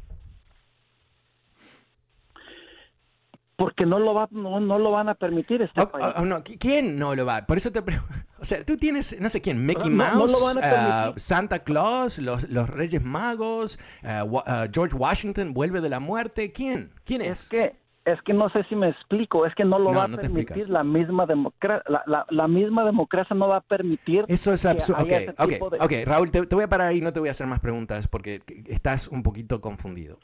Porque 3.56 3.86
no 3.86 4.00
lo, 4.00 4.14
va, 4.14 4.28
no, 4.32 4.60
lo 4.60 4.90
van 4.90 5.08
a 5.08 5.14
permitir 5.14 5.62
este 5.62 5.80
oh, 5.80 5.88
país. 5.88 6.06
Oh, 6.16 6.24
no. 6.24 6.42
¿Quién 6.42 6.98
no 6.98 7.14
lo 7.14 7.24
va? 7.24 7.46
Por 7.46 7.56
eso 7.56 7.70
te 7.70 7.82
pregunto. 7.82 8.14
O 8.40 8.46
sea, 8.46 8.62
tú 8.62 8.76
tienes, 8.76 9.18
no 9.20 9.30
sé 9.30 9.40
quién, 9.40 9.64
Mickey 9.64 9.88
Mouse, 9.88 10.34
uh, 10.34 11.14
Santa 11.16 11.60
Claus, 11.60 12.18
los, 12.18 12.46
los 12.50 12.68
Reyes 12.68 13.02
Magos, 13.02 13.78
uh, 14.02 14.22
uh, 14.22 14.42
George 14.70 14.94
Washington 14.94 15.54
vuelve 15.54 15.80
de 15.80 15.88
la 15.88 15.98
muerte. 15.98 16.52
¿Quién? 16.52 16.92
¿Quién 17.04 17.22
es? 17.22 17.44
Es 17.44 17.48
que 17.48 17.76
es 18.04 18.20
que 18.22 18.34
no 18.34 18.50
sé 18.50 18.64
si 18.64 18.76
me 18.76 18.90
explico, 18.90 19.46
es 19.46 19.54
que 19.54 19.64
no 19.64 19.78
lo 19.78 19.92
va 19.92 20.04
a 20.04 20.08
permitir 20.08 20.68
la 20.68 20.84
misma 20.84 21.24
democracia, 21.26 21.82
la, 22.28 22.48
misma 22.48 22.84
democracia 22.84 23.34
no 23.34 23.48
va 23.48 23.58
a 23.58 23.60
permitir. 23.62 24.26
Eso 24.28 24.52
es 24.52 24.66
absurdo. 24.66 25.02
Ok, 25.38 25.52
ok, 25.80 25.92
Raúl, 26.04 26.30
te, 26.30 26.42
voy 26.42 26.64
a 26.64 26.68
parar 26.68 26.88
ahí, 26.88 27.00
no 27.00 27.12
te 27.12 27.20
voy 27.20 27.28
a 27.28 27.32
hacer 27.32 27.46
más 27.46 27.60
preguntas 27.60 28.06
porque 28.08 28.42
estás 28.66 29.08
un 29.08 29.22
poquito 29.22 29.60
confundido. 29.60 30.18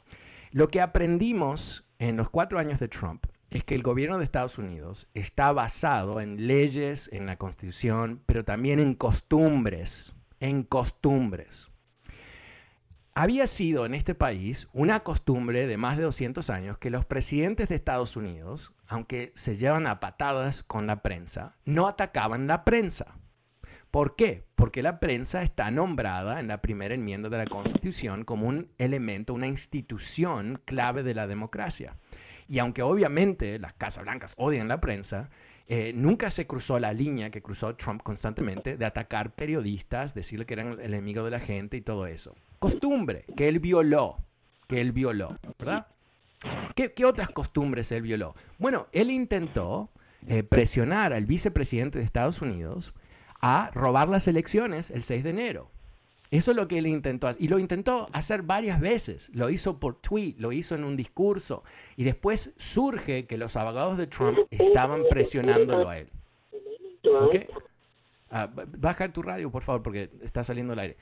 Lo 0.51 0.69
que 0.69 0.81
aprendimos 0.81 1.87
en 1.99 2.17
los 2.17 2.29
cuatro 2.29 2.59
años 2.59 2.81
de 2.81 2.89
Trump 2.89 3.25
es 3.51 3.65
que 3.65 3.75
el 3.75 3.83
gobierno 3.83 4.19
de 4.19 4.25
Estados 4.25 4.59
Unidos 4.59 5.09
está 5.15 5.53
basado 5.53 6.21
en 6.21 6.47
leyes, 6.47 7.09
en 7.13 7.27
la 7.27 7.37
constitución, 7.37 8.21
pero 8.27 8.45
también 8.45 8.79
en 8.79 8.95
costumbres, 8.95 10.15
en 10.39 10.65
costumbres 10.65 11.70
había 13.21 13.47
sido 13.47 13.85
en 13.85 13.93
este 13.93 14.15
país 14.15 14.67
una 14.73 15.01
costumbre 15.01 15.67
de 15.67 15.77
más 15.77 15.99
de 15.99 16.05
200 16.05 16.49
años 16.49 16.79
que 16.79 16.89
los 16.89 17.05
presidentes 17.05 17.69
de 17.69 17.75
Estados 17.75 18.17
Unidos, 18.17 18.73
aunque 18.89 19.31
se 19.35 19.59
llevan 19.59 19.87
a 19.87 20.01
patadas 20.01 20.63
con 20.63 20.87
la 20.87 21.03
prensa, 21.03 21.55
no 21.67 21.87
atacaban 21.87 22.47
la 22.47 22.65
prensa. 22.65 23.19
¿Por 23.91 24.17
qué? 24.17 24.47
Porque 24.55 24.83
la 24.83 25.01
prensa 25.01 25.43
está 25.43 25.71
nombrada 25.71 26.41
en 26.41 26.49
la 26.49 26.63
primera 26.63 26.95
enmienda 26.95 27.29
de 27.29 27.37
la 27.37 27.45
Constitución 27.45 28.25
como 28.25 28.49
un 28.49 28.71
elemento, 28.79 29.35
una 29.35 29.49
institución 29.49 30.59
clave 30.65 31.03
de 31.03 31.13
la 31.13 31.27
democracia. 31.27 31.99
Y 32.49 32.59
aunque 32.59 32.81
obviamente 32.81 33.59
las 33.59 33.75
Casas 33.75 34.05
Blancas 34.05 34.33
odian 34.39 34.69
la 34.69 34.81
prensa, 34.81 35.29
eh, 35.73 35.93
nunca 35.95 36.31
se 36.31 36.49
cruzó 36.49 36.81
la 36.81 36.93
línea 36.93 37.31
que 37.31 37.43
cruzó 37.43 37.77
Trump 37.77 38.03
constantemente 38.03 38.77
de 38.77 38.85
atacar 38.85 39.37
periodistas, 39.37 40.15
decirle 40.15 40.45
que 40.45 40.55
eran 40.55 40.73
el 40.73 40.95
enemigo 40.95 41.25
de 41.25 41.31
la 41.31 41.39
gente 41.39 41.77
y 41.77 41.81
todo 41.81 42.09
eso. 42.09 42.35
Costumbre 42.59 43.25
que 43.37 43.47
él 43.47 43.61
violó, 43.61 44.17
que 44.67 44.81
él 44.81 44.91
violó, 44.91 45.39
¿verdad? 45.61 45.87
¿Qué, 46.75 47.05
otras 47.05 47.31
costumbres 47.31 47.93
él 47.93 48.03
violó? 48.03 48.35
Bueno, 48.59 48.89
él 48.91 49.13
intentó 49.13 49.93
eh, 50.27 50.43
presionar 50.43 51.13
al 51.13 51.27
vicepresidente 51.27 52.01
de 52.01 52.05
Estados 52.05 52.43
Unidos 52.43 52.93
a 53.41 53.71
robar 53.73 54.09
las 54.09 54.27
elecciones 54.27 54.91
el 54.91 55.05
6 55.05 55.23
de 55.23 55.31
enero. 55.31 55.71
Eso 56.31 56.53
es 56.53 56.57
lo 56.57 56.69
que 56.69 56.79
él 56.79 56.87
intentó 56.87 57.27
hacer. 57.27 57.43
Y 57.43 57.49
lo 57.49 57.59
intentó 57.59 58.09
hacer 58.13 58.43
varias 58.43 58.81
veces. 58.81 59.31
Lo 59.35 59.51
hizo 59.51 59.81
por 59.81 60.01
tweet, 60.01 60.37
lo 60.39 60.53
hizo 60.53 60.75
en 60.75 60.85
un 60.85 60.97
discurso. 60.97 61.65
Y 61.97 62.05
después 62.05 62.55
surge 62.57 63.27
que 63.27 63.37
los 63.37 63.57
abogados 63.57 63.99
de 63.99 64.07
Trump 64.07 64.39
estaban 64.51 65.03
presionándolo 65.11 65.89
a 65.89 65.99
él. 65.99 66.09
¿Okay? 67.03 67.47
Ah, 68.31 68.49
baja 68.79 69.13
tu 69.13 69.23
radio, 69.23 69.51
por 69.51 69.63
favor, 69.63 69.83
porque 69.83 70.11
está 70.23 70.45
saliendo 70.45 70.75
el 70.75 70.79
aire. 70.79 70.97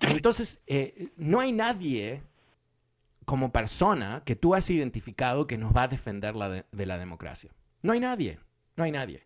Entonces, 0.00 0.60
eh, 0.66 1.08
no 1.16 1.40
hay 1.40 1.52
nadie 1.52 2.20
como 3.24 3.52
persona 3.52 4.22
que 4.26 4.36
tú 4.36 4.54
has 4.54 4.68
identificado 4.68 5.46
que 5.46 5.56
nos 5.56 5.74
va 5.74 5.84
a 5.84 5.88
defender 5.88 6.34
de, 6.34 6.86
la 6.86 6.98
democracia. 6.98 7.50
No 7.82 7.92
hay 7.92 8.00
nadie, 8.00 8.38
no 8.76 8.84
hay 8.84 8.92
nadie. 8.92 9.22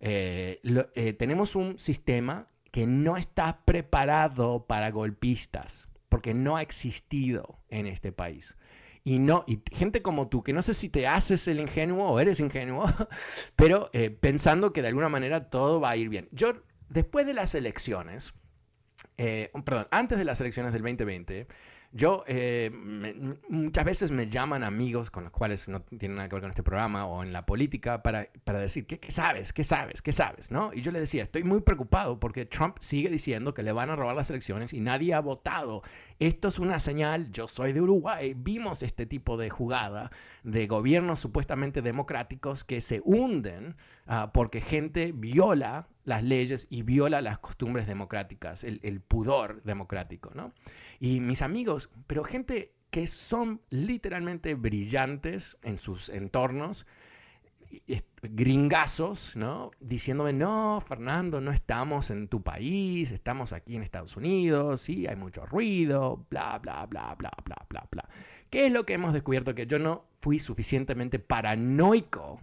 Eh, 0.00 0.60
eh, 0.94 1.12
tenemos 1.12 1.54
un 1.54 1.78
sistema 1.78 2.46
que 2.72 2.86
no 2.86 3.16
está 3.16 3.64
preparado 3.64 4.66
para 4.66 4.90
golpistas, 4.90 5.88
porque 6.08 6.34
no 6.34 6.56
ha 6.56 6.62
existido 6.62 7.60
en 7.68 7.86
este 7.86 8.10
país. 8.10 8.56
Y 9.04 9.18
no, 9.18 9.44
y 9.46 9.60
gente 9.72 10.00
como 10.00 10.28
tú, 10.28 10.42
que 10.42 10.52
no 10.52 10.62
sé 10.62 10.74
si 10.74 10.88
te 10.88 11.06
haces 11.06 11.46
el 11.48 11.60
ingenuo 11.60 12.10
o 12.10 12.18
eres 12.18 12.40
ingenuo, 12.40 12.84
pero 13.56 13.90
eh, 13.92 14.10
pensando 14.10 14.72
que 14.72 14.80
de 14.80 14.88
alguna 14.88 15.08
manera 15.08 15.50
todo 15.50 15.80
va 15.80 15.90
a 15.90 15.96
ir 15.96 16.08
bien. 16.08 16.28
Yo, 16.32 16.54
después 16.88 17.26
de 17.26 17.34
las 17.34 17.54
elecciones, 17.54 18.34
eh, 19.18 19.50
perdón, 19.64 19.88
antes 19.90 20.18
de 20.18 20.24
las 20.24 20.40
elecciones 20.40 20.72
del 20.72 20.82
2020, 20.82 21.46
yo, 21.94 22.24
eh, 22.26 22.70
muchas 23.50 23.84
veces 23.84 24.12
me 24.12 24.26
llaman 24.26 24.64
amigos 24.64 25.10
con 25.10 25.24
los 25.24 25.32
cuales 25.32 25.68
no 25.68 25.82
tienen 25.82 26.16
nada 26.16 26.28
que 26.28 26.36
ver 26.36 26.42
con 26.42 26.50
este 26.50 26.62
programa 26.62 27.06
o 27.06 27.22
en 27.22 27.34
la 27.34 27.44
política 27.44 28.02
para, 28.02 28.28
para 28.44 28.60
decir, 28.60 28.86
¿qué, 28.86 28.98
¿qué, 28.98 29.12
sabes? 29.12 29.52
¿Qué 29.52 29.62
sabes? 29.62 30.00
¿Qué 30.00 30.12
sabes? 30.12 30.50
¿no? 30.50 30.72
Y 30.72 30.80
yo 30.80 30.90
le 30.90 31.00
decía, 31.00 31.22
estoy 31.22 31.44
muy 31.44 31.60
preocupado 31.60 32.18
porque 32.18 32.46
Trump 32.46 32.78
sigue 32.80 33.10
diciendo 33.10 33.52
que 33.52 33.62
le 33.62 33.72
van 33.72 33.90
a 33.90 33.96
robar 33.96 34.16
las 34.16 34.30
elecciones 34.30 34.72
y 34.72 34.80
nadie 34.80 35.12
ha 35.12 35.20
votado. 35.20 35.82
Esto 36.18 36.48
es 36.48 36.58
una 36.58 36.78
señal, 36.78 37.30
yo 37.30 37.46
soy 37.46 37.74
de 37.74 37.82
Uruguay, 37.82 38.34
vimos 38.34 38.82
este 38.82 39.04
tipo 39.04 39.36
de 39.36 39.50
jugada 39.50 40.10
de 40.44 40.66
gobiernos 40.66 41.20
supuestamente 41.20 41.82
democráticos 41.82 42.64
que 42.64 42.80
se 42.80 43.02
hunden 43.04 43.76
uh, 44.06 44.30
porque 44.32 44.62
gente 44.62 45.12
viola 45.12 45.88
las 46.04 46.22
leyes 46.22 46.66
y 46.70 46.82
viola 46.82 47.20
las 47.20 47.38
costumbres 47.38 47.86
democráticas, 47.86 48.64
el, 48.64 48.80
el 48.82 49.00
pudor 49.00 49.62
democrático, 49.62 50.30
¿no? 50.34 50.52
Y 51.00 51.20
mis 51.20 51.42
amigos, 51.42 51.90
pero 52.06 52.24
gente 52.24 52.72
que 52.90 53.06
son 53.06 53.60
literalmente 53.70 54.54
brillantes 54.54 55.56
en 55.62 55.78
sus 55.78 56.08
entornos, 56.10 56.86
gringazos, 58.22 59.36
¿no? 59.36 59.70
Diciéndome, 59.80 60.32
no, 60.32 60.80
Fernando, 60.86 61.40
no 61.40 61.50
estamos 61.50 62.10
en 62.10 62.28
tu 62.28 62.42
país, 62.42 63.10
estamos 63.10 63.52
aquí 63.52 63.76
en 63.76 63.82
Estados 63.82 64.16
Unidos, 64.16 64.82
sí, 64.82 65.06
hay 65.06 65.16
mucho 65.16 65.46
ruido, 65.46 66.24
bla, 66.30 66.58
bla, 66.58 66.86
bla, 66.86 67.14
bla, 67.16 67.32
bla, 67.44 67.56
bla, 67.68 67.88
bla. 67.90 68.08
¿Qué 68.50 68.66
es 68.66 68.72
lo 68.72 68.84
que 68.84 68.94
hemos 68.94 69.12
descubierto? 69.12 69.54
Que 69.54 69.66
yo 69.66 69.78
no 69.78 70.04
fui 70.20 70.38
suficientemente 70.38 71.18
paranoico 71.18 72.40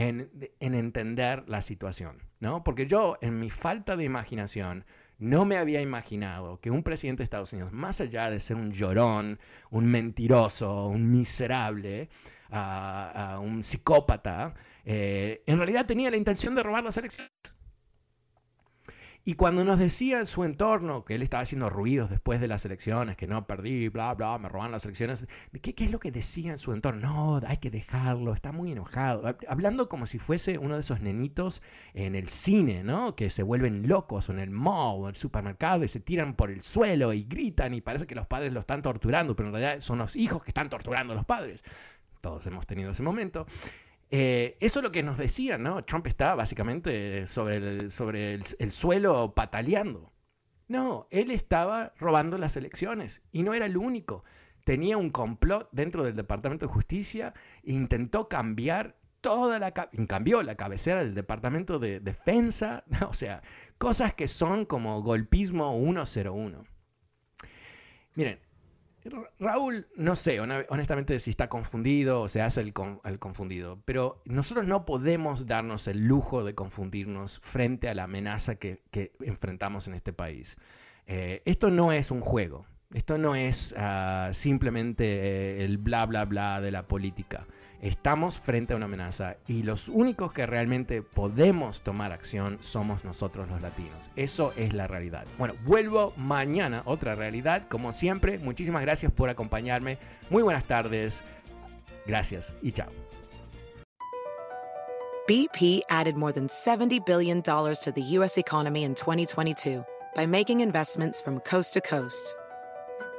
en, 0.00 0.30
en 0.60 0.74
entender 0.74 1.44
la 1.46 1.60
situación, 1.60 2.22
¿no? 2.40 2.64
Porque 2.64 2.86
yo, 2.86 3.18
en 3.20 3.38
mi 3.38 3.50
falta 3.50 3.96
de 3.96 4.04
imaginación, 4.04 4.84
no 5.18 5.44
me 5.44 5.58
había 5.58 5.82
imaginado 5.82 6.58
que 6.60 6.70
un 6.70 6.82
presidente 6.82 7.18
de 7.20 7.24
Estados 7.24 7.52
Unidos, 7.52 7.72
más 7.72 8.00
allá 8.00 8.30
de 8.30 8.40
ser 8.40 8.56
un 8.56 8.72
llorón, 8.72 9.38
un 9.70 9.86
mentiroso, 9.86 10.86
un 10.86 11.10
miserable, 11.10 12.08
uh, 12.50 13.36
uh, 13.36 13.40
un 13.42 13.62
psicópata, 13.62 14.54
eh, 14.86 15.42
en 15.46 15.58
realidad 15.58 15.84
tenía 15.84 16.10
la 16.10 16.16
intención 16.16 16.54
de 16.54 16.62
robar 16.62 16.82
las 16.82 16.96
elecciones. 16.96 17.30
Y 19.22 19.34
cuando 19.34 19.64
nos 19.64 19.78
decía 19.78 20.18
en 20.18 20.26
su 20.26 20.44
entorno 20.44 21.04
que 21.04 21.14
él 21.14 21.22
estaba 21.22 21.42
haciendo 21.42 21.68
ruidos 21.68 22.08
después 22.08 22.40
de 22.40 22.48
las 22.48 22.64
elecciones, 22.64 23.18
que 23.18 23.26
no 23.26 23.46
perdí, 23.46 23.88
bla, 23.88 24.14
bla, 24.14 24.38
me 24.38 24.48
roban 24.48 24.72
las 24.72 24.86
elecciones, 24.86 25.26
¿qué, 25.60 25.74
¿qué, 25.74 25.84
es 25.84 25.92
lo 25.92 26.00
que 26.00 26.10
decía 26.10 26.52
en 26.52 26.58
su 26.58 26.72
entorno? 26.72 27.00
No, 27.00 27.40
hay 27.46 27.58
que 27.58 27.70
dejarlo, 27.70 28.32
está 28.32 28.50
muy 28.50 28.72
enojado. 28.72 29.36
Hablando 29.46 29.90
como 29.90 30.06
si 30.06 30.18
fuese 30.18 30.56
uno 30.56 30.74
de 30.74 30.80
esos 30.80 31.02
nenitos 31.02 31.62
en 31.92 32.14
el 32.14 32.28
cine, 32.28 32.82
¿no? 32.82 33.14
Que 33.14 33.28
se 33.28 33.42
vuelven 33.42 33.86
locos 33.86 34.30
o 34.30 34.32
en 34.32 34.38
el 34.38 34.50
mall 34.50 35.00
o 35.00 35.02
en 35.04 35.10
el 35.10 35.16
supermercado 35.16 35.84
y 35.84 35.88
se 35.88 36.00
tiran 36.00 36.34
por 36.34 36.50
el 36.50 36.62
suelo 36.62 37.12
y 37.12 37.24
gritan 37.24 37.74
y 37.74 37.82
parece 37.82 38.06
que 38.06 38.14
los 38.14 38.26
padres 38.26 38.54
lo 38.54 38.60
están 38.60 38.80
torturando, 38.80 39.36
pero 39.36 39.50
en 39.50 39.54
realidad 39.54 39.80
son 39.80 39.98
los 39.98 40.16
hijos 40.16 40.42
que 40.42 40.50
están 40.50 40.70
torturando 40.70 41.12
a 41.12 41.16
los 41.16 41.26
padres. 41.26 41.62
Todos 42.22 42.46
hemos 42.46 42.66
tenido 42.66 42.90
ese 42.90 43.02
momento. 43.02 43.46
Eh, 44.10 44.56
eso 44.60 44.80
es 44.80 44.82
lo 44.82 44.92
que 44.92 45.02
nos 45.02 45.18
decían, 45.18 45.62
¿no? 45.62 45.84
Trump 45.84 46.06
está 46.06 46.34
básicamente 46.34 47.26
sobre 47.26 47.56
el, 47.56 47.90
sobre 47.90 48.34
el, 48.34 48.70
suelo 48.72 49.34
pataleando. 49.34 50.12
No, 50.68 51.06
él 51.10 51.30
estaba 51.30 51.92
robando 51.98 52.36
las 52.38 52.56
elecciones 52.56 53.22
y 53.32 53.42
no 53.42 53.54
era 53.54 53.66
el 53.66 53.76
único. 53.76 54.24
Tenía 54.64 54.96
un 54.96 55.10
complot 55.10 55.68
dentro 55.72 56.04
del 56.04 56.16
Departamento 56.16 56.66
de 56.66 56.72
Justicia 56.72 57.34
e 57.62 57.72
intentó 57.72 58.28
cambiar 58.28 58.96
toda 59.20 59.58
la... 59.58 59.72
cambió 59.72 60.42
la 60.42 60.56
cabecera 60.56 61.00
del 61.04 61.14
Departamento 61.14 61.78
de 61.78 62.00
Defensa, 62.00 62.84
o 63.08 63.14
sea, 63.14 63.42
cosas 63.78 64.14
que 64.14 64.28
son 64.28 64.64
como 64.64 65.02
golpismo 65.02 65.78
101. 65.80 66.64
Miren, 68.14 68.40
Raúl, 69.38 69.86
no 69.96 70.14
sé, 70.14 70.40
honestamente 70.40 71.18
si 71.18 71.30
está 71.30 71.48
confundido 71.48 72.22
o 72.22 72.28
se 72.28 72.42
hace 72.42 72.60
el, 72.60 72.72
confundido, 72.72 73.80
pero 73.84 74.20
nosotros 74.26 74.66
no 74.66 74.84
podemos 74.84 75.46
darnos 75.46 75.88
el 75.88 76.06
lujo 76.06 76.44
de 76.44 76.54
confundirnos 76.54 77.40
frente 77.40 77.88
a 77.88 77.94
la 77.94 78.04
amenaza 78.04 78.56
que, 78.56 78.82
enfrentamos 79.20 79.88
en 79.88 79.94
este 79.94 80.12
país. 80.12 80.58
Eh, 81.06 81.42
esto 81.46 81.70
no 81.70 81.92
es 81.92 82.10
un 82.10 82.20
juego, 82.20 82.66
esto 82.92 83.16
no 83.16 83.34
es 83.34 83.74
ah, 83.78 84.30
simplemente 84.32 85.04
eh, 85.04 85.64
el 85.64 85.78
bla 85.78 86.04
bla 86.04 86.26
bla 86.26 86.60
de 86.60 86.70
la 86.70 86.86
política. 86.86 87.46
Estamos 87.82 88.38
frente 88.38 88.74
a 88.74 88.76
una 88.76 88.84
amenaza 88.84 89.36
y 89.46 89.62
los 89.62 89.88
únicos 89.88 90.34
que 90.34 90.44
realmente 90.44 91.00
podemos 91.00 91.80
tomar 91.80 92.12
acción 92.12 92.58
somos 92.60 93.04
nosotros 93.06 93.48
los 93.48 93.62
latinos. 93.62 94.10
Eso 94.16 94.52
es 94.58 94.74
la 94.74 94.86
realidad. 94.86 95.24
Bueno, 95.38 95.54
vuelvo 95.64 96.12
mañana, 96.16 96.82
otra 96.84 97.14
realidad. 97.14 97.68
Como 97.68 97.92
siempre, 97.92 98.38
muchísimas 98.38 98.82
gracias 98.82 99.10
por 99.12 99.30
acompañarme. 99.30 99.96
Muy 100.28 100.42
buenas 100.42 100.66
tardes. 100.66 101.24
Gracias 102.06 102.54
y 102.60 102.72
chao. 102.72 102.90
BP 105.26 105.82
added 105.88 106.16
more 106.16 106.32
than 106.32 106.48
$70 106.48 107.06
billion 107.06 107.40
to 107.40 107.92
the 107.94 108.02
U.S. 108.18 108.36
economy 108.36 108.82
in 108.82 108.94
2022 108.94 109.82
by 110.14 110.26
making 110.26 110.60
investments 110.60 111.22
from 111.22 111.40
coast 111.40 111.72
to 111.74 111.80
coast. 111.80 112.34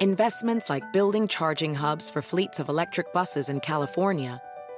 Investments 0.02 0.70
like 0.70 0.84
building 0.92 1.28
charging 1.28 1.74
hubs 1.74 2.12
for 2.12 2.22
fleets 2.22 2.60
of 2.60 2.70
electric 2.70 3.12
buses 3.14 3.50
in 3.50 3.60
California 3.60 4.42